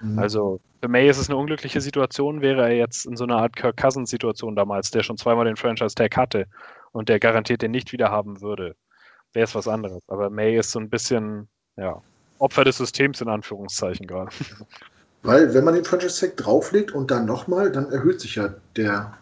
[0.00, 0.18] Mhm.
[0.18, 3.56] Also für May ist es eine unglückliche Situation, wäre er jetzt in so einer Art
[3.56, 6.46] Kirk Cousins-Situation damals, der schon zweimal den Franchise-Tag hatte
[6.92, 8.76] und der garantiert den nicht wieder haben würde,
[9.32, 10.02] wäre es was anderes.
[10.08, 12.02] Aber May ist so ein bisschen, ja,
[12.38, 14.30] Opfer des Systems in Anführungszeichen gerade.
[15.22, 19.18] Weil wenn man den Franchise-Tag drauflegt und dann nochmal, dann erhöht sich ja der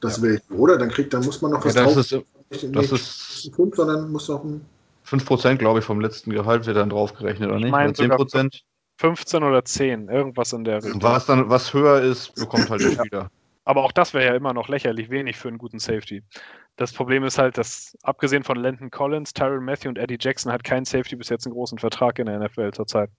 [0.00, 0.22] das ja.
[0.22, 0.78] Value, oder?
[0.78, 2.24] Dann kriegt, dann muss man noch was ja, das drauf.
[2.50, 4.64] Ist, nicht, das ist 5, sondern muss noch ein
[5.06, 7.66] 5% glaube ich vom letzten Gehalt wird dann draufgerechnet, oder nicht?
[7.66, 8.60] Ich meine 10%?
[8.96, 11.02] 15 oder 10, irgendwas in der Richtung.
[11.02, 13.30] Was dann was höher ist, bekommt halt der Spieler.
[13.64, 16.22] Aber auch das wäre ja immer noch lächerlich wenig für einen guten Safety.
[16.76, 20.64] Das Problem ist halt, dass abgesehen von Landon Collins, Tyron Matthew und Eddie Jackson hat
[20.64, 23.10] kein Safety bis jetzt einen großen Vertrag in der NFL zurzeit.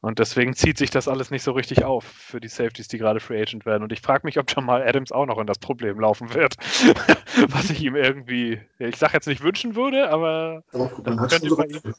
[0.00, 3.18] Und deswegen zieht sich das alles nicht so richtig auf für die Safeties, die gerade
[3.18, 3.82] Free Agent werden.
[3.82, 6.56] Und ich frage mich, ob Jamal Adams auch noch in das Problem laufen wird.
[7.48, 11.66] Was ich ihm irgendwie, ich sage jetzt nicht wünschen würde, aber Doch, das könnte bei
[11.66, 11.80] ihm.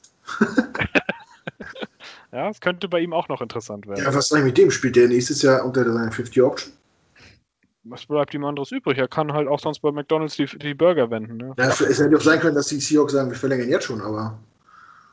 [2.31, 4.03] Ja, es könnte bei ihm auch noch interessant werden.
[4.03, 4.69] Ja, was soll ich mit dem?
[4.69, 6.73] Spielt der nächstes Jahr unter seiner 50-Option?
[7.85, 8.97] Was bleibt ihm anderes übrig?
[8.97, 11.37] Er kann halt auch sonst bei McDonalds die, die Burger wenden.
[11.37, 11.53] Ne?
[11.57, 14.37] Ja, es hätte auch sein können, dass die Seahawks sagen, wir verlängern jetzt schon, aber.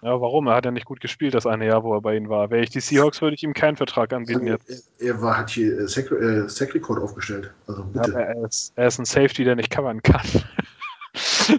[0.04, 0.48] Ja, warum?
[0.48, 2.50] Er hat ja nicht gut gespielt das eine Jahr, wo er bei ihnen war.
[2.50, 4.90] Wäre ich die Seahawks, würde ich ihm keinen Vertrag anbieten also, jetzt.
[4.98, 7.50] Er, war, hat hier äh, Sack, äh, Sack Record aufgestellt.
[7.66, 8.10] Also bitte.
[8.10, 10.26] Ja, er, ist, er ist ein Safety, der nicht covern kann.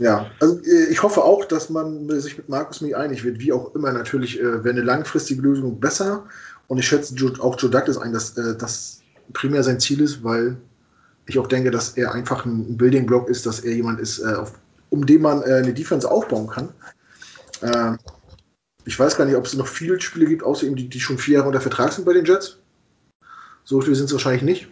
[0.00, 3.40] Ja, also äh, ich hoffe auch, dass man sich mit Markus Mee einig wird.
[3.40, 6.24] Wie auch immer, natürlich äh, wäre eine langfristige Lösung besser.
[6.68, 9.00] Und ich schätze auch Joe Douglas ein, dass äh, das
[9.32, 10.56] primär sein Ziel ist, weil
[11.26, 14.34] ich auch denke, dass er einfach ein Building Block ist, dass er jemand ist, äh,
[14.34, 14.52] auf,
[14.90, 16.68] um den man äh, eine Defense aufbauen kann.
[17.62, 17.98] Ähm,
[18.84, 21.18] ich weiß gar nicht, ob es noch viele Spiele gibt, außer ihm, die, die schon
[21.18, 22.58] vier Jahre unter Vertrag sind bei den Jets.
[23.64, 24.68] So viele sind es wahrscheinlich nicht.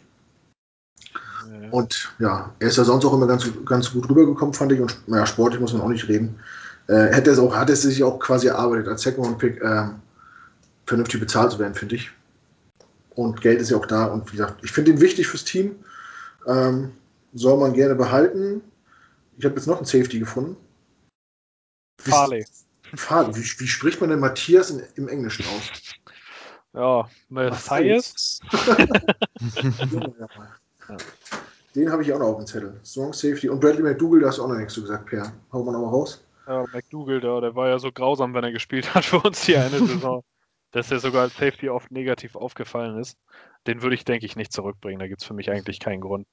[1.71, 4.81] Und ja, er ist ja sonst auch immer ganz, ganz gut rübergekommen, fand ich.
[4.81, 6.39] Und ja, sportlich muss man auch nicht reden.
[6.89, 9.89] Äh, hätte es auch, hat es sich auch quasi erarbeitet, als Second-Round-Pick äh,
[10.87, 12.11] vernünftig bezahlt zu werden, finde ich.
[13.11, 14.07] Und Geld ist ja auch da.
[14.07, 15.77] Und wie gesagt, ich finde ihn wichtig fürs Team.
[16.47, 16.93] Ähm,
[17.35, 18.63] soll man gerne behalten.
[19.37, 20.57] Ich habe jetzt noch einen Safety gefunden.
[22.01, 22.47] Farley.
[22.93, 25.71] Wie, wie, spricht man denn Matthias in, im Englischen aus?
[26.73, 28.41] Ja, Matthias.
[30.89, 30.97] ja.
[31.77, 32.81] Den habe ich auch noch auf dem Zettel.
[32.85, 33.51] Strong Safety.
[33.51, 35.31] Und Bradley McDougall, da hast du auch noch nichts zu gesagt, Per.
[35.53, 36.25] Hau mal nochmal raus.
[36.47, 39.63] Ja, McDougall, der, der war ja so grausam, wenn er gespielt hat für uns hier
[39.63, 40.25] eine Saison,
[40.73, 43.19] dass er sogar als Safety oft negativ aufgefallen ist.
[43.67, 45.01] Den würde ich, denke ich, nicht zurückbringen.
[45.01, 46.27] Da gibt es für mich eigentlich keinen Grund.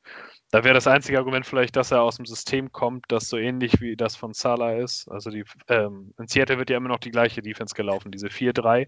[0.51, 3.81] Da wäre das einzige Argument vielleicht, dass er aus dem System kommt, das so ähnlich
[3.81, 5.09] wie das von Salah ist.
[5.09, 8.87] Also die, ähm, in Seattle wird ja immer noch die gleiche Defense gelaufen, diese 4-3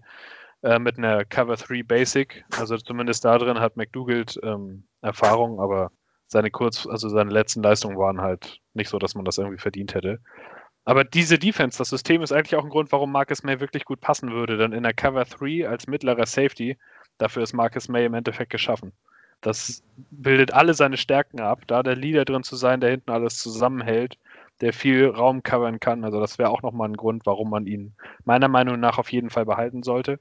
[0.62, 2.44] äh, mit einer Cover 3 Basic.
[2.56, 5.90] Also zumindest da drin hat McDougall ähm, Erfahrung, aber
[6.28, 9.94] seine kurz, also seine letzten Leistungen waren halt nicht so, dass man das irgendwie verdient
[9.94, 10.20] hätte.
[10.86, 14.00] Aber diese Defense, das System ist eigentlich auch ein Grund, warum Marcus May wirklich gut
[14.00, 14.56] passen würde.
[14.56, 16.78] Denn in der Cover 3 als mittlerer Safety,
[17.18, 18.92] dafür ist Marcus May im Endeffekt geschaffen.
[19.40, 23.38] Das bildet alle seine Stärken ab, da der Leader drin zu sein, der hinten alles
[23.38, 24.16] zusammenhält,
[24.60, 26.04] der viel Raum covern kann.
[26.04, 29.28] Also das wäre auch nochmal ein Grund, warum man ihn meiner Meinung nach auf jeden
[29.28, 30.20] Fall behalten sollte.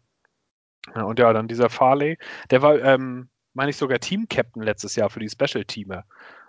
[0.95, 2.18] Und ja, dann dieser Farley,
[2.49, 6.05] der war, ähm, meine ich, sogar Team-Captain letztes Jahr für die Special-Teamer.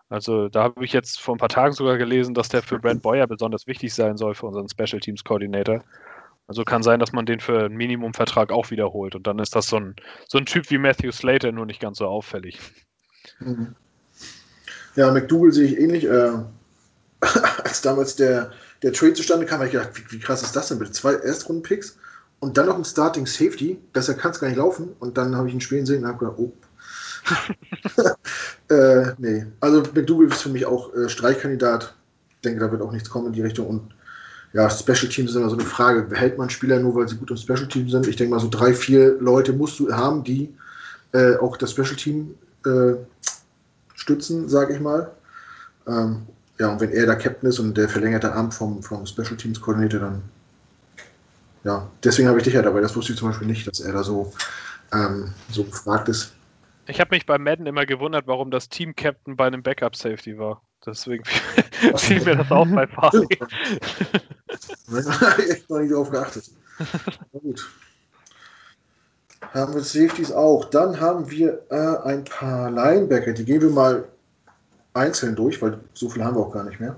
[0.09, 3.02] Also da habe ich jetzt vor ein paar Tagen sogar gelesen, dass der für Brent
[3.02, 5.82] Boyer besonders wichtig sein soll für unseren Special Teams Coordinator.
[6.46, 9.16] Also kann sein, dass man den für einen Minimumvertrag auch wiederholt.
[9.16, 9.96] Und dann ist das so ein,
[10.28, 12.61] so ein Typ wie Matthew Slater, nur nicht ganz so auffällig.
[13.40, 13.74] Mhm.
[14.94, 16.04] Ja, McDougal sehe ich ähnlich.
[16.04, 16.32] Äh,
[17.64, 18.52] als damals der,
[18.82, 20.92] der Trade zustande kam, habe ich gedacht, wie, wie, krass ist das denn bitte?
[20.92, 21.98] Zwei Erstrunden-Picks
[22.38, 23.80] und dann noch ein Starting Safety.
[23.92, 24.94] Besser kann es gar nicht laufen.
[25.00, 26.52] Und dann habe ich ihn spielen sehen und habe gedacht, oh,
[28.70, 31.94] äh, nee, also McDougal ist für mich auch äh, Streichkandidat.
[32.30, 33.66] Ich denke, da wird auch nichts kommen in die Richtung.
[33.66, 33.94] Und
[34.52, 36.02] ja, Special Teams sind immer so eine Frage.
[36.02, 38.06] Behält man Spieler nur, weil sie gut im Special Team sind?
[38.06, 40.54] Ich denke mal, so drei, vier Leute musst du haben, die
[41.12, 42.94] äh, auch das Special Team äh,
[43.94, 45.10] stützen, sage ich mal.
[45.86, 46.22] Ähm,
[46.58, 49.60] ja, und wenn er der Captain ist und der verlängerte Arm vom, vom Special Teams
[49.60, 50.22] Koordinator, dann
[51.66, 52.80] ja, deswegen habe ich dich ja dabei.
[52.80, 54.32] Das wusste ich zum Beispiel nicht, dass er da so,
[54.92, 56.32] ähm, so gefragt ist.
[56.89, 60.62] Ich habe mich bei Madden immer gewundert, warum das Team-Captain bei einem Backup-Safety war.
[60.84, 61.24] Deswegen
[61.97, 63.26] fiel mir das auch bei habe
[65.43, 66.51] ich echt noch nicht drauf geachtet.
[67.32, 67.68] Na gut.
[69.53, 70.64] Haben wir Safeties auch.
[70.66, 73.32] Dann haben wir äh, ein paar Linebacker.
[73.32, 74.05] Die gehen wir mal
[74.95, 76.97] einzeln durch, weil so viel haben wir auch gar nicht mehr.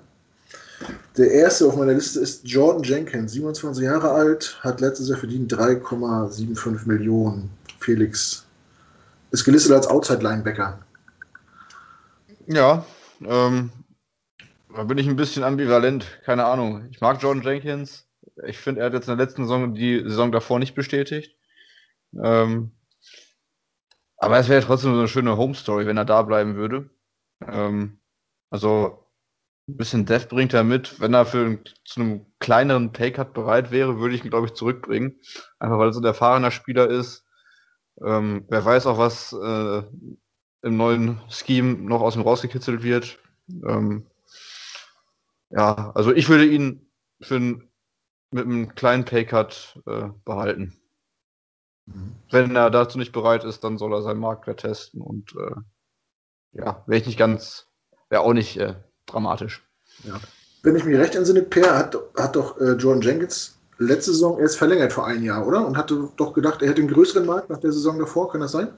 [1.16, 5.52] Der erste auf meiner Liste ist Jordan Jenkins, 27 Jahre alt, hat letztes Jahr verdient
[5.52, 7.50] 3,75 Millionen.
[7.80, 8.46] Felix,
[9.30, 10.80] ist gelistet als Outside Linebacker.
[12.46, 12.84] Ja,
[13.20, 13.70] ähm,
[14.74, 16.06] da bin ich ein bisschen ambivalent.
[16.24, 16.88] Keine Ahnung.
[16.90, 18.06] Ich mag Jordan Jenkins.
[18.46, 21.36] Ich finde, er hat jetzt in der letzten Saison die Saison davor nicht bestätigt.
[22.14, 22.72] Ähm,
[24.16, 26.90] aber es wäre trotzdem so eine schöne Home Story, wenn er da bleiben würde.
[27.46, 28.00] Ähm,
[28.50, 29.04] also
[29.68, 31.00] ein bisschen Death bringt er mit.
[31.00, 35.20] Wenn er für zu einem kleineren Paycut bereit wäre, würde ich ihn, glaube ich, zurückbringen.
[35.58, 37.26] Einfach weil er so ein erfahrener Spieler ist.
[38.04, 39.82] Ähm, wer weiß auch, was äh,
[40.62, 43.18] im neuen Scheme noch aus ihm rausgekitzelt wird.
[43.48, 44.06] Ähm,
[45.50, 46.90] ja, also ich würde ihn
[47.20, 47.68] für ein,
[48.30, 50.78] mit einem kleinen Paycut äh, behalten.
[51.86, 52.14] Mhm.
[52.30, 55.54] Wenn er dazu nicht bereit ist, dann soll er seinen Marktwert testen und äh,
[56.52, 57.66] ja, wäre ich nicht ganz,
[58.10, 58.74] wäre auch nicht äh,
[59.06, 59.66] dramatisch.
[60.04, 60.20] Ja.
[60.62, 64.58] Wenn ich mich recht entsinne, Per hat, hat doch äh, Jordan Jenkins letzte Saison erst
[64.58, 65.66] verlängert vor einem Jahr, oder?
[65.66, 68.52] Und hatte doch gedacht, er hätte einen größeren Markt nach der Saison davor, kann das
[68.52, 68.68] sein?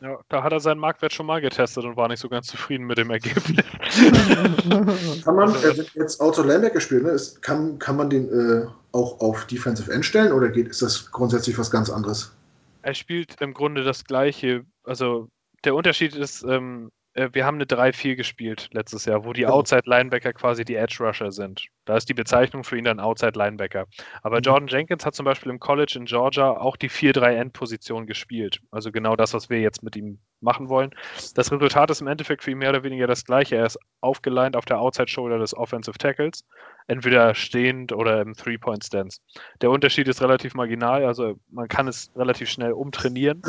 [0.00, 2.84] Ja, da hat er seinen Marktwert schon mal getestet und war nicht so ganz zufrieden
[2.84, 3.64] mit dem Ergebnis.
[5.24, 8.66] kann man, also, äh, jetzt Auto Linebacker spielt, ne, ist, kann, kann man den äh,
[8.92, 12.34] auch auf Defensive End stellen oder geht, ist das grundsätzlich was ganz anderes?
[12.82, 14.64] Er spielt im Grunde das gleiche.
[14.82, 15.28] Also
[15.64, 20.32] der Unterschied ist, ähm, äh, wir haben eine 3-4 gespielt letztes Jahr, wo die Outside-Linebacker
[20.32, 21.66] quasi die Edge-Rusher sind.
[21.84, 23.86] Da ist die Bezeichnung für ihn dann Outside-Linebacker.
[24.22, 24.42] Aber mhm.
[24.42, 28.60] Jordan Jenkins hat zum Beispiel im College in Georgia auch die 4-3-End-Position gespielt.
[28.72, 30.90] Also genau das, was wir jetzt mit ihm machen wollen.
[31.34, 33.56] Das Resultat ist im Endeffekt für ihn mehr oder weniger das gleiche.
[33.56, 36.44] Er ist aufgeleint auf der Outside-Shoulder des Offensive Tackles,
[36.88, 39.20] entweder stehend oder im Three-Point-Stance.
[39.60, 43.42] Der Unterschied ist relativ marginal, also man kann es relativ schnell umtrainieren.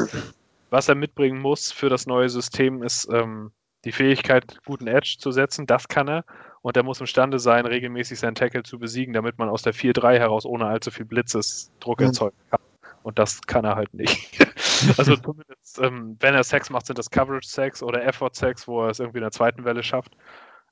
[0.70, 3.51] Was er mitbringen muss für das neue System ist ähm,
[3.86, 5.68] die Fähigkeit, guten Edge zu setzen.
[5.68, 6.26] Das kann er.
[6.61, 10.18] Und er muss imstande sein, regelmäßig seinen Tackle zu besiegen, damit man aus der 4-3
[10.18, 12.07] heraus ohne allzu viel Blitzes Druck mhm.
[12.07, 12.59] erzeugen kann.
[13.03, 14.39] Und das kann er halt nicht.
[14.97, 18.99] also zumindest, ähm, wenn er Sex macht, sind das Coverage-Sex oder Effort-Sex, wo er es
[18.99, 20.18] irgendwie in der zweiten Welle schafft.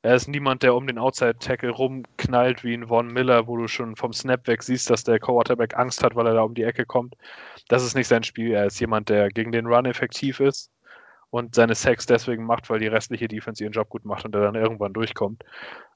[0.03, 3.95] Er ist niemand, der um den Outside-Tackle rumknallt wie ein Von Miller, wo du schon
[3.95, 6.85] vom Snap weg siehst, dass der Quarterback Angst hat, weil er da um die Ecke
[6.85, 7.15] kommt.
[7.69, 8.51] Das ist nicht sein Spiel.
[8.51, 10.69] Er ist jemand, der gegen den Run effektiv ist
[11.29, 14.41] und seine Sex deswegen macht, weil die restliche Defense ihren Job gut macht und er
[14.41, 15.45] dann irgendwann durchkommt.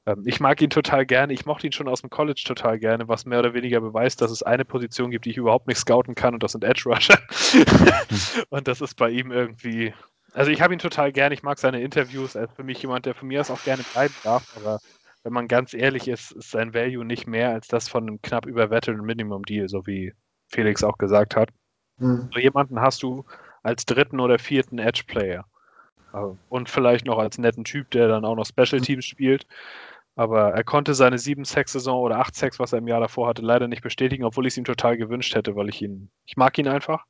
[0.05, 1.34] Ähm, ich mag ihn total gerne.
[1.34, 4.32] Ich mochte ihn schon aus dem College total gerne, was mehr oder weniger beweist, dass
[4.32, 7.20] es eine Position gibt, die ich überhaupt nicht scouten kann und das sind Edge Rusher.
[8.49, 9.93] und das ist bei ihm irgendwie
[10.34, 12.36] also ich habe ihn total gern, ich mag seine Interviews.
[12.36, 14.80] Er ist für mich jemand, der von mir aus auch gerne bleiben darf, aber
[15.23, 18.45] wenn man ganz ehrlich ist, ist sein Value nicht mehr als das von einem knapp
[18.45, 20.13] überwetteten Minimum Deal, so wie
[20.47, 21.49] Felix auch gesagt hat.
[21.97, 22.30] Mhm.
[22.34, 23.25] So jemanden hast du
[23.63, 25.45] als dritten oder vierten Edge Player.
[26.13, 29.45] Also, und vielleicht noch als netten Typ, der dann auch noch Special Teams spielt.
[30.15, 33.43] Aber er konnte seine sieben Sex-Saison oder acht Sex, was er im Jahr davor hatte,
[33.43, 36.57] leider nicht bestätigen, obwohl ich es ihm total gewünscht hätte, weil ich ihn, ich mag
[36.57, 37.05] ihn einfach.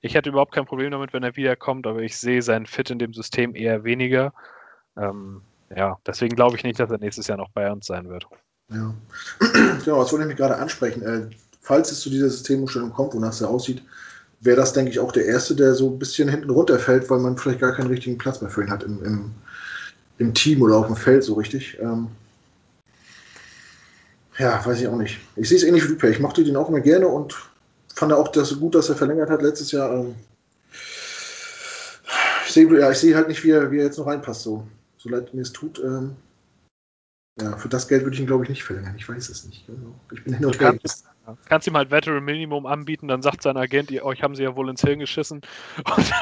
[0.00, 2.98] Ich hätte überhaupt kein Problem damit, wenn er wiederkommt, aber ich sehe seinen Fit in
[2.98, 4.32] dem System eher weniger.
[4.96, 5.42] Ähm,
[5.74, 8.26] ja, deswegen glaube ich nicht, dass er nächstes Jahr noch bei uns sein wird.
[8.70, 8.94] Ja,
[9.84, 11.02] genau, das wollte ich mich gerade ansprechen.
[11.02, 11.30] Äh,
[11.60, 13.82] falls es zu dieser Systemumstellung kommt, wonach es ja aussieht,
[14.40, 17.36] wäre das, denke ich, auch der Erste, der so ein bisschen hinten runterfällt, weil man
[17.38, 19.30] vielleicht gar keinen richtigen Platz mehr für ihn hat im, im,
[20.18, 21.78] im Team oder auf dem Feld so richtig.
[21.80, 22.08] Ähm,
[24.38, 25.18] ja, weiß ich auch nicht.
[25.36, 26.06] Ich sehe es ähnlich wie du.
[26.08, 27.34] Ich mochte den auch immer gerne und
[27.96, 29.92] fand auch das gut, dass er verlängert hat letztes Jahr.
[29.92, 30.14] Ähm,
[32.46, 34.42] ich sehe ja, seh halt nicht, wie er, wie er jetzt noch reinpasst.
[34.42, 34.66] So,
[34.98, 35.82] so leid mir es tut.
[35.82, 36.16] Ähm,
[37.40, 38.94] ja, für das Geld würde ich ihn, glaube ich, nicht verlängern.
[38.96, 39.66] Ich weiß es nicht.
[39.66, 39.94] Genau.
[40.12, 40.78] Ich bin hin und her.
[41.26, 41.36] Ja.
[41.48, 44.70] Kannst ihm halt Veteran Minimum anbieten, dann sagt sein Agent, euch haben sie ja wohl
[44.70, 45.40] ins Hirn geschissen.
[45.86, 46.12] Und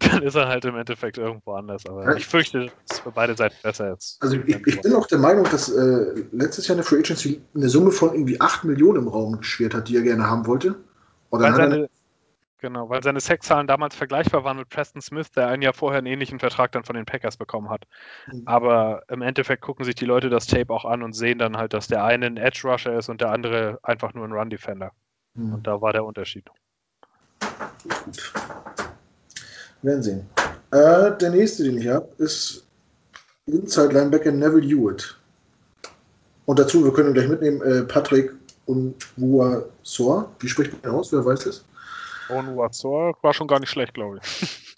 [0.00, 1.84] dann ist er halt im Endeffekt irgendwo anders.
[1.86, 2.16] Aber ja.
[2.16, 4.16] ich fürchte, es ist für beide Seiten besser jetzt.
[4.22, 7.68] Also ich, ich bin auch der Meinung, dass äh, letztes Jahr eine Free Agency eine
[7.68, 10.74] Summe von irgendwie 8 Millionen im Raum geschwert hat, die er gerne haben wollte.
[11.36, 11.88] Oder seine,
[12.58, 16.06] Genau, weil seine Sexzahlen damals vergleichbar waren mit Preston Smith, der ein Jahr vorher einen
[16.06, 17.84] ähnlichen Vertrag dann von den Packers bekommen hat.
[18.32, 18.42] Mhm.
[18.46, 21.74] Aber im Endeffekt gucken sich die Leute das Tape auch an und sehen dann halt,
[21.74, 24.92] dass der eine ein Edge Rusher ist und der andere einfach nur ein Run Defender.
[25.34, 25.54] Mhm.
[25.54, 26.46] Und da war der Unterschied.
[27.82, 28.32] Gut.
[29.82, 30.26] Werden sehen.
[30.70, 32.66] Äh, der nächste, den ich habe, ist
[33.44, 35.18] Inside Linebacker Neville Hewitt.
[36.46, 38.32] Und dazu, wir können ihn gleich mitnehmen, äh, Patrick
[38.66, 40.30] und Wua Sor.
[40.40, 41.12] Wie spricht man aus?
[41.12, 41.64] Wer weiß es?
[42.28, 44.76] Onuazor war schon gar nicht schlecht, glaube ich.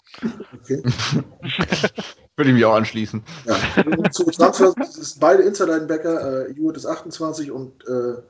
[0.53, 0.83] Okay.
[2.35, 3.23] Würde ich mich auch anschließen.
[3.45, 4.11] Ja.
[4.11, 6.47] Zu Transfer sind beide Inside-Linebacker.
[6.47, 8.21] Äh, Hewitt ist 28 und äh,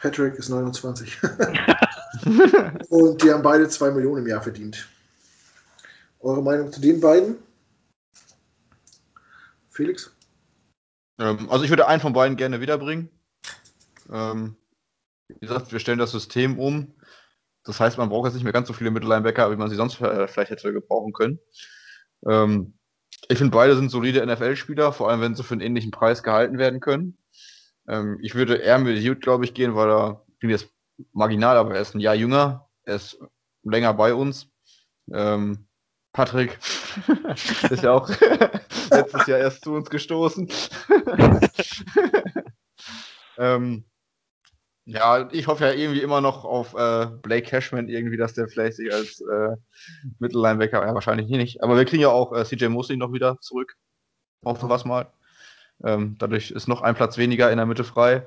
[0.00, 1.18] Patrick ist 29.
[2.90, 4.88] und die haben beide 2 Millionen im Jahr verdient.
[6.20, 7.36] Eure Meinung zu den beiden?
[9.70, 10.10] Felix?
[11.18, 13.08] Ähm, also ich würde einen von beiden gerne wiederbringen.
[14.12, 14.56] Ähm,
[15.28, 16.94] wie gesagt, wir stellen das System um.
[17.64, 20.00] Das heißt, man braucht jetzt nicht mehr ganz so viele Mittellinebacker, wie man sie sonst
[20.00, 21.40] äh, vielleicht hätte gebrauchen können.
[22.28, 22.78] Ähm,
[23.28, 26.58] ich finde, beide sind solide NFL-Spieler, vor allem wenn sie für einen ähnlichen Preis gehalten
[26.58, 27.18] werden können.
[27.88, 30.70] Ähm, ich würde eher mit Hugh, glaube ich, gehen, weil er, klingt jetzt
[31.12, 33.18] marginal, aber er ist ein Jahr jünger, er ist
[33.64, 34.48] länger bei uns.
[35.12, 35.66] Ähm,
[36.12, 36.58] Patrick
[37.70, 38.08] ist ja auch
[38.90, 40.48] letztes Jahr erst zu uns gestoßen.
[43.38, 43.84] ähm,
[44.86, 48.76] ja, ich hoffe ja irgendwie immer noch auf äh, Blake Cashman irgendwie, dass der vielleicht
[48.76, 49.56] sich als äh,
[50.20, 53.74] Mittellinebacker, ja wahrscheinlich nicht, aber wir kriegen ja auch äh, CJ Mosley noch wieder zurück.
[54.44, 55.12] Hoffen wir es mal.
[55.82, 58.26] Ähm, dadurch ist noch ein Platz weniger in der Mitte frei.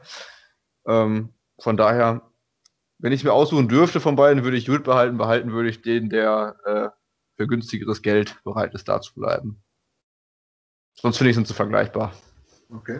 [0.85, 2.29] Ähm, von daher,
[2.97, 5.17] wenn ich mir aussuchen dürfte von beiden, würde ich Jud behalten.
[5.17, 6.89] Behalten würde ich den, der äh,
[7.37, 9.63] für günstigeres Geld bereit ist, da zu bleiben.
[10.95, 12.13] Sonst finde ich, sind sie vergleichbar.
[12.69, 12.99] Okay.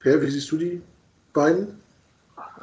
[0.00, 0.82] Per, wie siehst du die
[1.32, 1.82] beiden?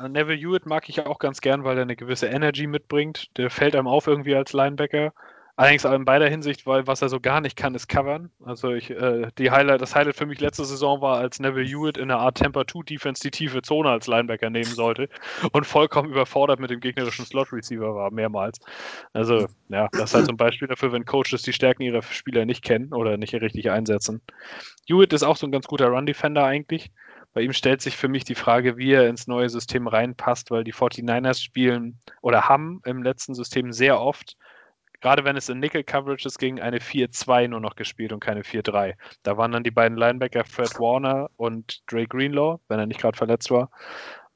[0.07, 3.35] Neville Hewitt mag ich auch ganz gern, weil er eine gewisse Energy mitbringt.
[3.37, 5.13] Der fällt einem auf irgendwie als Linebacker.
[5.57, 8.31] Allerdings in beider Hinsicht, weil was er so gar nicht kann, ist covern.
[8.43, 11.97] Also ich, äh, die Highlight, das Highlight für mich letzte Saison war, als Neville Hewitt
[11.97, 15.09] in einer Art Temper 2 Defense die tiefe Zone als Linebacker nehmen sollte
[15.51, 18.59] und vollkommen überfordert mit dem gegnerischen Slot Receiver war, mehrmals.
[19.13, 22.45] Also ja, das ist halt so ein Beispiel dafür, wenn Coaches die Stärken ihrer Spieler
[22.45, 24.21] nicht kennen oder nicht richtig einsetzen.
[24.87, 26.91] Hewitt ist auch so ein ganz guter Run Defender eigentlich.
[27.33, 30.63] Bei ihm stellt sich für mich die Frage, wie er ins neue System reinpasst, weil
[30.63, 34.37] die 49ers spielen oder haben im letzten System sehr oft,
[35.01, 38.95] gerade wenn es in Nickel-Coverages ging, eine 4-2 nur noch gespielt und keine 4-3.
[39.23, 43.17] Da waren dann die beiden Linebacker Fred Warner und Drake Greenlaw, wenn er nicht gerade
[43.17, 43.71] verletzt war.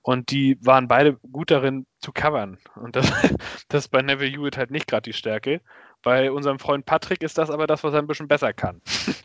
[0.02, 2.60] Und die waren beide gut darin zu covern.
[2.76, 3.12] Und das,
[3.70, 5.62] das ist bei Neville Hewitt halt nicht gerade die Stärke.
[6.06, 8.80] Bei unserem Freund Patrick ist das aber das, was er ein bisschen besser kann.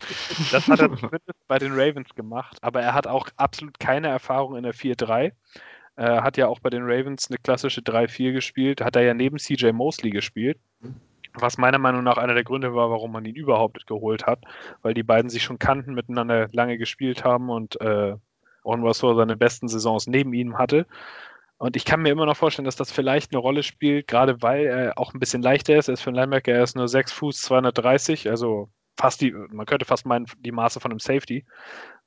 [0.51, 4.57] Das hat er zumindest bei den Ravens gemacht, aber er hat auch absolut keine Erfahrung
[4.57, 5.31] in der 4-3.
[5.95, 9.37] Er hat ja auch bei den Ravens eine klassische 3-4 gespielt, hat er ja neben
[9.37, 10.57] CJ Mosley gespielt,
[11.33, 14.43] was meiner Meinung nach einer der Gründe war, warum man ihn überhaupt geholt hat,
[14.81, 18.15] weil die beiden sich schon kannten, miteinander lange gespielt haben und äh,
[18.63, 20.87] Onwasor seine besten Saisons neben ihm hatte.
[21.61, 24.65] Und ich kann mir immer noch vorstellen, dass das vielleicht eine Rolle spielt, gerade weil
[24.65, 25.89] er auch ein bisschen leichter ist.
[25.89, 29.67] Er ist für einen Linebacker, er ist nur 6 Fuß 230, also fast die, man
[29.67, 31.45] könnte fast meinen, die Maße von einem Safety.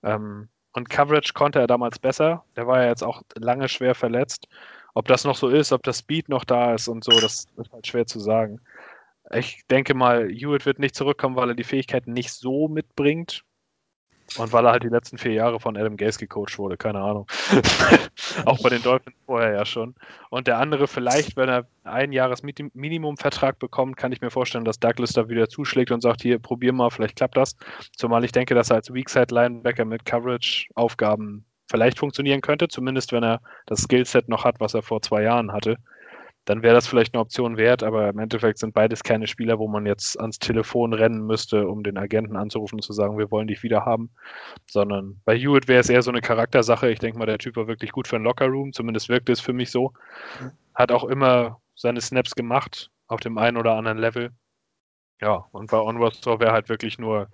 [0.02, 2.44] Ähm, und Coverage konnte er damals besser.
[2.56, 4.48] Der war ja jetzt auch lange schwer verletzt.
[4.92, 7.72] Ob das noch so ist, ob das Speed noch da ist und so, das ist
[7.72, 8.60] halt schwer zu sagen.
[9.32, 13.44] Ich denke mal, Hewitt wird nicht zurückkommen, weil er die Fähigkeiten nicht so mitbringt.
[14.36, 17.26] Und weil er halt die letzten vier Jahre von Adam Gase gecoacht wurde, keine Ahnung.
[18.44, 19.94] auch bei den Dolphins vorher ja schon.
[20.30, 24.80] Und der andere vielleicht, wenn er ein Jahres Minimumvertrag bekommt, kann ich mir vorstellen, dass
[24.80, 27.56] Douglas da wieder zuschlägt und sagt, hier, probier mal, vielleicht klappt das.
[27.96, 33.40] Zumal ich denke, dass er als Weakside-Linebacker mit Coverage-Aufgaben vielleicht funktionieren könnte, zumindest wenn er
[33.66, 35.78] das Skillset noch hat, was er vor zwei Jahren hatte
[36.44, 39.66] dann wäre das vielleicht eine Option wert, aber im Endeffekt sind beides keine Spieler, wo
[39.66, 43.46] man jetzt ans Telefon rennen müsste, um den Agenten anzurufen und zu sagen, wir wollen
[43.46, 44.10] dich wieder haben.
[44.70, 46.90] Sondern bei Hewitt wäre es eher so eine Charaktersache.
[46.90, 49.54] Ich denke mal, der Typ war wirklich gut für einen Lockerroom, zumindest wirkt es für
[49.54, 49.92] mich so.
[50.74, 54.30] Hat auch immer seine Snaps gemacht auf dem einen oder anderen Level.
[55.20, 57.30] Ja, und bei Onward Store wäre halt wirklich nur,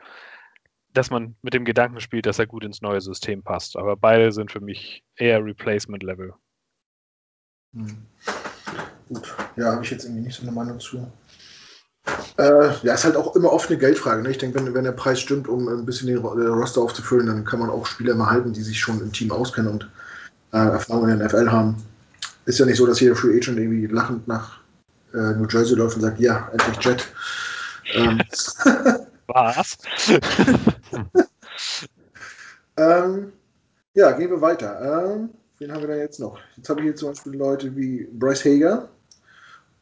[0.93, 3.77] dass man mit dem Gedanken spielt, dass er gut ins neue System passt.
[3.77, 6.35] Aber beide sind für mich eher Replacement-Level.
[7.73, 8.07] Hm.
[9.13, 11.05] Gut, ja, habe ich jetzt irgendwie nicht so eine Meinung zu.
[12.39, 14.23] Äh, ja, ist halt auch immer oft eine Geldfrage.
[14.23, 14.31] Ne?
[14.31, 17.59] Ich denke, wenn, wenn der Preis stimmt, um ein bisschen den Roster aufzufüllen, dann kann
[17.59, 19.91] man auch Spieler mal halten, die sich schon im Team auskennen und
[20.53, 21.77] äh, Erfahrung in der NFL haben.
[22.47, 24.61] Ist ja nicht so, dass jeder Free Agent irgendwie lachend nach
[25.13, 27.09] äh, New Jersey läuft und sagt, ja, endlich Jet.
[27.93, 28.21] Ähm,
[29.27, 29.77] Was?
[32.77, 33.33] ähm,
[33.95, 35.15] ja, gehen wir weiter.
[35.15, 36.39] Ähm, wen haben wir da jetzt noch?
[36.57, 38.89] Jetzt habe ich hier zum Beispiel Leute wie Bryce Hager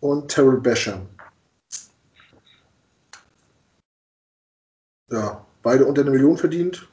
[0.01, 1.09] und Terrell Basham.
[5.11, 6.87] Ja, beide unter eine Million verdient.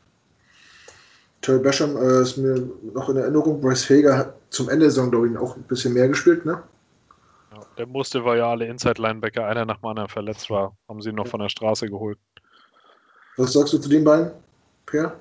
[1.41, 3.61] Terry Basham äh, ist mir noch in Erinnerung.
[3.61, 6.63] Bryce Hager hat zum Ende der Saison, glaube ich, auch ein bisschen mehr gespielt, ne?
[7.51, 10.75] Ja, der musste, weil ja alle Inside-Linebacker einer nach dem anderen verletzt war.
[10.89, 12.17] Haben sie ihn noch von der Straße geholt.
[13.37, 14.31] Was sagst du zu den beiden,
[14.85, 15.15] Per?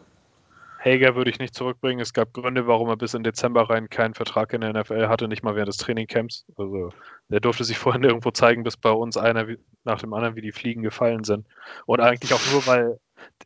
[0.84, 2.00] Hager würde ich nicht zurückbringen.
[2.00, 5.28] Es gab Gründe, warum er bis in Dezember rein keinen Vertrag in der NFL hatte,
[5.28, 6.44] nicht mal während des Trainingcamps.
[6.56, 6.90] Also
[7.28, 9.46] der durfte sich vorhin irgendwo zeigen, bis bei uns einer
[9.84, 11.46] nach dem anderen wie die Fliegen gefallen sind.
[11.86, 12.98] Und eigentlich auch nur, weil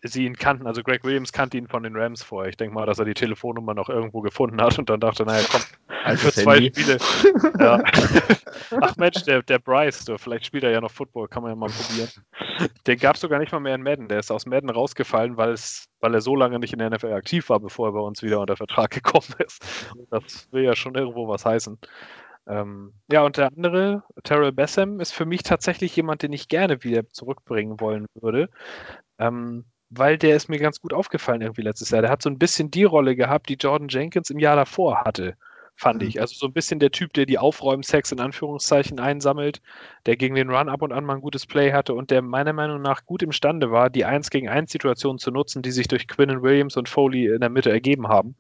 [0.03, 0.67] sie ihn kannten.
[0.67, 2.51] Also Greg Williams kannte ihn von den Rams vorher.
[2.51, 5.47] Ich denke mal, dass er die Telefonnummer noch irgendwo gefunden hat und dann dachte, naja,
[5.51, 5.63] komm,
[6.17, 6.81] für zwei Handy.
[6.81, 6.99] Spiele.
[7.59, 7.83] Ja.
[8.81, 11.57] Ach Mensch, der, der Bryce, du, vielleicht spielt er ja noch Football, kann man ja
[11.57, 12.09] mal probieren.
[12.87, 14.09] Den gab es sogar nicht mal mehr in Madden.
[14.09, 17.13] Der ist aus Madden rausgefallen, weil, es, weil er so lange nicht in der NFL
[17.13, 19.65] aktiv war, bevor er bei uns wieder unter Vertrag gekommen ist.
[20.11, 21.79] Das will ja schon irgendwo was heißen.
[22.47, 26.83] Ähm, ja, und der andere, Terrell Bessem, ist für mich tatsächlich jemand, den ich gerne
[26.83, 28.49] wieder zurückbringen wollen würde.
[29.19, 32.03] Ähm, weil der ist mir ganz gut aufgefallen irgendwie letztes Jahr.
[32.03, 35.37] Der hat so ein bisschen die Rolle gehabt, die Jordan Jenkins im Jahr davor hatte,
[35.79, 36.09] fand mhm.
[36.09, 36.21] ich.
[36.21, 39.63] Also so ein bisschen der Typ, der die Aufräumsex in Anführungszeichen einsammelt,
[40.07, 42.53] der gegen den Run ab und an mal ein gutes Play hatte und der meiner
[42.53, 46.09] Meinung nach gut imstande war, die 1 gegen 1 Situationen zu nutzen, die sich durch
[46.09, 48.35] Quinnen Williams und Foley in der Mitte ergeben haben,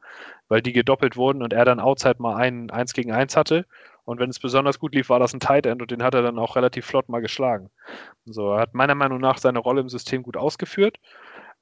[0.48, 3.64] weil die gedoppelt wurden und er dann outside mal einen 1 gegen 1 hatte.
[4.04, 6.22] Und wenn es besonders gut lief, war das ein Tight End und den hat er
[6.22, 7.70] dann auch relativ flott mal geschlagen.
[8.24, 10.98] So, er hat meiner Meinung nach seine Rolle im System gut ausgeführt.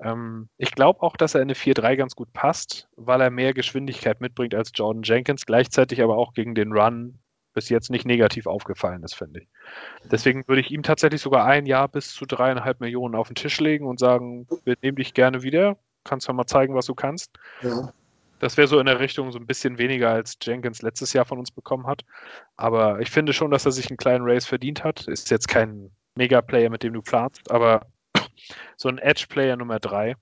[0.01, 3.55] Ähm, ich glaube auch, dass er in eine 4-3 ganz gut passt, weil er mehr
[3.55, 7.19] Geschwindigkeit mitbringt als Jordan Jenkins, gleichzeitig aber auch gegen den Run
[7.55, 9.49] bis jetzt nicht negativ aufgefallen ist, finde ich.
[10.05, 13.59] Deswegen würde ich ihm tatsächlich sogar ein Jahr bis zu dreieinhalb Millionen auf den Tisch
[13.61, 17.31] legen und sagen, wir nehmen dich gerne wieder, kannst ja mal zeigen, was du kannst.
[17.63, 17.93] Ja.
[18.41, 21.39] Das wäre so in der Richtung so ein bisschen weniger als Jenkins letztes Jahr von
[21.39, 22.05] uns bekommen hat.
[22.59, 25.09] Aber ich finde schon, dass er sich einen kleinen Race verdient hat.
[25.09, 27.87] Ist jetzt kein Mega-Player, mit dem du planst, aber
[28.76, 30.16] so ein Edge-Player Nummer 3.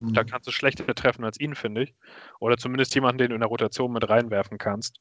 [0.00, 0.14] Mhm.
[0.14, 1.94] Da kannst du schlechter treffen als ihn, finde ich.
[2.40, 5.00] Oder zumindest jemanden, den du in der Rotation mit reinwerfen kannst.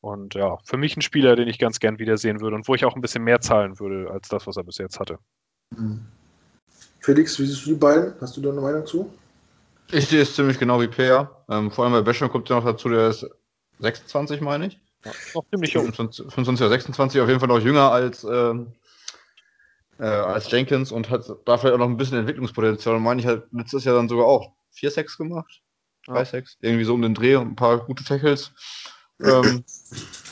[0.00, 2.84] Und ja, für mich ein Spieler, den ich ganz gern wiedersehen würde und wo ich
[2.84, 5.18] auch ein bisschen mehr zahlen würde, als das, was er bis jetzt hatte.
[5.76, 6.06] Mhm.
[7.00, 8.14] Felix, wie siehst du die beiden?
[8.20, 9.12] Hast du da eine Meinung zu?
[9.90, 11.44] Ich sehe es ziemlich genau wie Per.
[11.48, 13.28] Ähm, vor allem bei Basham kommt ja noch dazu, der ist
[13.80, 14.80] 26, meine ich.
[15.04, 15.92] Ja, noch ziemlich jung.
[15.92, 18.72] 25 oder 26, auf jeden Fall noch jünger als ähm,
[19.98, 22.96] äh, als Jenkins und hat da vielleicht auch noch ein bisschen Entwicklungspotenzial.
[22.96, 25.62] Und meine ich halt letztes Jahr dann sogar auch 4 Sex gemacht.
[26.06, 26.24] 3 ja.
[26.24, 26.56] Sex.
[26.60, 28.52] Irgendwie so um den Dreh und ein paar gute Tackles.
[29.20, 29.64] Ähm,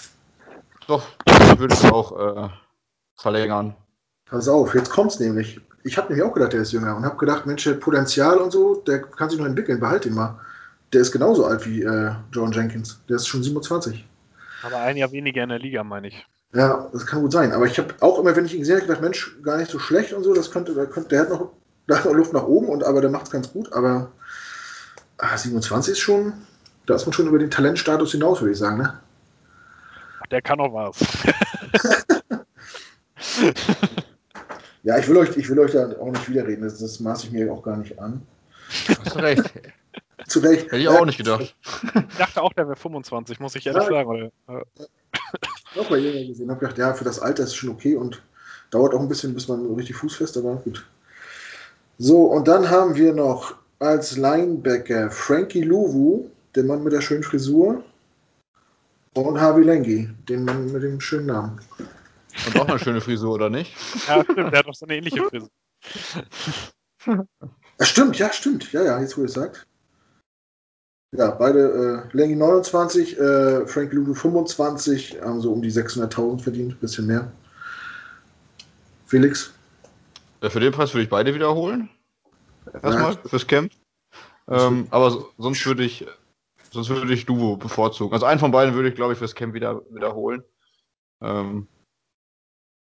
[0.87, 1.07] doch,
[1.59, 2.49] würde ich auch äh,
[3.17, 3.75] verlängern.
[4.27, 5.61] Pass auf, jetzt kommt's nämlich.
[5.85, 8.83] Ich habe nämlich auch gedacht, der ist jünger und habe gedacht, Mensch, Potenzial und so,
[8.87, 10.41] der kann sich noch entwickeln, behalt ihn mal.
[10.93, 13.01] Der ist genauso alt wie äh, John Jenkins.
[13.09, 14.05] Der ist schon 27.
[14.63, 16.27] Aber ein Jahr weniger in der Liga, meine ich.
[16.53, 17.53] Ja, das kann gut sein.
[17.53, 19.79] Aber ich habe auch immer, wenn ich ihn gesehen habe, gedacht, Mensch, gar nicht so
[19.79, 20.35] schlecht und so.
[20.35, 21.53] Das könnte, da könnte der hat noch,
[21.87, 23.73] da hat noch Luft nach oben, und, aber der macht es ganz gut.
[23.73, 24.11] Aber
[25.19, 26.33] ah, 27 ist schon,
[26.87, 29.01] da ist man schon über den Talentstatus hinaus, würde ich sagen, ne?
[30.31, 30.99] Der kann auch was.
[34.83, 36.63] ja, ich will, euch, ich will euch da auch nicht widerreden.
[36.63, 38.27] Das, das maße ich mir auch gar nicht an.
[38.89, 39.53] Hast recht.
[40.27, 40.67] Zu Recht.
[40.67, 41.55] Hätte ich auch nicht gedacht.
[41.95, 44.09] Ich dachte auch, der wäre 25, muss ich ehrlich ja, sagen.
[44.49, 44.63] Oder?
[45.79, 46.51] Auch mal jünger gesehen.
[46.51, 48.23] Habe gedacht, ja, für das Alter ist es schon okay und
[48.71, 50.87] dauert auch ein bisschen, bis man richtig fußfest, aber gut.
[51.99, 57.23] So, und dann haben wir noch als Linebacker Frankie Louvu, der Mann mit der schönen
[57.23, 57.83] Frisur,
[59.15, 61.61] und Harvey Lengi, den Mann mit dem schönen Namen.
[62.47, 63.73] Und auch eine schöne Frisur, oder nicht?
[64.07, 65.49] Ja, stimmt, der hat doch so eine ähnliche Frisur.
[67.07, 68.73] Ja, stimmt, ja, stimmt.
[68.73, 69.67] Ja, ja, jetzt wo ihr es sagt.
[71.13, 76.81] Ja, beide äh, Lengi 29, äh, Frank Ludo 25, haben so um die 600.000 verdient,
[76.81, 77.31] bisschen mehr.
[79.07, 79.53] Felix?
[80.43, 81.89] Ja, für den Preis würde ich beide wiederholen.
[82.73, 83.21] Erstmal ja.
[83.25, 83.73] fürs Camp.
[84.49, 86.07] Ähm, aber sonst würde ich
[86.71, 88.13] sonst würde ich Duo bevorzugen.
[88.13, 90.43] Also einen von beiden würde ich, glaube ich, fürs Camp wieder wiederholen.
[91.21, 91.69] Ähm,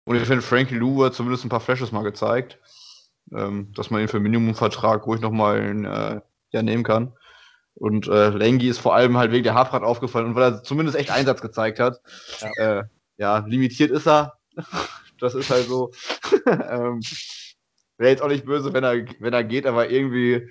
[0.05, 2.59] und ich finde, Frankie Lou hat zumindest ein paar Flashes mal gezeigt,
[3.33, 7.13] ähm, dass man ihn für Minimumvertrag ruhig nochmal ein äh, Jahr nehmen kann.
[7.75, 10.99] Und äh, Lengi ist vor allem halt wegen der Haarfahrt aufgefallen und weil er zumindest
[10.99, 12.01] echt Einsatz gezeigt hat.
[12.41, 12.81] Ja.
[12.81, 12.85] Äh,
[13.17, 14.39] ja, limitiert ist er.
[15.21, 15.93] das ist halt so.
[16.47, 17.01] ähm,
[17.99, 20.49] Wäre jetzt auch nicht böse, wenn er, wenn er geht, aber irgendwie,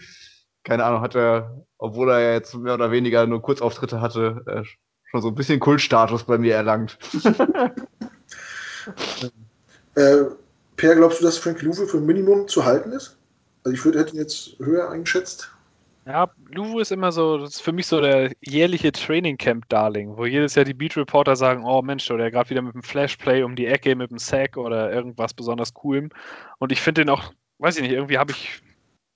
[0.63, 4.63] keine Ahnung, hat er, obwohl er ja jetzt mehr oder weniger nur Kurzauftritte hatte, äh,
[5.09, 6.99] schon so ein bisschen Kultstatus bei mir erlangt.
[9.95, 10.25] äh,
[10.75, 13.17] per, glaubst du, dass Frank Louve für ein Minimum zu halten ist?
[13.63, 15.51] Also ich würde, hätte ihn jetzt höher eingeschätzt.
[16.09, 20.17] Ja, Luvu ist immer so, das ist für mich so der jährliche Training Camp Darling,
[20.17, 23.43] wo jedes Jahr die Beat Reporter sagen, oh Mensch, der gerade wieder mit dem Flashplay
[23.43, 26.09] um die Ecke, mit dem Sack oder irgendwas besonders coolem.
[26.57, 28.63] Und ich finde den auch, weiß ich nicht, irgendwie habe ich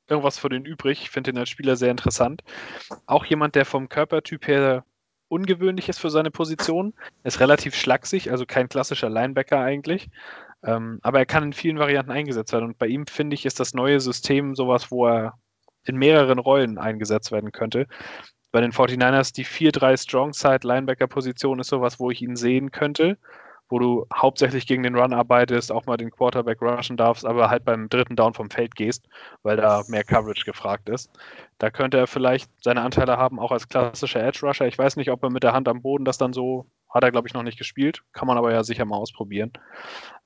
[0.07, 1.01] irgendwas für den übrig.
[1.01, 2.43] Ich finde den als Spieler sehr interessant.
[3.07, 4.85] Auch jemand, der vom Körpertyp her
[5.29, 6.93] ungewöhnlich ist für seine Position.
[7.23, 10.11] Ist relativ schlaksig, also kein klassischer Linebacker eigentlich.
[10.63, 12.65] Ähm, aber er kann in vielen Varianten eingesetzt werden.
[12.65, 15.33] Und bei ihm, finde ich, ist das neue System sowas, wo er
[15.86, 17.88] in mehreren Rollen eingesetzt werden könnte.
[18.51, 22.71] Bei den 49ers die 4-3 Strong Side Linebacker Position ist sowas, wo ich ihn sehen
[22.71, 23.17] könnte,
[23.70, 27.66] wo du hauptsächlich gegen den Run arbeitest, auch mal den Quarterback rushen darfst, aber halt
[27.66, 29.07] beim dritten Down vom Feld gehst,
[29.41, 31.11] weil da mehr Coverage gefragt ist.
[31.57, 34.68] Da könnte er vielleicht seine Anteile haben, auch als klassischer Edge Rusher.
[34.68, 37.11] Ich weiß nicht, ob er mit der Hand am Boden das dann so hat er,
[37.11, 38.03] glaube ich, noch nicht gespielt.
[38.14, 39.51] Kann man aber ja sicher mal ausprobieren.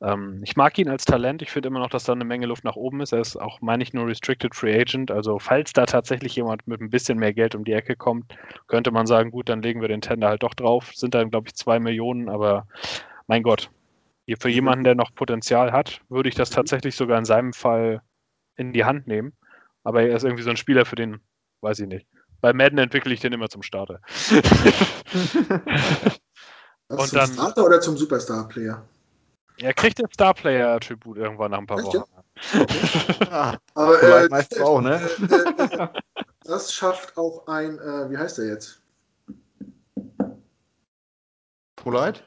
[0.02, 1.42] Ähm, ich mag ihn als Talent.
[1.42, 3.14] Ich finde immer noch, dass da eine Menge Luft nach oben ist.
[3.14, 5.10] Er ist auch, meine ich, nur Restricted Free Agent.
[5.10, 8.36] Also, falls da tatsächlich jemand mit ein bisschen mehr Geld um die Ecke kommt,
[8.68, 10.92] könnte man sagen, gut, dann legen wir den Tender halt doch drauf.
[10.94, 12.68] Sind dann, glaube ich, zwei Millionen, aber
[13.28, 13.70] mein Gott.
[14.40, 18.02] Für jemanden, der noch Potenzial hat, würde ich das tatsächlich sogar in seinem Fall
[18.58, 19.34] in die Hand nehmen.
[19.84, 21.22] Aber er ist irgendwie so ein Spieler, für den,
[21.62, 22.06] weiß ich nicht.
[22.42, 24.02] Bei Madden entwickle ich den immer zum Starter.
[26.90, 28.86] Und zum dann, Starter oder zum Superstar-Player?
[29.60, 32.04] Er kriegt den Star-Player-Attribut irgendwann nach ein paar Echt, Wochen.
[32.60, 33.28] Okay.
[33.32, 35.02] ah, aber äh, meistens auch, ne?
[35.20, 35.88] Äh, äh,
[36.44, 38.82] das schafft auch ein, äh, wie heißt der jetzt?
[41.76, 42.22] Polite?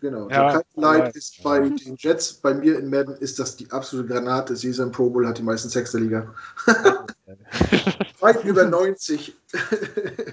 [0.00, 4.08] Genau, ja, Light ist bei den Jets, bei mir in Madden ist das die absolute
[4.08, 4.54] Granate.
[4.54, 6.34] Sie ist ein Pro Bowl, hat die meisten Sex der Liga.
[8.20, 9.36] Weit über 90.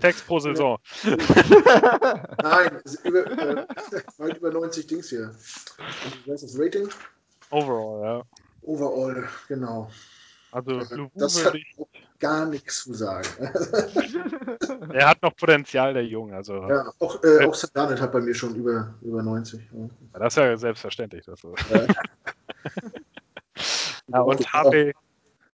[0.02, 0.78] Sex pro Saison.
[1.04, 3.66] Nein, über, äh,
[4.18, 5.32] weit über 90 Dings hier.
[5.80, 6.88] Und, was ist das Rating?
[7.50, 8.24] Overall, ja.
[8.62, 9.90] Overall, genau.
[10.56, 11.58] Also, äh, das hat
[12.20, 13.28] gar nichts zu sagen.
[14.94, 16.34] er hat noch Potenzial, der Junge.
[16.34, 16.66] Also.
[16.70, 19.60] Ja, auch, äh, auch Garnet hat bei mir schon über, über 90.
[19.74, 19.90] Ja,
[20.20, 21.26] das ist ja selbstverständlich.
[21.26, 21.54] Das so.
[21.74, 21.88] ja.
[24.08, 24.94] ja, und HW,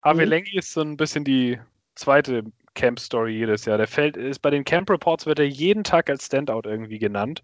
[0.02, 0.30] HW mhm.
[0.30, 1.60] Lengi ist so ein bisschen die
[1.94, 3.76] zweite Camp-Story jedes Jahr.
[3.76, 7.42] Der fällt, ist bei den Camp Reports wird er jeden Tag als Standout irgendwie genannt.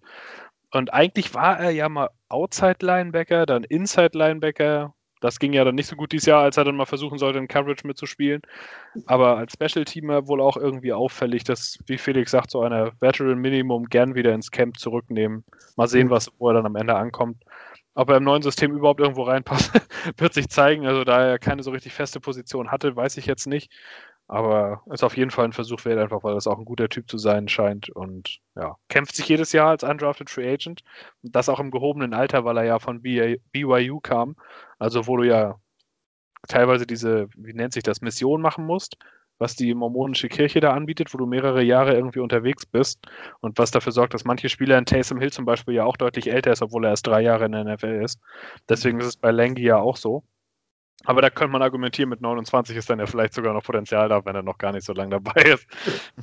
[0.70, 5.94] Und eigentlich war er ja mal Outside-Linebacker, dann Inside-Linebacker, das ging ja dann nicht so
[5.94, 8.42] gut dieses Jahr, als er dann mal versuchen sollte, in Coverage mitzuspielen.
[9.06, 13.86] Aber als Special-Teamer wohl auch irgendwie auffällig, dass, wie Felix sagt, so eine Veteran Minimum
[13.86, 15.44] gern wieder ins Camp zurücknehmen.
[15.76, 17.44] Mal sehen, was, wo er dann am Ende ankommt.
[17.94, 19.72] Ob er im neuen System überhaupt irgendwo reinpasst,
[20.16, 20.86] wird sich zeigen.
[20.86, 23.70] Also da er keine so richtig feste Position hatte, weiß ich jetzt nicht.
[24.28, 27.10] Aber ist auf jeden Fall ein Versuch wert, einfach weil das auch ein guter Typ
[27.10, 27.90] zu sein scheint.
[27.90, 30.82] Und ja, kämpft sich jedes Jahr als undrafted Free Agent.
[31.22, 34.36] Und das auch im gehobenen Alter, weil er ja von BYU kam.
[34.78, 35.56] Also wo du ja
[36.48, 38.96] teilweise diese, wie nennt sich das, Mission machen musst,
[39.38, 43.00] was die mormonische Kirche da anbietet, wo du mehrere Jahre irgendwie unterwegs bist
[43.40, 46.30] und was dafür sorgt, dass manche Spieler in Taysom Hill zum Beispiel ja auch deutlich
[46.30, 48.20] älter ist, obwohl er erst drei Jahre in der NFL ist.
[48.68, 50.24] Deswegen ist es bei Langy ja auch so.
[51.04, 54.24] Aber da könnte man argumentieren, mit 29 ist dann ja vielleicht sogar noch Potenzial da,
[54.24, 55.66] wenn er noch gar nicht so lange dabei ist.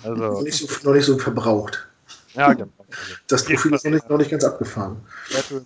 [0.04, 1.88] Also, noch, nicht so, noch nicht so verbraucht.
[2.34, 2.70] Ja, genau.
[2.78, 4.98] Also, das Profil ist noch nicht, noch nicht ganz abgefahren.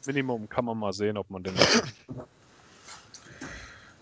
[0.05, 1.53] Minimum kann man mal sehen, ob man den.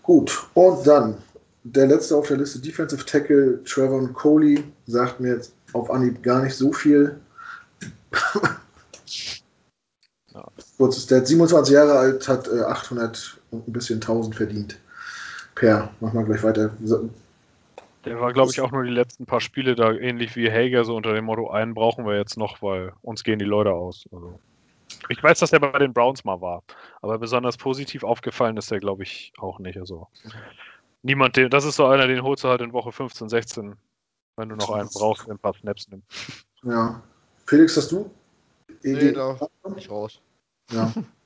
[0.02, 1.16] Gut, und dann
[1.64, 6.42] der letzte auf der Liste, Defensive Tackle Trevor Coley, sagt mir jetzt auf Anhieb gar
[6.42, 7.20] nicht so viel.
[10.34, 10.48] ja.
[10.76, 14.78] Kurzes, der 27 Jahre alt, hat äh, 800 und ein bisschen 1000 verdient.
[15.62, 16.72] Per, mach mal gleich weiter.
[18.04, 20.96] Der war, glaube ich, auch nur die letzten paar Spiele da ähnlich wie Hager, so
[20.96, 24.04] unter dem Motto, einen brauchen wir jetzt noch, weil uns gehen die Leute aus.
[24.10, 24.40] Also,
[25.08, 26.64] ich weiß, dass er bei den Browns mal war,
[27.00, 29.78] aber besonders positiv aufgefallen ist er, glaube ich, auch nicht.
[29.78, 30.08] Also,
[31.02, 33.76] niemand, den, das ist so einer, den holst du halt in Woche 15, 16,
[34.34, 36.02] wenn du noch einen brauchst, ein paar Snaps nimmt.
[36.64, 37.00] Ja.
[37.46, 38.10] Felix, hast du?
[38.82, 39.38] Nee, da
[39.76, 40.20] ich raus.
[40.72, 40.92] Ja.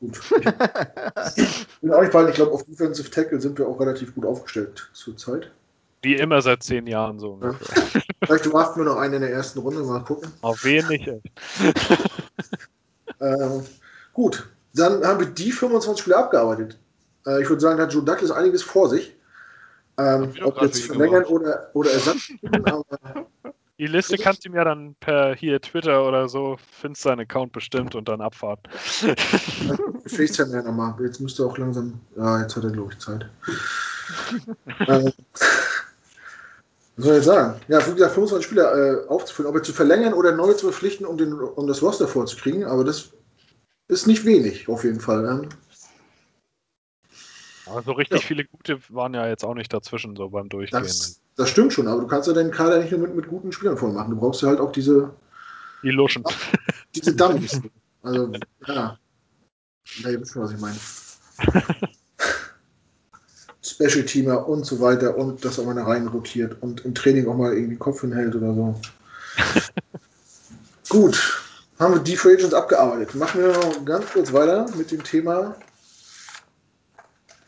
[0.00, 0.20] gut.
[1.36, 5.50] Ich bin auch ich glaube, auf Defensive Tackle sind wir auch relativ gut aufgestellt zurzeit.
[6.02, 7.40] Wie immer seit zehn Jahren so.
[7.42, 7.54] Ja.
[8.24, 10.30] Vielleicht draften wir noch einen in der ersten Runde, mal gucken.
[10.42, 11.08] Auf wen nicht.
[13.20, 13.64] ähm,
[14.12, 16.78] gut, dann haben wir die 25 Spiele abgearbeitet.
[17.26, 19.16] Äh, ich würde sagen, da hat Joe Douglas einiges vor sich.
[19.98, 22.84] Ähm, ob jetzt verlängern oder, oder Ersatz aber
[23.78, 27.94] Die Liste kannst du mir dann per hier Twitter oder so, findest deinen Account bestimmt
[27.94, 28.58] und dann abfahren.
[30.06, 30.94] FaceTime ja nochmal.
[31.00, 32.00] Jetzt müsste auch langsam.
[32.16, 33.28] Ja, jetzt hat er, glaube ich, Zeit.
[34.80, 35.12] äh,
[36.96, 37.60] was soll ich sagen?
[37.68, 41.06] Ja, wie gesagt, 25 Spieler äh, aufzufüllen, ob er zu verlängern oder neu zu verpflichten,
[41.06, 43.10] um, den, um das Roster vorzukriegen, aber das
[43.86, 45.24] ist nicht wenig, auf jeden Fall.
[45.24, 45.48] Ähm,
[47.68, 48.26] Aber so richtig Ja.
[48.26, 50.82] viele gute waren ja jetzt auch nicht dazwischen, so beim Durchgehen.
[50.82, 53.52] das, das stimmt schon, aber du kannst ja deinen Kader nicht nur mit, mit guten
[53.52, 54.10] Spielern voll machen.
[54.10, 55.12] Du brauchst ja halt auch diese,
[55.82, 56.24] Die Luschen.
[56.94, 57.60] diese Dummies.
[58.04, 58.32] Also,
[58.66, 58.96] ja.
[60.02, 60.76] Na, ihr wisst schon, was ich meine.
[63.62, 67.52] Special-Teamer und so weiter und dass auch mal rein rotiert und im Training auch mal
[67.54, 68.80] irgendwie Kopf hinhält oder so.
[70.88, 71.42] Gut,
[71.78, 73.14] haben wir die Free Agents abgearbeitet.
[73.16, 75.56] Machen wir noch ganz kurz weiter mit dem Thema,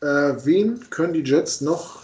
[0.01, 2.03] äh, wen können die Jets noch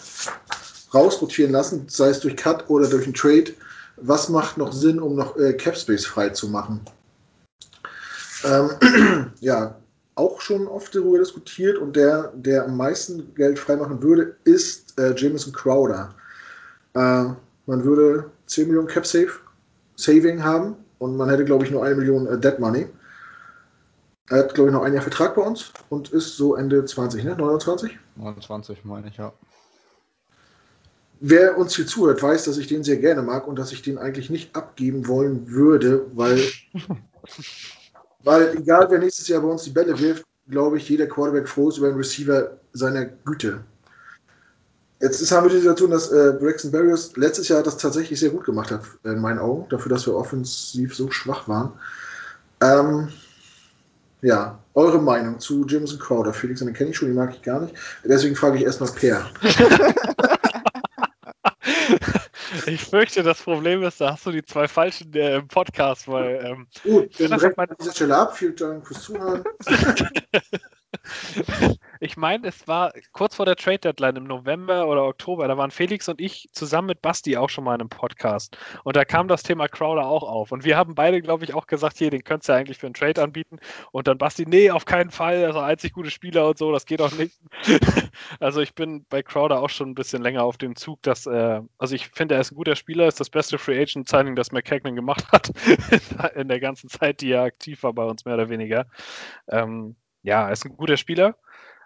[0.94, 3.52] rausrotieren lassen, sei es durch Cut oder durch einen Trade.
[3.96, 6.80] Was macht noch Sinn, um noch äh, Cap Space frei zu machen?
[8.44, 9.76] Ähm, ja,
[10.14, 15.14] auch schon oft darüber diskutiert und der, der am meisten Geld freimachen würde, ist äh,
[15.14, 16.14] Jameson Crowder.
[16.94, 17.24] Äh,
[17.66, 19.32] man würde 10 Millionen Cap Save,
[19.96, 22.86] Saving haben und man hätte, glaube ich, nur eine Million äh, Dead Money.
[24.28, 27.22] Er hat, glaube ich, noch ein Jahr Vertrag bei uns und ist so Ende 20,
[27.24, 27.36] ne?
[27.36, 27.96] 29?
[28.16, 29.32] 29 meine ich, ja.
[31.20, 33.98] Wer uns hier zuhört, weiß, dass ich den sehr gerne mag und dass ich den
[33.98, 36.42] eigentlich nicht abgeben wollen würde, weil,
[38.24, 41.68] weil egal wer nächstes Jahr bei uns die Bälle wirft, glaube ich, jeder Quarterback froh
[41.68, 43.64] ist über einen Receiver seiner Güte.
[45.00, 48.30] Jetzt ist, haben wir die Situation, dass äh, Braxton Berrios letztes Jahr das tatsächlich sehr
[48.30, 51.72] gut gemacht hat, in meinen Augen, dafür, dass wir offensiv so schwach waren.
[52.62, 53.08] Ähm,
[54.22, 56.32] ja, eure Meinung zu Jameson Crowder.
[56.32, 57.74] Felix, den kenne ich schon, den mag ich gar nicht.
[58.04, 59.26] Deswegen frage ich erstmal Per.
[62.66, 66.40] Ich fürchte, das Problem ist, da hast du die zwei Falschen äh, im Podcast, weil
[66.44, 68.36] ähm, Gut, dann brechen wir an dieser Stelle ab.
[68.36, 69.44] Vielen Dank fürs Zuhören.
[72.00, 75.70] ich meine, es war kurz vor der Trade Deadline im November oder Oktober, da waren
[75.70, 78.56] Felix und ich zusammen mit Basti auch schon mal in einem Podcast.
[78.84, 80.52] Und da kam das Thema Crowder auch auf.
[80.52, 82.86] Und wir haben beide, glaube ich, auch gesagt, hier, den könntest du ja eigentlich für
[82.86, 83.58] einen Trade anbieten.
[83.92, 87.00] Und dann Basti, nee, auf keinen Fall, also einzig gute Spieler und so, das geht
[87.00, 87.38] auch nicht.
[88.40, 91.60] also ich bin bei Crowder auch schon ein bisschen länger auf dem Zug, dass, äh,
[91.78, 94.52] also ich finde, er ist ein guter Spieler, ist das beste Free Agent Signing, das
[94.52, 95.50] McKagan gemacht hat
[96.34, 98.86] in der ganzen Zeit, die er aktiv war bei uns, mehr oder weniger.
[99.48, 99.96] Ähm,
[100.26, 101.36] ja, er ist ein guter Spieler,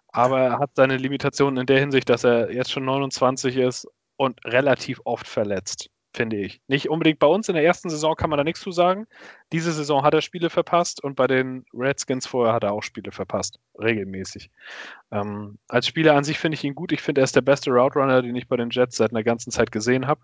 [0.09, 3.87] aber er hat seine Limitationen in der Hinsicht, dass er jetzt schon 29 ist
[4.17, 6.61] und relativ oft verletzt, finde ich.
[6.67, 9.07] Nicht unbedingt bei uns in der ersten Saison kann man da nichts zu sagen.
[9.53, 13.13] Diese Saison hat er Spiele verpasst und bei den Redskins vorher hat er auch Spiele
[13.13, 14.51] verpasst, regelmäßig.
[15.13, 16.93] Ähm, als Spieler an sich finde ich ihn gut.
[16.93, 19.23] Ich finde, er ist der beste Route Runner, den ich bei den Jets seit einer
[19.23, 20.21] ganzen Zeit gesehen habe.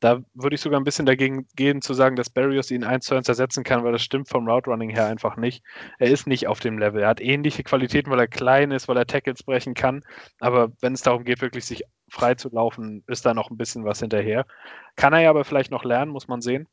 [0.00, 3.14] Da würde ich sogar ein bisschen dagegen gehen, zu sagen, dass Barrios ihn eins zu
[3.14, 5.62] eins ersetzen kann, weil das stimmt vom Route Running her einfach nicht.
[5.98, 7.02] Er ist nicht auf dem Level.
[7.02, 10.02] Er hat ähnliche Qualitäten, weil er klein ist, weil er Tackles brechen kann.
[10.40, 13.84] Aber wenn es darum geht, wirklich sich frei zu laufen, ist da noch ein bisschen
[13.84, 14.46] was hinterher.
[14.96, 16.68] Kann er ja aber vielleicht noch lernen, muss man sehen.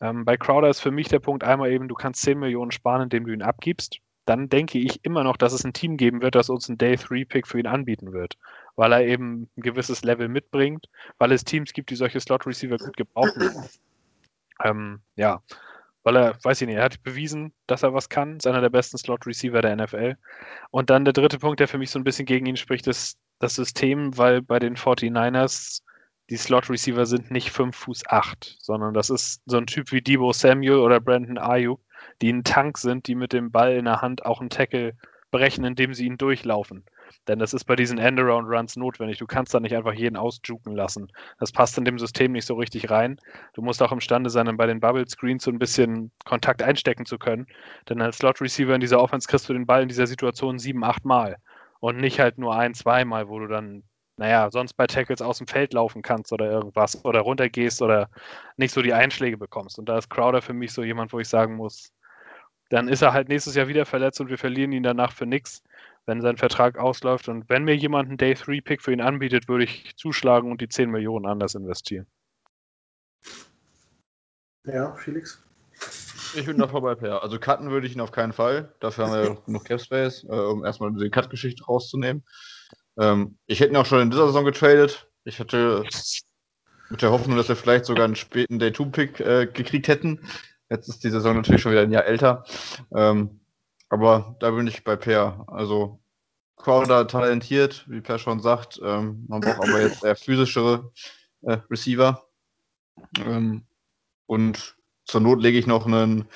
[0.00, 3.02] Ähm, bei Crowder ist für mich der Punkt einmal eben, du kannst 10 Millionen sparen,
[3.02, 3.98] indem du ihn abgibst.
[4.24, 7.46] Dann denke ich immer noch, dass es ein Team geben wird, das uns einen Day-3-Pick
[7.46, 8.36] für ihn anbieten wird,
[8.76, 10.86] weil er eben ein gewisses Level mitbringt,
[11.18, 13.50] weil es Teams gibt, die solche Slot-Receiver gut gebrauchen.
[14.64, 15.42] ähm, ja,
[16.04, 18.70] weil er, weiß ich nicht, er hat bewiesen, dass er was kann, ist einer der
[18.70, 20.16] besten Slot-Receiver der NFL.
[20.70, 23.18] Und dann der dritte Punkt, der für mich so ein bisschen gegen ihn spricht, ist
[23.38, 25.82] das System, weil bei den 49ers
[26.30, 30.32] die Slot-Receiver sind nicht 5 Fuß 8, sondern das ist so ein Typ wie Debo
[30.32, 31.80] Samuel oder Brandon Ayuk,
[32.20, 34.94] die ein Tank sind, die mit dem Ball in der Hand auch einen Tackle
[35.30, 36.84] brechen, indem sie ihn durchlaufen.
[37.26, 39.18] Denn das ist bei diesen Endaround-Runs notwendig.
[39.18, 41.10] Du kannst da nicht einfach jeden ausjuken lassen.
[41.38, 43.18] Das passt in dem System nicht so richtig rein.
[43.54, 47.18] Du musst auch imstande sein, bei den Bubble Screens so ein bisschen Kontakt einstecken zu
[47.18, 47.46] können.
[47.88, 50.84] Denn als Slot Receiver in dieser Offense kriegst du den Ball in dieser Situation sieben,
[50.84, 51.36] acht Mal.
[51.80, 53.84] Und nicht halt nur ein, zweimal, wo du dann,
[54.16, 58.10] naja, sonst bei Tackles aus dem Feld laufen kannst oder irgendwas oder runtergehst oder
[58.56, 59.78] nicht so die Einschläge bekommst.
[59.78, 61.92] Und da ist Crowder für mich so jemand, wo ich sagen muss,
[62.68, 65.62] dann ist er halt nächstes Jahr wieder verletzt und wir verlieren ihn danach für nichts,
[66.06, 67.28] wenn sein Vertrag ausläuft.
[67.28, 70.90] Und wenn mir jemand einen Day-3-Pick für ihn anbietet, würde ich zuschlagen und die 10
[70.90, 72.06] Millionen anders investieren.
[74.64, 75.42] Ja, Felix.
[76.34, 77.22] Ich bin da vorbei, Per.
[77.22, 78.74] Also cutten würde ich ihn auf keinen Fall.
[78.80, 82.24] Dafür haben wir genug Cap Space, äh, um erstmal die Cut-Geschichte rauszunehmen.
[82.98, 85.08] Ähm, ich hätte ihn auch schon in dieser Saison getradet.
[85.24, 85.84] Ich hatte
[86.90, 90.20] mit der Hoffnung, dass wir vielleicht sogar einen späten Day-2-Pick äh, gekriegt hätten.
[90.70, 92.44] Jetzt ist die Saison natürlich schon wieder ein Jahr älter.
[92.94, 93.40] Ähm,
[93.88, 95.44] aber da bin ich bei Per.
[95.48, 96.00] Also
[96.56, 98.80] Crowder talentiert, wie Per schon sagt.
[98.82, 100.92] Ähm, man braucht aber jetzt eher physischere
[101.42, 102.26] äh, Receiver.
[103.24, 103.64] Ähm,
[104.26, 104.77] Und
[105.08, 106.26] zur Not lege ich noch einen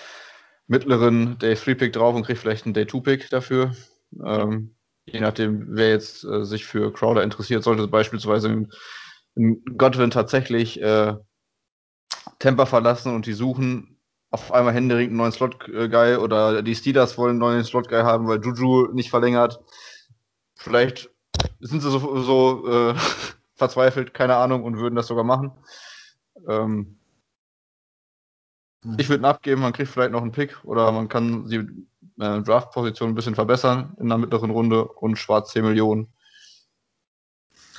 [0.66, 3.76] mittleren Day 3-Pick drauf und kriege vielleicht einen Day 2-Pick dafür.
[4.24, 4.74] Ähm,
[5.04, 8.72] je nachdem, wer jetzt äh, sich für Crowder interessiert, sollte beispielsweise ein,
[9.78, 11.14] Godwin tatsächlich äh,
[12.38, 13.98] Temper verlassen und die suchen
[14.30, 18.42] auf einmal händeringend einen neuen Slot-Guy oder die Steelers wollen einen neuen Slot-Guy haben, weil
[18.42, 19.60] Juju nicht verlängert.
[20.56, 21.10] Vielleicht
[21.60, 22.94] sind sie so, so äh,
[23.54, 25.52] verzweifelt, keine Ahnung, und würden das sogar machen.
[26.48, 26.98] Ähm, hm.
[28.98, 31.58] Ich würde ihn abgeben, man kriegt vielleicht noch einen Pick oder man kann die
[32.20, 36.08] äh, Draft-Position ein bisschen verbessern in der mittleren Runde und schwarz 10 Millionen.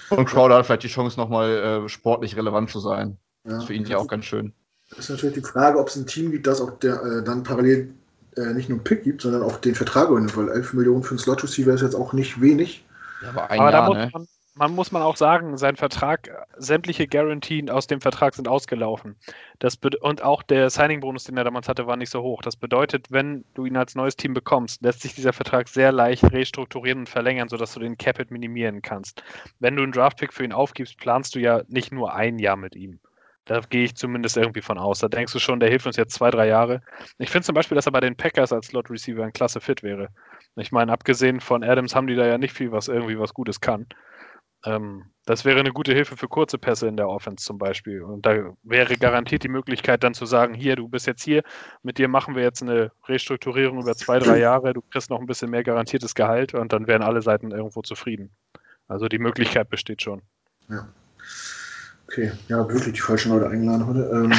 [0.09, 1.49] Und Crowder hat vielleicht die Chance, nochmal
[1.85, 3.17] äh, sportlich relevant zu sein.
[3.43, 3.51] Ja.
[3.51, 4.53] Das ist für ihn ja auch ganz schön.
[4.97, 7.93] Ist natürlich die Frage, ob es ein Team gibt, das auch der, äh, dann parallel
[8.35, 11.11] äh, nicht nur einen Pick gibt, sondern auch den Vertrag übernimmt, weil 11 Millionen für
[11.11, 12.85] einen Slot-Receiver ist jetzt auch nicht wenig.
[13.21, 14.09] Ja, aber ein aber Jahr, da muss ne?
[14.13, 19.15] man, man muss man auch sagen, sein Vertrag, sämtliche Garantien aus dem Vertrag sind ausgelaufen.
[19.59, 22.41] Das und auch der Signing-Bonus, den er damals hatte, war nicht so hoch.
[22.41, 26.23] Das bedeutet, wenn du ihn als neues Team bekommst, lässt sich dieser Vertrag sehr leicht
[26.31, 29.23] restrukturieren und verlängern, sodass du den Capit minimieren kannst.
[29.59, 32.75] Wenn du einen Draftpick für ihn aufgibst, planst du ja nicht nur ein Jahr mit
[32.75, 32.99] ihm.
[33.45, 34.99] Da gehe ich zumindest irgendwie von aus.
[34.99, 36.81] Da denkst du schon, der hilft uns jetzt zwei, drei Jahre.
[37.17, 39.83] Ich finde zum Beispiel, dass er bei den Packers als Slot Receiver ein klasse Fit
[39.83, 40.09] wäre.
[40.55, 43.59] Ich meine, abgesehen von Adams haben die da ja nicht viel, was irgendwie was Gutes
[43.59, 43.87] kann.
[44.65, 48.01] Ähm, das wäre eine gute Hilfe für kurze Pässe in der Offense zum Beispiel.
[48.01, 51.43] Und da wäre garantiert die Möglichkeit dann zu sagen, hier, du bist jetzt hier,
[51.81, 55.25] mit dir machen wir jetzt eine Restrukturierung über zwei, drei Jahre, du kriegst noch ein
[55.25, 58.31] bisschen mehr garantiertes Gehalt und dann wären alle Seiten irgendwo zufrieden.
[58.87, 60.21] Also die Möglichkeit besteht schon.
[60.69, 60.87] Ja.
[62.07, 64.01] Okay, ja, wirklich die falschen Leute eingeladen heute.
[64.13, 64.33] Ähm,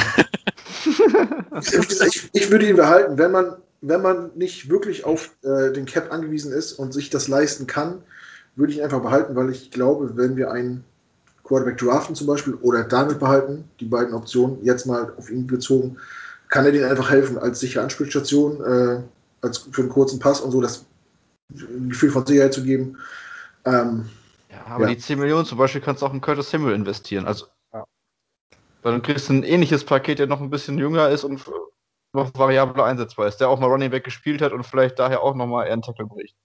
[2.07, 6.11] ich, ich, würde ihn behalten, wenn man, wenn man nicht wirklich auf äh, den Cap
[6.11, 8.03] angewiesen ist und sich das leisten kann,
[8.55, 10.83] würde ich einfach behalten, weil ich glaube, wenn wir einen
[11.43, 15.97] Quarterback draften zum Beispiel oder damit behalten, die beiden Optionen jetzt mal auf ihn bezogen,
[16.49, 19.01] kann er denen einfach helfen als sichere Anspielstation, äh,
[19.41, 20.85] als für einen kurzen Pass und so, das
[21.49, 22.97] Gefühl von Sicherheit zu geben.
[23.65, 24.09] Ähm,
[24.49, 24.95] ja, aber ja.
[24.95, 27.25] die 10 Millionen zum Beispiel kannst du auch in Curtis Himmel investieren.
[27.25, 27.85] Also, ja.
[28.81, 31.43] Weil du kriegst ein ähnliches Paket, der noch ein bisschen jünger ist und
[32.13, 35.35] noch variabler einsetzbar ist, der auch mal Running Back gespielt hat und vielleicht daher auch
[35.35, 36.35] nochmal eher einen Tackle bricht.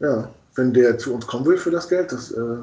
[0.00, 2.32] Ja, wenn der zu uns kommen will für das Geld, das.
[2.32, 2.62] Äh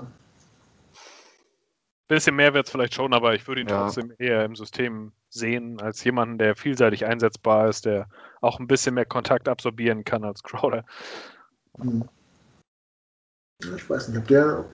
[2.08, 3.84] bisschen mehr wird es vielleicht schon, aber ich würde ihn ja.
[3.84, 8.08] trotzdem eher im System sehen, als jemanden, der vielseitig einsetzbar ist, der
[8.42, 10.86] auch ein bisschen mehr Kontakt absorbieren kann als Crowder.
[11.80, 12.08] Hm.
[13.76, 14.66] Ich weiß nicht, ob der,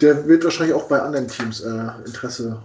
[0.00, 2.62] der wird wahrscheinlich auch bei anderen Teams äh, Interesse.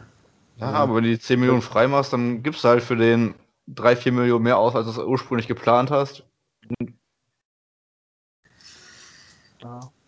[0.58, 2.96] Ja, äh, aber wenn du die 10 Millionen frei machst, dann gibst du halt für
[2.96, 3.36] den
[3.68, 6.24] 3, 4 Millionen mehr aus, als du es ursprünglich geplant hast.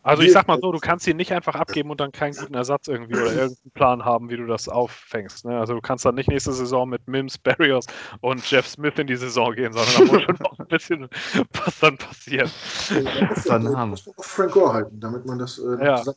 [0.04, 2.56] Also ich sag mal so, du kannst ihn nicht einfach abgeben und dann keinen guten
[2.56, 5.46] Ersatz irgendwie oder irgendeinen Plan haben, wie du das auffängst.
[5.46, 5.58] Ne?
[5.58, 7.86] Also du kannst dann nicht nächste Saison mit Mims, Barrios
[8.20, 11.10] und Jeff Smith in die Saison gehen, sondern da muss schon noch ein bisschen
[11.66, 12.52] was dann passiert.
[12.90, 13.92] Ja, muss dann haben.
[13.92, 16.04] muss man auf Frank Gore halten, damit man das äh, ja.
[16.04, 16.14] ja.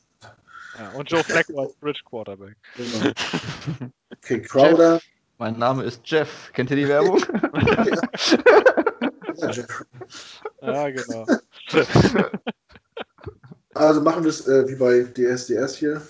[0.95, 2.57] Und Joe Flacco als Bridge Quarterback.
[2.77, 3.13] Genau.
[4.17, 4.95] Okay, Crowder.
[4.95, 5.05] Jeff.
[5.39, 6.51] Mein Name ist Jeff.
[6.55, 7.19] Kennt ihr die Werbung?
[7.55, 7.85] ja.
[9.37, 9.85] ja, Jeff.
[10.61, 11.27] Ja, genau.
[13.77, 16.03] Also machen wir es äh, wie bei DSDS hier.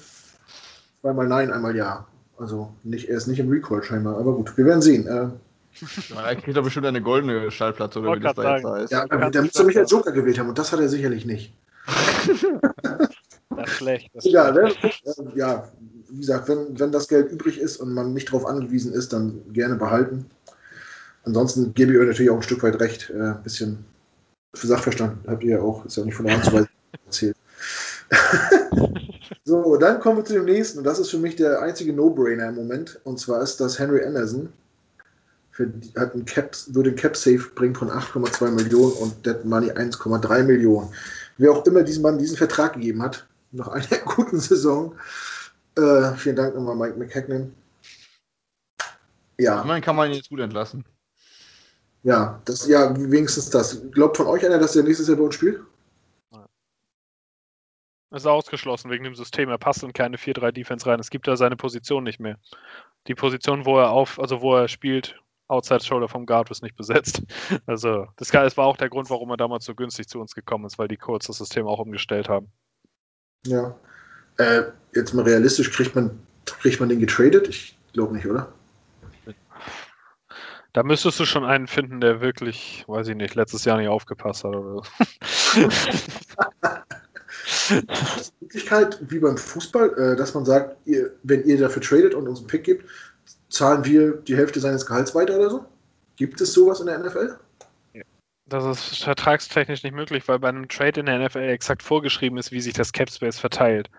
[1.00, 2.06] Zweimal Nein, einmal Ja.
[2.38, 5.06] Also nicht, er ist nicht im Recall scheinbar, aber gut, wir werden sehen.
[5.06, 5.28] Äh,
[6.14, 8.92] er kriegt doch bestimmt eine goldene Schallplatte oder wie das da jetzt heißt.
[8.92, 11.54] Ja, der müsste mich als Joker gewählt haben und das hat er sicherlich nicht.
[11.86, 14.10] das ist schlecht.
[14.12, 14.72] Das Egal, ne?
[14.82, 14.90] Äh,
[15.34, 15.68] ja,
[16.10, 19.40] wie gesagt, wenn, wenn das Geld übrig ist und man nicht darauf angewiesen ist, dann
[19.52, 20.26] gerne behalten.
[21.24, 23.10] Ansonsten gebe ich euch natürlich auch ein Stück weit recht.
[23.10, 23.84] Ein äh, bisschen
[24.54, 26.68] für Sachverstand habt ihr ja auch, ist ja nicht von der Hand zu weisen
[27.04, 27.36] erzählt.
[29.44, 30.78] so, dann kommen wir zu dem nächsten.
[30.78, 33.00] Und das ist für mich der einzige No-Brainer im Moment.
[33.04, 34.52] Und zwar ist das Henry Anderson.
[35.50, 40.42] Für, hat einen Cap, würde einen Cap-Safe bringen von 8,2 Millionen und Dead Money 1,3
[40.42, 40.90] Millionen.
[41.38, 44.94] Wer auch immer diesem Mann diesen Vertrag gegeben hat, nach einer guten Saison.
[45.76, 47.54] Äh, vielen Dank nochmal, Mike McHagnon.
[49.38, 49.60] Ja.
[49.60, 50.84] Ich meine, kann man ihn jetzt gut entlassen.
[52.02, 53.90] Ja, das, ja, wenigstens das.
[53.90, 55.60] Glaubt von euch einer, dass er nächstes Jahr bei uns spielt?
[58.10, 59.48] Ist ausgeschlossen wegen dem System.
[59.48, 61.00] Er passt in keine 4-3-Defense rein.
[61.00, 62.38] Es gibt da seine Position nicht mehr.
[63.08, 65.16] Die Position, wo er auf, also wo er spielt,
[65.48, 67.22] Outside Shoulder vom Guard ist nicht besetzt.
[67.66, 70.78] Also, das war auch der Grund, warum er damals so günstig zu uns gekommen ist,
[70.78, 72.50] weil die Colts das System auch umgestellt haben.
[73.44, 73.76] Ja.
[74.38, 74.64] Äh,
[74.94, 77.48] jetzt mal realistisch, kriegt man, kriegt man den getradet?
[77.48, 78.52] Ich glaube nicht, oder?
[80.72, 84.44] Da müsstest du schon einen finden, der wirklich, weiß ich nicht, letztes Jahr nicht aufgepasst
[84.44, 85.68] hat oder so.
[88.40, 92.40] Möglichkeit, wie beim Fußball, äh, dass man sagt, ihr, wenn ihr dafür tradet und uns
[92.40, 92.84] einen Pick gibt,
[93.48, 95.64] zahlen wir die Hälfte seines Gehalts weiter oder so?
[96.16, 97.36] Gibt es sowas in der NFL?
[98.48, 102.52] Das ist vertragstechnisch nicht möglich, weil bei einem Trade in der NFL exakt vorgeschrieben ist,
[102.52, 103.90] wie sich das Cap Space verteilt.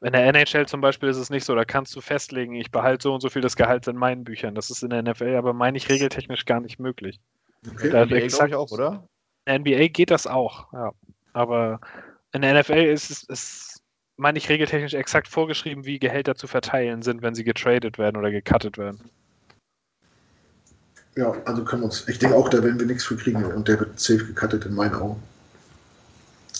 [0.00, 3.02] In der NHL zum Beispiel ist es nicht so, da kannst du festlegen, ich behalte
[3.02, 4.54] so und so viel des Gehalts in meinen Büchern.
[4.54, 7.18] Das ist in der NFL aber, meine ich, regeltechnisch gar nicht möglich.
[7.68, 7.90] Okay.
[7.90, 9.08] Da NBA glaube ich auch, oder?
[9.46, 10.92] In der NBA geht das auch, ja.
[11.32, 11.80] Aber
[12.36, 13.80] in der NFL ist es, ist,
[14.16, 18.30] meine ich, regeltechnisch exakt vorgeschrieben, wie Gehälter zu verteilen sind, wenn sie getradet werden oder
[18.30, 19.00] gecuttet werden.
[21.16, 23.68] Ja, also können wir uns, ich denke auch, da werden wir nichts für kriegen und
[23.68, 25.22] der wird safe gecuttet in meinen Augen.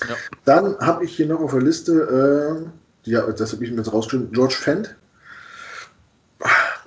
[0.09, 0.15] Ja.
[0.44, 2.66] Dann habe ich hier noch auf der Liste,
[3.05, 4.97] äh, ja, das habe ich mir jetzt rausgeschrieben, George Fent,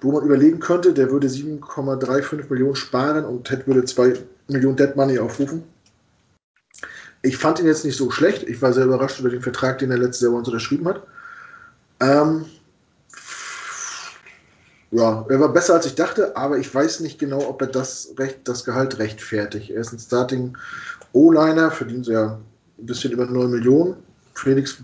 [0.02, 4.14] wo man überlegen könnte, der würde 7,35 Millionen sparen und hätte, würde 2
[4.48, 5.64] Millionen Dead Money aufrufen.
[7.22, 8.44] Ich fand ihn jetzt nicht so schlecht.
[8.44, 11.04] Ich war sehr überrascht über den Vertrag, den er letztes Jahr bei uns unterschrieben hat.
[12.00, 12.46] Ähm,
[14.92, 18.14] ja, er war besser als ich dachte, aber ich weiß nicht genau, ob er das,
[18.18, 19.70] recht, das Gehalt rechtfertigt.
[19.70, 20.58] Er ist ein Starting
[21.14, 22.40] O-Liner, verdient ja
[22.78, 23.96] ein bisschen über 9 Millionen.
[24.34, 24.82] Felix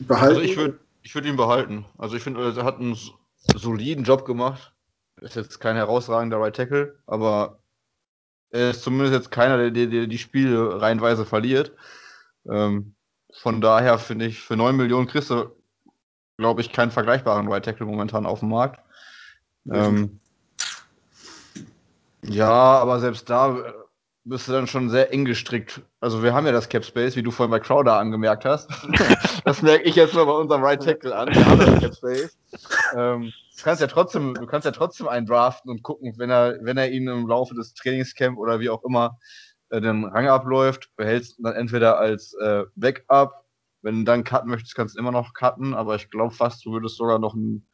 [0.00, 0.36] behalten.
[0.36, 1.84] Also ich würde ich würd ihn behalten.
[1.98, 2.96] Also ich finde, er hat einen
[3.54, 4.72] soliden Job gemacht.
[5.20, 7.60] Ist jetzt kein herausragender Right Tackle, aber
[8.56, 11.72] er ist zumindest jetzt keiner, der, der, der die Spiele reihenweise verliert.
[12.48, 12.94] Ähm,
[13.32, 15.50] von daher finde ich, für 9 Millionen kriegst du
[16.36, 18.80] glaube ich, keinen vergleichbaren Right Tackle momentan auf dem Markt.
[19.70, 20.20] Ähm,
[22.22, 23.72] ja, aber selbst da äh,
[24.24, 25.80] bist du dann schon sehr eng gestrickt.
[26.00, 28.70] Also wir haben ja das Cap Space, wie du vorhin bei Crowder angemerkt hast.
[29.44, 31.34] das merke ich jetzt mal bei unserem Right Tackle an.
[31.34, 32.38] Wir haben das Cap Space.
[32.94, 36.58] Ähm, du kannst ja trotzdem, du kannst ja trotzdem einen draften und gucken, wenn er,
[36.62, 39.18] wenn er ihn im Laufe des Trainingscamp oder wie auch immer
[39.70, 43.46] äh, den Rang abläuft, behältst du dann entweder als äh, Backup
[43.86, 46.72] wenn du dann cutten möchtest, kannst du immer noch cutten, aber ich glaube fast, du
[46.72, 47.64] würdest sogar noch ein,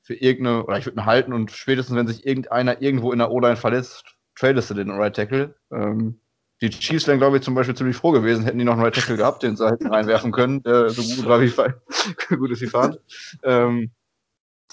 [0.00, 3.30] für irgendeine, oder ich würde ihn halten und spätestens, wenn sich irgendeiner irgendwo in der
[3.30, 5.54] O-Line verletzt, tradest du den Right Tackle.
[5.70, 6.18] Ähm,
[6.62, 8.94] die Chiefs wären, glaube ich, zum Beispiel ziemlich froh gewesen, hätten die noch einen Right
[8.94, 11.52] Tackle gehabt, den sie hätten reinwerfen können, der so gut war wie
[12.36, 12.96] gut ist wie fahren.
[13.42, 13.90] Ähm,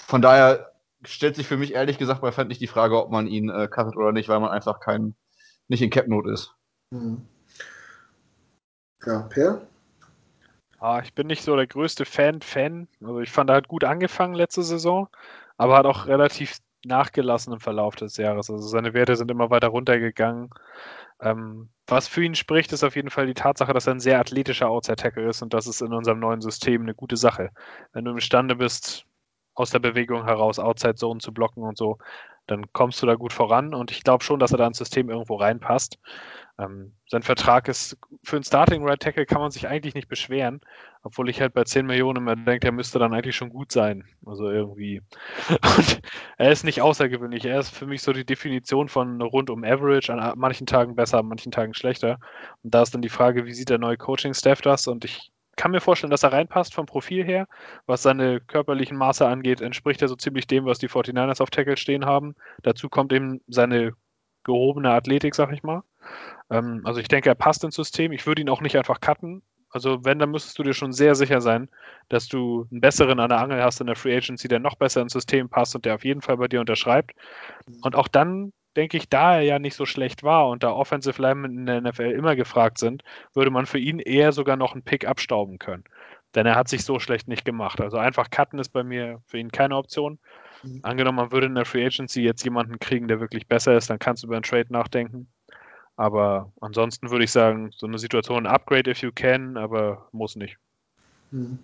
[0.08, 0.72] von daher
[1.04, 3.68] stellt sich für mich ehrlich gesagt bei Fand nicht die Frage, ob man ihn äh,
[3.68, 5.16] cuttet oder nicht, weil man einfach kein,
[5.68, 6.54] nicht in Cap-Note ist.
[6.92, 7.26] Mhm.
[9.06, 9.62] Ja, Per?
[10.80, 12.88] Ah, ich bin nicht so der größte Fan, Fan.
[13.02, 15.10] Also ich fand, er hat gut angefangen letzte Saison,
[15.58, 18.50] aber hat auch relativ nachgelassen im Verlauf des Jahres.
[18.50, 20.50] Also seine Werte sind immer weiter runtergegangen.
[21.22, 24.20] Ähm, was für ihn spricht, ist auf jeden Fall die Tatsache, dass er ein sehr
[24.20, 27.50] athletischer Outside-Tackle ist und das ist in unserem neuen System eine gute Sache.
[27.92, 29.06] Wenn du imstande bist,
[29.60, 31.98] aus der Bewegung heraus Outside-Zone zu blocken und so,
[32.48, 35.10] dann kommst du da gut voran und ich glaube schon, dass er da ins System
[35.10, 35.99] irgendwo reinpasst.
[36.57, 40.61] Ähm, sein Vertrag ist für einen Starting Right Tackle kann man sich eigentlich nicht beschweren,
[41.03, 44.06] obwohl ich halt bei 10 Millionen immer denke, er müsste dann eigentlich schon gut sein.
[44.26, 45.02] Also irgendwie.
[45.77, 46.02] Und
[46.38, 47.45] er ist nicht außergewöhnlich.
[47.45, 51.19] Er ist für mich so die Definition von rund um Average, an manchen Tagen besser,
[51.19, 52.18] an manchen Tagen schlechter.
[52.64, 54.88] Und da ist dann die Frage, wie sieht der neue Coaching-Staff das?
[54.88, 57.45] Und ich kann mir vorstellen, dass er reinpasst vom Profil her.
[57.86, 61.76] Was seine körperlichen Maße angeht, entspricht er so ziemlich dem, was die 49ers auf Tackle
[61.76, 62.34] stehen haben.
[62.64, 63.91] Dazu kommt eben seine
[64.45, 65.84] gehobene Athletik, sag ich mal.
[66.49, 68.14] Ähm, also ich denke, er passt ins System.
[68.14, 69.41] Ich würde ihn auch nicht einfach cutten.
[69.69, 71.68] Also wenn, dann müsstest du dir schon sehr sicher sein,
[72.07, 75.02] dass du einen besseren an der Angel hast in der Free Agency, der noch besser
[75.02, 77.11] ins System passt und der auf jeden Fall bei dir unterschreibt.
[77.81, 81.22] Und auch dann denke ich, da er ja nicht so schlecht war und da Offensive
[81.22, 84.84] Linemen in der NFL immer gefragt sind, würde man für ihn eher sogar noch einen
[84.84, 85.84] Pick abstauben können.
[86.36, 87.82] Denn er hat sich so schlecht nicht gemacht.
[87.82, 90.20] Also einfach cutten ist bei mir für ihn keine Option.
[90.64, 90.80] Mhm.
[90.84, 94.00] Angenommen, man würde in der Free Agency jetzt jemanden kriegen, der wirklich besser ist, dann
[94.00, 95.28] kannst du über einen Trade nachdenken.
[95.96, 100.58] Aber ansonsten würde ich sagen, so eine Situation Upgrade if you can, aber muss nicht.
[101.32, 101.60] Hm.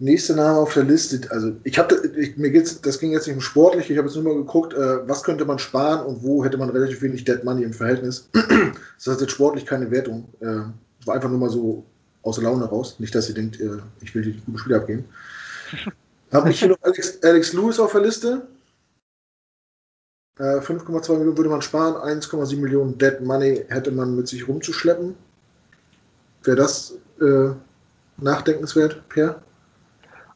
[0.00, 2.02] Nächster Name auf der Liste, also ich habe,
[2.36, 5.08] mir geht's, das ging jetzt nicht um sportlich, ich habe jetzt nur mal geguckt, äh,
[5.08, 8.28] was könnte man sparen und wo hätte man relativ wenig Dead Money im Verhältnis.
[8.32, 10.62] das heißt jetzt sportlich keine Wertung, äh,
[11.06, 11.84] war einfach nur mal so
[12.22, 15.04] aus der Laune raus, nicht, dass ihr denkt, äh, ich will die gute Spiele abgeben.
[16.32, 18.42] habe ich hier noch Alex, Alex Lewis auf der Liste,
[20.38, 25.14] 5,2 äh, Millionen würde man sparen, 1,7 Millionen Dead Money hätte man mit sich rumzuschleppen.
[26.42, 27.50] Wäre das äh,
[28.16, 29.40] nachdenkenswert, Per?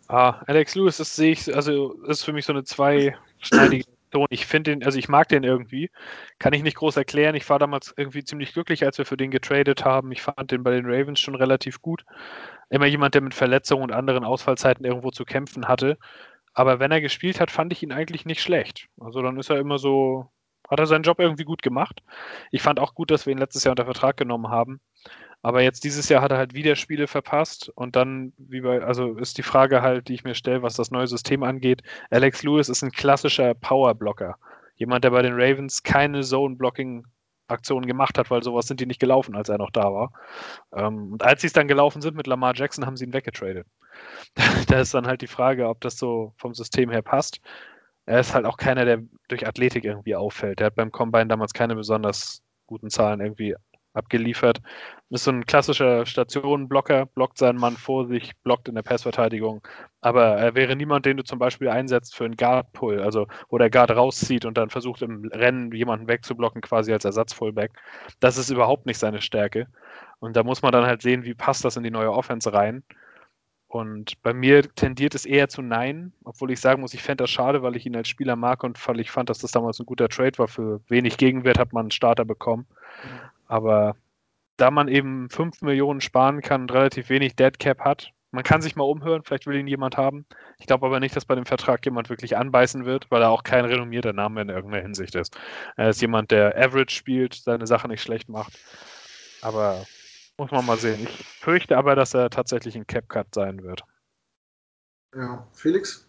[0.08, 4.26] Ah, Alex Lewis, das sehe ich, also ist für mich so eine zweischneidige Ton.
[4.30, 5.90] Ich finde den, also ich mag den irgendwie.
[6.38, 7.34] Kann ich nicht groß erklären.
[7.34, 10.10] Ich war damals irgendwie ziemlich glücklich, als wir für den getradet haben.
[10.12, 12.04] Ich fand den bei den Ravens schon relativ gut.
[12.70, 15.98] Immer jemand, der mit Verletzungen und anderen Ausfallzeiten irgendwo zu kämpfen hatte.
[16.54, 18.88] Aber wenn er gespielt hat, fand ich ihn eigentlich nicht schlecht.
[18.98, 20.30] Also dann ist er immer so,
[20.68, 22.02] hat er seinen Job irgendwie gut gemacht.
[22.50, 24.80] Ich fand auch gut, dass wir ihn letztes Jahr unter Vertrag genommen haben.
[25.42, 29.16] Aber jetzt dieses Jahr hat er halt wieder Spiele verpasst und dann, wie bei, also
[29.16, 31.82] ist die Frage halt, die ich mir stelle, was das neue System angeht.
[32.10, 34.36] Alex Lewis ist ein klassischer Powerblocker.
[34.76, 39.36] Jemand, der bei den Ravens keine Zone-Blocking-Aktionen gemacht hat, weil sowas sind die nicht gelaufen,
[39.36, 40.12] als er noch da war.
[40.72, 43.66] Ähm, und als sie es dann gelaufen sind mit Lamar Jackson, haben sie ihn weggetradet.
[44.68, 47.40] da ist dann halt die Frage, ob das so vom System her passt.
[48.06, 50.60] Er ist halt auch keiner, der durch Athletik irgendwie auffällt.
[50.60, 53.54] Der hat beim Combine damals keine besonders guten Zahlen irgendwie
[53.98, 54.60] abgeliefert.
[55.10, 59.66] Ist so ein klassischer Stationenblocker, blockt seinen Mann vor sich, blockt in der Passverteidigung.
[60.00, 63.70] Aber er wäre niemand, den du zum Beispiel einsetzt für einen Guard-Pull, also wo der
[63.70, 67.72] Guard rauszieht und dann versucht im Rennen jemanden wegzublocken, quasi als Ersatz-Fullback.
[68.20, 69.66] Das ist überhaupt nicht seine Stärke.
[70.20, 72.82] Und da muss man dann halt sehen, wie passt das in die neue Offense rein.
[73.68, 77.30] Und bei mir tendiert es eher zu Nein, obwohl ich sagen muss, ich fände das
[77.30, 79.84] schade, weil ich ihn als Spieler mag und weil ich fand, dass das damals ein
[79.84, 80.48] guter Trade war.
[80.48, 82.66] Für wenig Gegenwert hat man einen Starter bekommen.
[83.48, 83.96] Aber
[84.56, 88.60] da man eben 5 Millionen sparen kann und relativ wenig Dead Cap hat, man kann
[88.60, 90.26] sich mal umhören, vielleicht will ihn jemand haben.
[90.58, 93.42] Ich glaube aber nicht, dass bei dem Vertrag jemand wirklich anbeißen wird, weil er auch
[93.42, 95.38] kein renommierter Name in irgendeiner Hinsicht ist.
[95.76, 98.58] Er ist jemand, der Average spielt, seine Sache nicht schlecht macht.
[99.40, 99.86] Aber
[100.36, 101.02] muss man mal sehen.
[101.02, 103.82] Ich fürchte aber, dass er tatsächlich ein Cap-Cut sein wird.
[105.14, 106.07] Ja, Felix?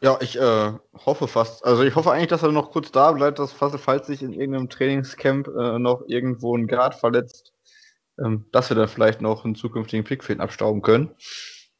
[0.00, 1.64] Ja, ich äh, hoffe fast.
[1.64, 4.68] Also ich hoffe eigentlich, dass er noch kurz da bleibt, dass falls sich in irgendeinem
[4.68, 7.52] Trainingscamp äh, noch irgendwo ein Guard verletzt,
[8.18, 11.14] ähm, dass wir dann vielleicht noch einen zukünftigen Pick abstauben können.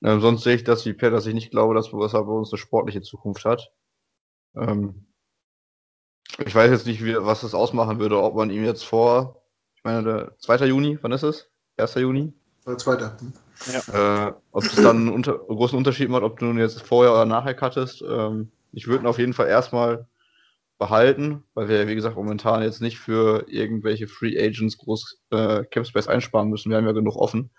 [0.03, 2.53] Ähm, sonst sehe ich das wie Per, dass ich nicht glaube, dass er bei uns
[2.53, 3.70] eine sportliche Zukunft hat.
[4.57, 5.07] Ähm,
[6.39, 9.43] ich weiß jetzt nicht, wie, was das ausmachen würde, ob man ihm jetzt vor,
[9.77, 10.66] ich meine, der 2.
[10.66, 11.51] Juni, wann ist es?
[11.77, 11.95] 1.
[11.97, 12.32] Juni?
[12.66, 13.16] Oder zweiter.
[13.66, 14.28] Ja.
[14.28, 17.27] Äh, ob es dann einen, unter großen Unterschied macht, ob du nun jetzt vorher oder
[17.27, 18.03] nachher cuttest.
[18.03, 20.07] Ähm, ich würde ihn auf jeden Fall erstmal
[20.78, 26.09] behalten, weil wir, wie gesagt, momentan jetzt nicht für irgendwelche Free Agents groß äh, Capspace
[26.09, 26.70] einsparen müssen.
[26.70, 27.51] Wir haben ja genug offen.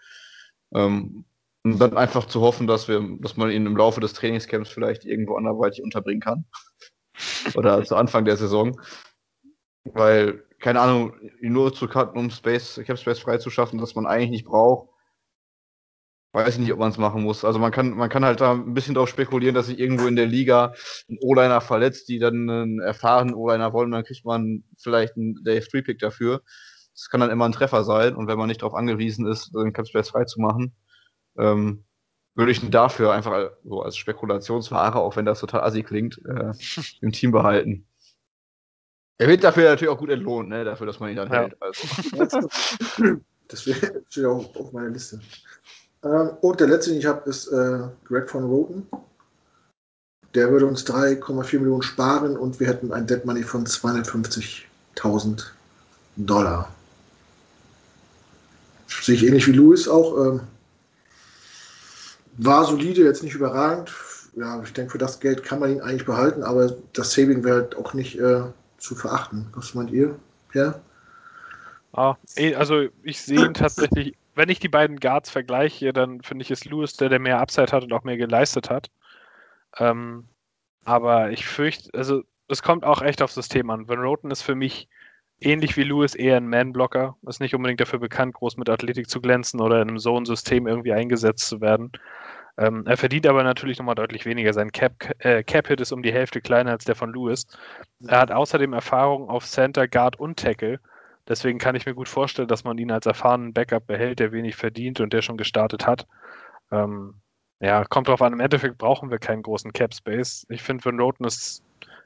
[0.73, 1.25] Ähm,
[1.63, 5.05] und dann einfach zu hoffen, dass wir, dass man ihn im Laufe des Trainingscamps vielleicht
[5.05, 6.45] irgendwo anderweitig unterbringen kann.
[7.55, 8.81] Oder zu Anfang der Saison.
[9.83, 14.45] Weil, keine Ahnung, ihn nur zu cutten, um Space, Capspace freizuschaffen, das man eigentlich nicht
[14.45, 14.89] braucht,
[16.33, 17.43] weiß ich nicht, ob man es machen muss.
[17.43, 20.15] Also man kann, man kann halt da ein bisschen drauf spekulieren, dass sich irgendwo in
[20.15, 20.73] der Liga
[21.09, 25.65] ein O-Liner verletzt, die dann einen erfahrenen O-Liner wollen, dann kriegt man vielleicht einen Dave
[25.65, 26.41] 3-Pick dafür.
[26.93, 29.73] Das kann dann immer ein Treffer sein und wenn man nicht darauf angewiesen ist, den
[29.73, 30.73] Capspace frei zu machen,
[31.37, 31.83] ähm,
[32.35, 36.53] würde ich ihn dafür einfach so als Spekulationsware, auch wenn das total assi klingt, äh,
[37.01, 37.87] im Team behalten.
[39.17, 40.63] Er wird dafür natürlich auch gut entlohnt, ne?
[40.63, 41.41] dafür, dass man ihn dann ja.
[41.41, 41.57] hält.
[41.61, 42.47] Also.
[43.47, 45.19] Das steht auch auf meiner Liste.
[46.03, 48.87] Ähm, und der letzte, den ich habe, ist äh, Greg von Roten.
[50.33, 55.43] Der würde uns 3,4 Millionen sparen und wir hätten ein Dead Money von 250.000
[56.15, 56.71] Dollar.
[58.87, 60.17] Sehe ich ähnlich wie Louis auch.
[60.17, 60.41] Ähm,
[62.37, 63.91] war solide, jetzt nicht überragend.
[64.35, 67.63] Ja, ich denke, für das Geld kann man ihn eigentlich behalten, aber das Saving wäre
[67.63, 68.43] halt auch nicht äh,
[68.77, 69.47] zu verachten.
[69.53, 70.15] Was meint ihr,
[70.49, 70.79] Pierre?
[71.93, 72.15] Ah,
[72.55, 76.65] also ich sehe ihn tatsächlich wenn ich die beiden Guards vergleiche, dann finde ich es
[76.65, 78.89] Lewis, der, der mehr Upside hat und auch mehr geleistet hat.
[79.77, 80.27] Ähm,
[80.83, 83.87] aber ich fürchte, also es kommt auch echt aufs System an.
[83.87, 84.87] Van Roten ist für mich
[85.39, 89.21] ähnlich wie Lewis eher ein Man-Blocker, ist nicht unbedingt dafür bekannt, groß mit Athletik zu
[89.21, 91.91] glänzen oder in einem Zone-System irgendwie eingesetzt zu werden.
[92.57, 94.53] Ähm, er verdient aber natürlich nochmal deutlich weniger.
[94.53, 97.47] Sein Cap-Hit äh, Cap ist um die Hälfte kleiner als der von Lewis.
[98.05, 100.79] Er hat außerdem Erfahrung auf Center, Guard und Tackle.
[101.27, 104.55] Deswegen kann ich mir gut vorstellen, dass man ihn als erfahrenen Backup behält, der wenig
[104.55, 106.07] verdient und der schon gestartet hat.
[106.71, 107.15] Ähm,
[107.59, 108.33] ja, kommt drauf an.
[108.33, 110.45] Im Endeffekt brauchen wir keinen großen Cap Space.
[110.49, 111.63] Ich finde, Van Roten ist.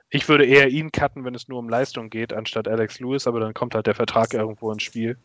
[0.10, 3.40] Ich würde eher ihn cutten, wenn es nur um Leistung geht, anstatt Alex Lewis, aber
[3.40, 5.18] dann kommt halt der Vertrag irgendwo ins Spiel.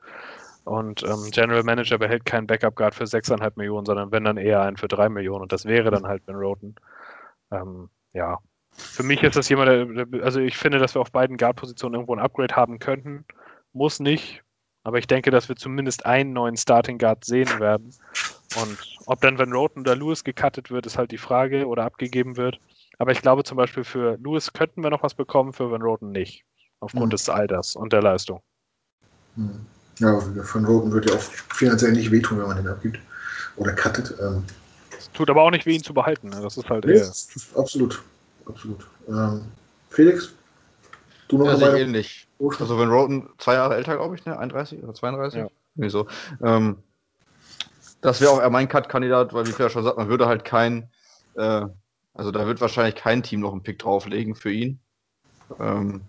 [0.64, 4.62] Und ähm, General Manager behält keinen Backup Guard für 6,5 Millionen, sondern wenn dann eher
[4.62, 5.42] einen für 3 Millionen.
[5.42, 6.76] Und das wäre dann halt Van Roten.
[7.50, 8.38] Ähm, ja.
[8.72, 12.14] Für mich ist das jemand, der, also ich finde, dass wir auf beiden Guard-Positionen irgendwo
[12.14, 13.26] ein Upgrade haben könnten
[13.72, 14.42] muss nicht.
[14.82, 17.94] Aber ich denke, dass wir zumindest einen neuen Starting Guard sehen werden.
[18.56, 22.36] Und ob dann Van Roten oder Lewis gecuttet wird, ist halt die Frage oder abgegeben
[22.36, 22.60] wird.
[22.98, 26.12] Aber ich glaube zum Beispiel für Lewis könnten wir noch was bekommen, für Van Roten
[26.12, 26.44] nicht.
[26.80, 27.10] Aufgrund mhm.
[27.10, 28.40] des Alters und der Leistung.
[29.36, 29.66] Mhm.
[29.98, 30.18] Ja,
[30.54, 32.98] Van Roten wird ja auch finanziell nicht wehtun, wenn man den abgibt.
[33.56, 34.14] Oder cuttet.
[34.20, 34.44] Ähm.
[35.12, 36.30] Tut aber auch nicht weh, ihn zu behalten.
[36.30, 36.40] Ne?
[36.40, 37.12] Das ist halt eher.
[37.54, 38.02] Absolut.
[38.46, 38.86] Absolut.
[39.08, 39.42] Ähm,
[39.90, 40.32] Felix?
[41.30, 42.26] Du noch ja, sehe ähnlich.
[42.58, 44.36] Also wenn Roten zwei Jahre älter, glaube ich, ne?
[44.36, 45.38] 31 oder 32?
[45.38, 45.48] Ja.
[45.76, 46.08] Nee, so.
[46.42, 46.78] Ähm,
[48.00, 50.90] das wäre auch eher mein Cut-Kandidat, weil wie Pierre schon sagt, man würde halt kein,
[51.36, 51.66] äh,
[52.14, 54.80] also da wird wahrscheinlich kein Team noch einen Pick drauflegen für ihn.
[55.60, 56.00] Ähm,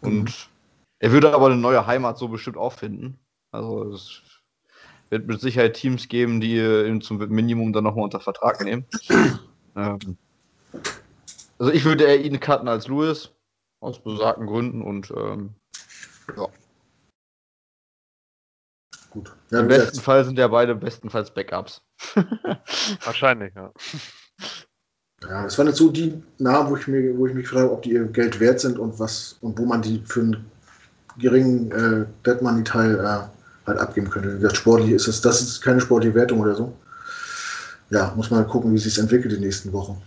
[0.00, 0.34] und mhm.
[1.00, 3.18] er würde aber eine neue Heimat so bestimmt auch finden.
[3.50, 4.22] Also es
[5.10, 8.84] wird mit Sicherheit Teams geben, die ihn zum Minimum dann nochmal unter Vertrag nehmen.
[9.76, 10.18] ähm,
[11.58, 13.32] also ich würde eher ihn cutten als Lewis,
[13.84, 15.54] aus besagten Gründen und ähm,
[16.36, 16.48] ja.
[19.10, 19.32] Gut.
[19.50, 21.82] Ja, Im besten Fall sind ja beide bestenfalls Backups.
[23.04, 23.72] Wahrscheinlich, ja.
[25.22, 27.82] Ja, das waren jetzt so die Namen, wo ich, mir, wo ich mich frage, ob
[27.82, 30.50] die ihr Geld wert sind und was und wo man die für einen
[31.18, 34.38] geringen äh, Dead Money Teil äh, halt abgeben könnte.
[34.40, 36.76] Das sportlich ist es, das ist keine sportliche Wertung oder so.
[37.90, 40.02] Ja, muss man gucken, wie sich entwickelt in den nächsten Wochen.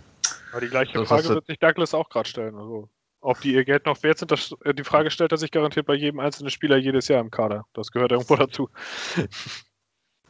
[0.52, 2.54] Aber die gleiche Frage wird sich Douglas auch gerade stellen.
[2.56, 2.88] Also,
[3.20, 5.86] ob die ihr Geld noch wert sind, das, äh, die Frage stellt er sich garantiert
[5.86, 7.64] bei jedem einzelnen Spieler jedes Jahr im Kader.
[7.72, 8.68] Das gehört irgendwo dazu.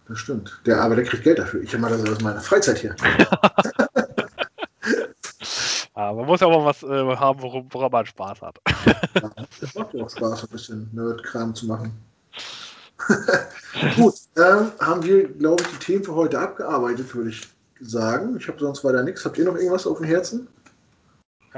[0.08, 0.60] Das stimmt.
[0.64, 1.62] Der, aber der kriegt Geld dafür.
[1.62, 2.96] Ich habe mal das aus meiner Freizeit hier.
[5.96, 8.58] ja, man muss ja auch mal was äh, haben, worum, woran man Spaß hat.
[9.14, 11.92] ja, das macht ja auch Spaß, ein bisschen Nerd-Kram zu machen.
[13.96, 17.46] Gut, ähm, haben wir, glaube ich, die Themen für heute abgearbeitet, würde ich
[17.80, 18.36] sagen.
[18.38, 19.24] Ich habe sonst weiter nichts.
[19.24, 20.48] Habt ihr noch irgendwas auf dem Herzen?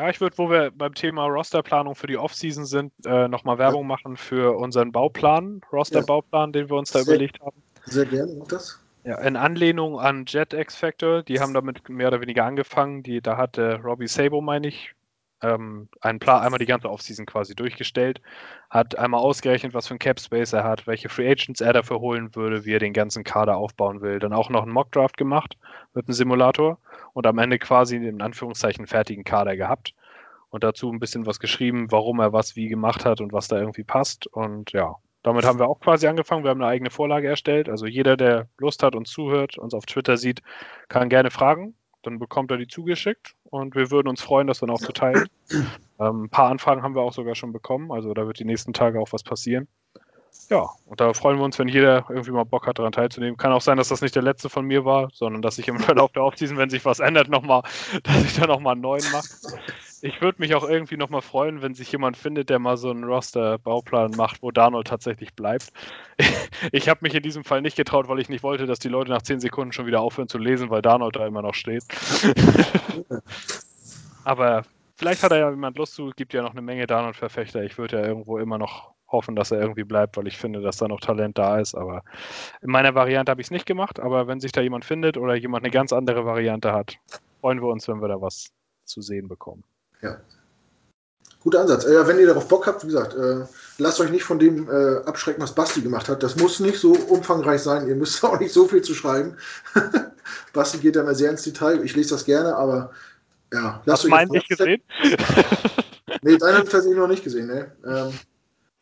[0.01, 3.83] Ja, ich würde, wo wir beim Thema Rosterplanung für die Offseason sind, äh, nochmal Werbung
[3.83, 3.89] ja.
[3.89, 7.63] machen für unseren Bauplan, Roster-Bauplan, den wir uns da sehr, überlegt haben.
[7.85, 8.81] Sehr gerne, mach das.
[9.05, 13.03] Ja, in Anlehnung an Jet X Factor, die haben damit mehr oder weniger angefangen.
[13.03, 14.95] Die, da hat äh, Robbie Sabo, meine ich,
[15.43, 18.21] ähm, einen Plan, einmal die ganze Offseason quasi durchgestellt,
[18.69, 22.01] hat einmal ausgerechnet, was für ein Cap Space er hat, welche Free Agents er dafür
[22.01, 24.19] holen würde, wie er den ganzen Kader aufbauen will.
[24.19, 25.57] Dann auch noch einen Mock Draft gemacht
[25.95, 26.79] mit einem Simulator
[27.13, 29.95] und am Ende quasi in Anführungszeichen fertigen Kader gehabt
[30.51, 33.59] und dazu ein bisschen was geschrieben, warum er was wie gemacht hat und was da
[33.59, 34.97] irgendwie passt und ja.
[35.23, 36.45] Damit haben wir auch quasi angefangen.
[36.45, 37.69] Wir haben eine eigene Vorlage erstellt.
[37.69, 40.41] Also jeder, der Lust hat und zuhört, uns auf Twitter sieht,
[40.89, 44.71] kann gerne fragen dann bekommt er die zugeschickt und wir würden uns freuen, das dann
[44.71, 45.29] auch zu teilen.
[46.01, 48.73] Ähm, ein paar Anfragen haben wir auch sogar schon bekommen, also da wird die nächsten
[48.73, 49.69] Tage auch was passieren.
[50.49, 53.37] Ja, und da freuen wir uns, wenn jeder irgendwie mal Bock hat, daran teilzunehmen.
[53.37, 55.79] Kann auch sein, dass das nicht der letzte von mir war, sondern dass ich im
[55.79, 57.65] Verlauf der Offseason, wenn sich was ändert, nochmal,
[58.03, 59.29] dass ich da nochmal einen neuen mache
[60.03, 63.05] ich würde mich auch irgendwie nochmal freuen, wenn sich jemand findet, der mal so einen
[63.05, 65.73] Roster-Bauplan macht, wo Darnold tatsächlich bleibt.
[66.73, 69.11] Ich habe mich in diesem Fall nicht getraut, weil ich nicht wollte, dass die Leute
[69.11, 71.85] nach 10 Sekunden schon wieder aufhören zu lesen, weil Darnold da immer noch steht.
[74.25, 74.65] Aber
[74.97, 77.65] vielleicht hat er ja jemand Lust zu, gibt ja noch eine Menge Darnold-Verfechter.
[77.65, 80.77] Ich würde ja irgendwo immer noch hoffen, dass er irgendwie bleibt, weil ich finde, dass
[80.77, 81.75] da noch Talent da ist.
[81.75, 82.03] Aber
[82.61, 83.99] in meiner Variante habe ich es nicht gemacht.
[83.99, 86.99] Aber wenn sich da jemand findet oder jemand eine ganz andere Variante hat,
[87.41, 88.53] freuen wir uns, wenn wir da was
[88.85, 89.65] zu sehen bekommen.
[90.03, 90.21] Ja.
[91.41, 91.85] Guter Ansatz.
[91.85, 93.47] Äh, wenn ihr darauf Bock habt, wie gesagt, äh,
[93.79, 96.23] lasst euch nicht von dem äh, abschrecken, was Basti gemacht hat.
[96.23, 97.89] Das muss nicht so umfangreich sein.
[97.89, 99.37] Ihr müsst auch nicht so viel zu schreiben.
[100.53, 101.83] Basti geht da mal sehr ins Detail.
[101.85, 102.93] Ich lese das gerne, aber
[103.53, 104.11] ja, lasst Hast euch.
[104.11, 104.83] meinen nicht gesehen?
[106.23, 107.47] nee, deinen habe ich tatsächlich noch nicht gesehen.
[107.47, 107.73] Ne?
[107.87, 108.13] Ähm,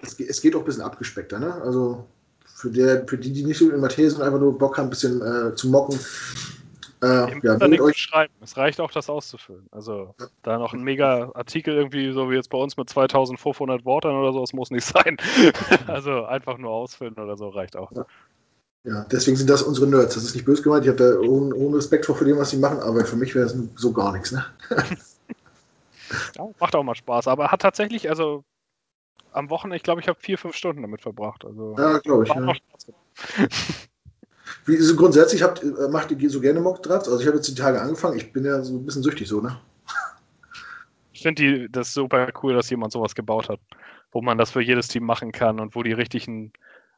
[0.01, 1.39] es, es, geht auch ein bisschen abgespeckter.
[1.39, 1.55] Ne?
[1.63, 2.07] Also
[2.45, 4.91] für, der, für die, die nicht so in Materie sind, einfach nur Bock haben, ein
[4.91, 5.99] bisschen äh, zu mocken.
[7.03, 8.33] Äh, ja, da euch schreiben.
[8.41, 9.67] Es reicht auch, das auszufüllen.
[9.71, 10.27] Also ja.
[10.43, 14.33] da noch ein mega Artikel irgendwie, so wie jetzt bei uns mit 2500 Worten oder
[14.33, 15.17] so, das muss nicht sein.
[15.87, 17.93] also einfach nur ausfüllen oder so reicht auch.
[17.93, 18.07] Ja.
[18.85, 19.07] ja.
[19.13, 20.15] deswegen sind das unsere Nerds.
[20.15, 20.85] Das ist nicht böse gemeint.
[20.85, 23.47] Ich habe da ohne, ohne Respekt vor dem, was sie machen, aber für mich wäre
[23.47, 24.33] es so gar nichts.
[24.33, 24.45] Ne?
[26.37, 27.29] ja, macht auch mal Spaß.
[27.29, 28.45] Aber hat tatsächlich, also
[29.33, 31.45] am Wochenende, ich glaube, ich habe vier, fünf Stunden damit verbracht.
[31.45, 32.31] Also, ja, glaube ich.
[32.35, 32.55] Ja.
[34.67, 37.09] Wie so grundsätzlich habt, äh, macht ihr so gerne Mock-Drafts?
[37.09, 39.41] Also ich habe jetzt die Tage angefangen, ich bin ja so ein bisschen süchtig so,
[39.41, 39.59] ne?
[41.13, 43.59] Ich finde das super cool, dass jemand sowas gebaut hat,
[44.13, 46.53] wo man das für jedes Team machen kann und wo die richtig ein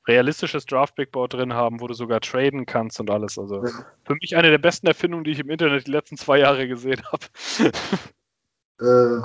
[0.07, 3.39] realistisches Draft-Big-Board drin haben, wo du sogar traden kannst und alles.
[3.39, 3.71] Also ja.
[4.05, 7.03] für mich eine der besten Erfindungen, die ich im Internet die letzten zwei Jahre gesehen
[7.11, 7.73] habe.
[8.81, 9.23] äh,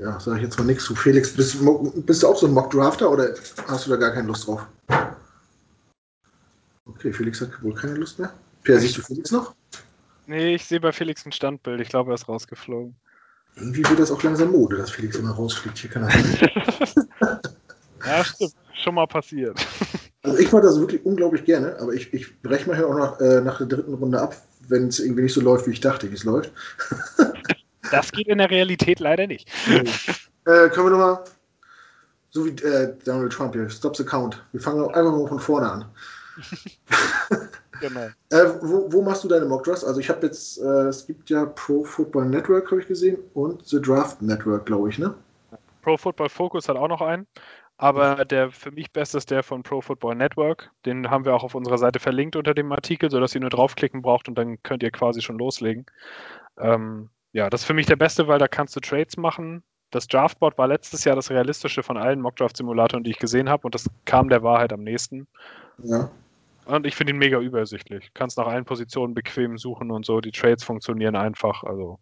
[0.00, 1.34] ja, sage ich jetzt mal nichts zu Felix.
[1.34, 1.58] Bist,
[2.06, 3.30] bist, du auch so ein Mock-Drafter oder
[3.66, 4.66] hast du da gar keine Lust drauf?
[6.96, 8.32] Okay, Felix hat wohl keine Lust mehr.
[8.64, 9.54] Per, siehst du Felix noch?
[10.26, 11.80] Nee, ich sehe bei Felix ein Standbild.
[11.80, 12.96] Ich glaube, er ist rausgeflogen.
[13.56, 15.78] Irgendwie wird das auch langsam Mode, dass Felix immer rausfliegt.
[15.78, 16.12] Hier kann er
[18.06, 18.54] Ja, stimmt.
[18.74, 19.58] Schon mal passiert.
[20.22, 23.20] Also ich mache das wirklich unglaublich gerne, aber ich, ich breche mal hier auch nach,
[23.20, 24.34] äh, nach der dritten Runde ab,
[24.66, 26.50] wenn es irgendwie nicht so läuft, wie ich dachte, wie es läuft.
[27.92, 29.48] das geht in der Realität leider nicht.
[29.68, 31.20] äh, können wir nochmal,
[32.30, 34.42] so wie äh, Donald Trump hier, Stop the Count.
[34.50, 35.84] Wir fangen einfach mal von vorne an.
[37.80, 38.08] genau.
[38.30, 39.84] Äh, wo, wo, machst du deine Mock Drafts?
[39.84, 43.66] Also ich habe jetzt, äh, es gibt ja Pro Football Network, habe ich gesehen, und
[43.66, 45.14] The Draft Network, glaube ich, ne?
[45.82, 47.26] Pro Football Focus hat auch noch einen,
[47.76, 50.70] aber der für mich beste ist der von Pro Football Network.
[50.84, 54.02] Den haben wir auch auf unserer Seite verlinkt unter dem Artikel, sodass ihr nur draufklicken
[54.02, 55.86] braucht und dann könnt ihr quasi schon loslegen.
[56.58, 60.08] Ähm, ja, das ist für mich der beste, weil da kannst du Trades machen das
[60.08, 63.88] Draftboard war letztes Jahr das realistische von allen Mockdraft-Simulatoren, die ich gesehen habe und das
[64.04, 65.26] kam der Wahrheit am nächsten.
[65.82, 66.10] Ja.
[66.66, 68.10] Und ich finde ihn mega übersichtlich.
[68.12, 70.20] Kannst nach allen Positionen bequem suchen und so.
[70.20, 71.62] Die Trades funktionieren einfach.
[71.62, 72.00] Also,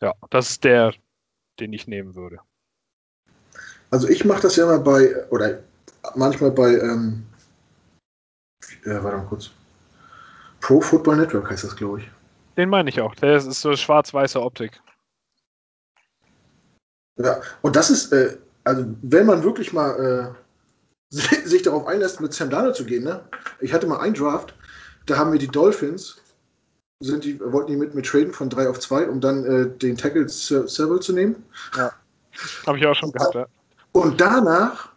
[0.00, 0.94] ja, das ist der,
[1.60, 2.38] den ich nehmen würde.
[3.90, 5.60] Also ich mache das ja mal bei, oder
[6.14, 7.26] manchmal bei, ähm,
[8.84, 9.50] äh, warte mal kurz.
[10.62, 12.10] Pro Football Network heißt das, glaube ich.
[12.56, 13.14] Den meine ich auch.
[13.16, 14.80] Der ist so schwarz-weiße Optik.
[17.16, 20.41] Ja, und das ist, äh, also wenn man wirklich mal äh,
[21.12, 23.20] sich darauf einlässt, mit Sam Darnold zu gehen, ne?
[23.60, 24.54] Ich hatte mal einen Draft,
[25.06, 26.16] da haben wir die Dolphins,
[27.00, 29.96] sind die, wollten die mit mir traden von 3 auf 2, um dann äh, den
[29.96, 31.44] Tackle Seville zu nehmen.
[31.76, 31.92] Ja.
[32.66, 33.46] Habe ich auch schon gehabt, ja.
[33.92, 34.90] Und danach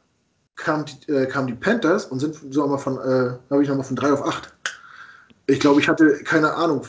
[0.55, 3.85] kamen die, äh, kamen die Panthers und sind so mal von, äh, habe ich nochmal
[3.85, 4.53] von 3 auf 8.
[5.47, 6.87] Ich glaube, ich hatte, keine Ahnung,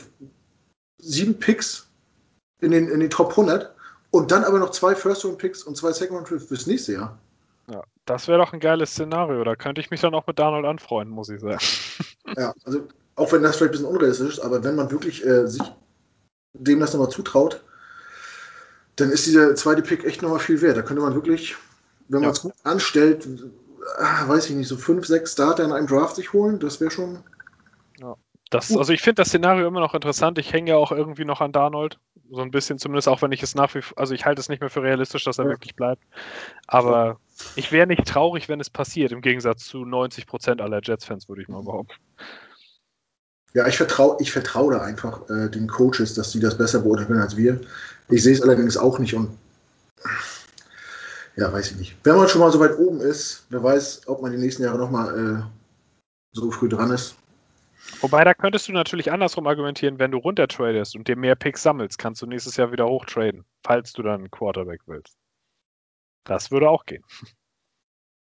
[0.99, 1.87] sieben Picks
[2.61, 3.75] in den, in den Top 100
[4.11, 7.19] und dann aber noch zwei First-Round-Picks und zwei Second-Round-Picks fürs nächste Jahr.
[8.07, 9.43] Das wäre doch ein geiles Szenario.
[9.43, 11.59] Da könnte ich mich dann auch mit Donald anfreunden, muss ich sagen.
[12.35, 15.47] Ja, also auch wenn das vielleicht ein bisschen unrealistisch ist, aber wenn man wirklich äh,
[15.47, 15.61] sich
[16.53, 17.61] dem das nochmal zutraut,
[18.95, 20.77] dann ist dieser zweite Pick echt nochmal viel wert.
[20.77, 21.55] Da könnte man wirklich,
[22.07, 25.87] wenn man es gut anstellt, äh, weiß ich nicht, so fünf, sechs Starter in einem
[25.87, 27.19] Draft sich holen, das wäre schon.
[27.99, 28.15] Ja.
[28.49, 30.37] Das, also ich finde das Szenario immer noch interessant.
[30.37, 31.99] Ich hänge ja auch irgendwie noch an Darnold.
[32.29, 34.49] So ein bisschen zumindest, auch wenn ich es nach wie vor, also ich halte es
[34.49, 35.51] nicht mehr für realistisch, dass er Ja.
[35.51, 36.03] wirklich bleibt.
[36.67, 37.19] Aber
[37.55, 41.41] ich wäre nicht traurig, wenn es passiert, im Gegensatz zu 90 Prozent aller Jets-Fans, würde
[41.41, 41.93] ich mal behaupten.
[43.53, 47.07] Ja, ich vertraue ich vertrau da einfach äh, den Coaches, dass sie das besser beurteilen
[47.07, 47.61] können als wir.
[48.09, 49.37] Ich sehe es allerdings auch nicht und
[51.37, 51.95] ja, weiß ich nicht.
[52.03, 54.77] Wenn man schon mal so weit oben ist, wer weiß, ob man die nächsten Jahre
[54.77, 55.43] nochmal äh,
[56.33, 57.15] so früh dran ist.
[58.01, 61.97] Wobei, da könntest du natürlich andersrum argumentieren, wenn du runtertradest und dir mehr Picks sammelst,
[61.97, 65.17] kannst du nächstes Jahr wieder hochtraden, falls du dann einen Quarterback willst.
[66.23, 67.03] Das würde auch gehen.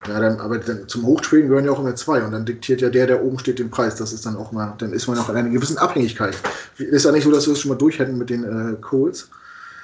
[0.07, 2.91] Ja, dann, aber dann, zum Hochtraden gehören ja auch immer zwei und dann diktiert ja
[2.91, 3.95] der, der oben steht, den Preis.
[3.95, 6.37] Das ist dann auch mal, dann ist man auch in einer gewissen Abhängigkeit.
[6.79, 9.31] Ist ja nicht so, dass wir es schon mal durch hätten mit den äh, Coles.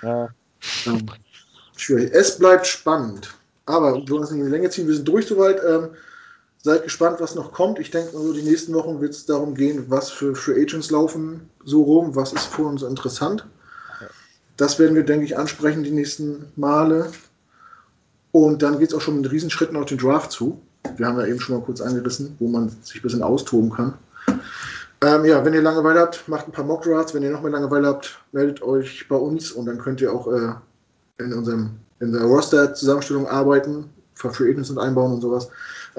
[0.02, 0.28] Ja.
[0.86, 1.06] Ähm,
[1.77, 2.12] schwierig.
[2.12, 3.32] Es bleibt spannend.
[3.66, 4.89] Aber wir wollen es nicht in die Länge ziehen.
[4.89, 5.60] Wir sind durch soweit.
[5.65, 5.90] Ähm,
[6.63, 7.79] seid gespannt, was noch kommt.
[7.79, 11.49] Ich denke, also die nächsten Wochen wird es darum gehen, was für Free Agents laufen
[11.65, 13.47] so rum, was ist für uns interessant.
[14.57, 17.11] Das werden wir, denke ich, ansprechen die nächsten Male.
[18.33, 20.61] Und dann geht es auch schon mit Riesenschritten auf den Draft zu.
[20.97, 23.95] Wir haben ja eben schon mal kurz angerissen, wo man sich ein bisschen austoben kann.
[25.01, 27.15] Ähm, ja, wenn ihr Langeweile habt, macht ein paar Mock Drafts.
[27.15, 30.27] Wenn ihr noch mehr Langeweile habt, meldet euch bei uns und dann könnt ihr auch
[30.27, 30.55] äh,
[31.19, 31.71] in unserem
[32.01, 35.49] in der Roster-Zusammenstellung arbeiten, Free Agents und einbauen und sowas.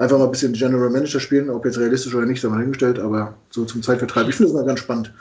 [0.00, 2.98] Einfach mal ein bisschen General Manager spielen, ob jetzt realistisch oder nicht, sei mal hingestellt,
[2.98, 4.30] aber so zum Zeitvertreib.
[4.30, 5.12] Ich finde das mal ganz spannend.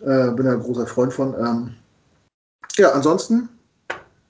[0.00, 1.34] Äh, bin ja ein großer Freund von.
[1.34, 1.74] Ähm,
[2.76, 3.50] ja, ansonsten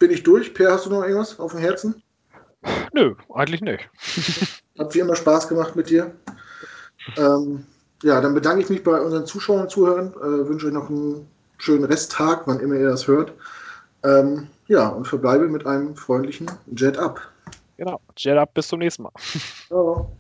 [0.01, 0.53] bin ich durch.
[0.53, 2.03] Per, hast du noch irgendwas auf dem Herzen?
[2.93, 3.89] Nö, eigentlich nicht.
[4.81, 6.11] Hat wie immer Spaß gemacht mit dir.
[7.17, 7.65] Ähm,
[8.03, 10.13] ja, dann bedanke ich mich bei unseren Zuschauern und Zuhörern.
[10.15, 11.29] Äh, wünsche euch noch einen
[11.59, 13.33] schönen Resttag, wann immer ihr das hört.
[14.03, 17.32] Ähm, ja, und verbleibe mit einem freundlichen Jet Up.
[17.83, 18.01] Genau.
[18.17, 19.13] Jet up, bis zum nächsten Mal.
[19.67, 20.17] Ciao.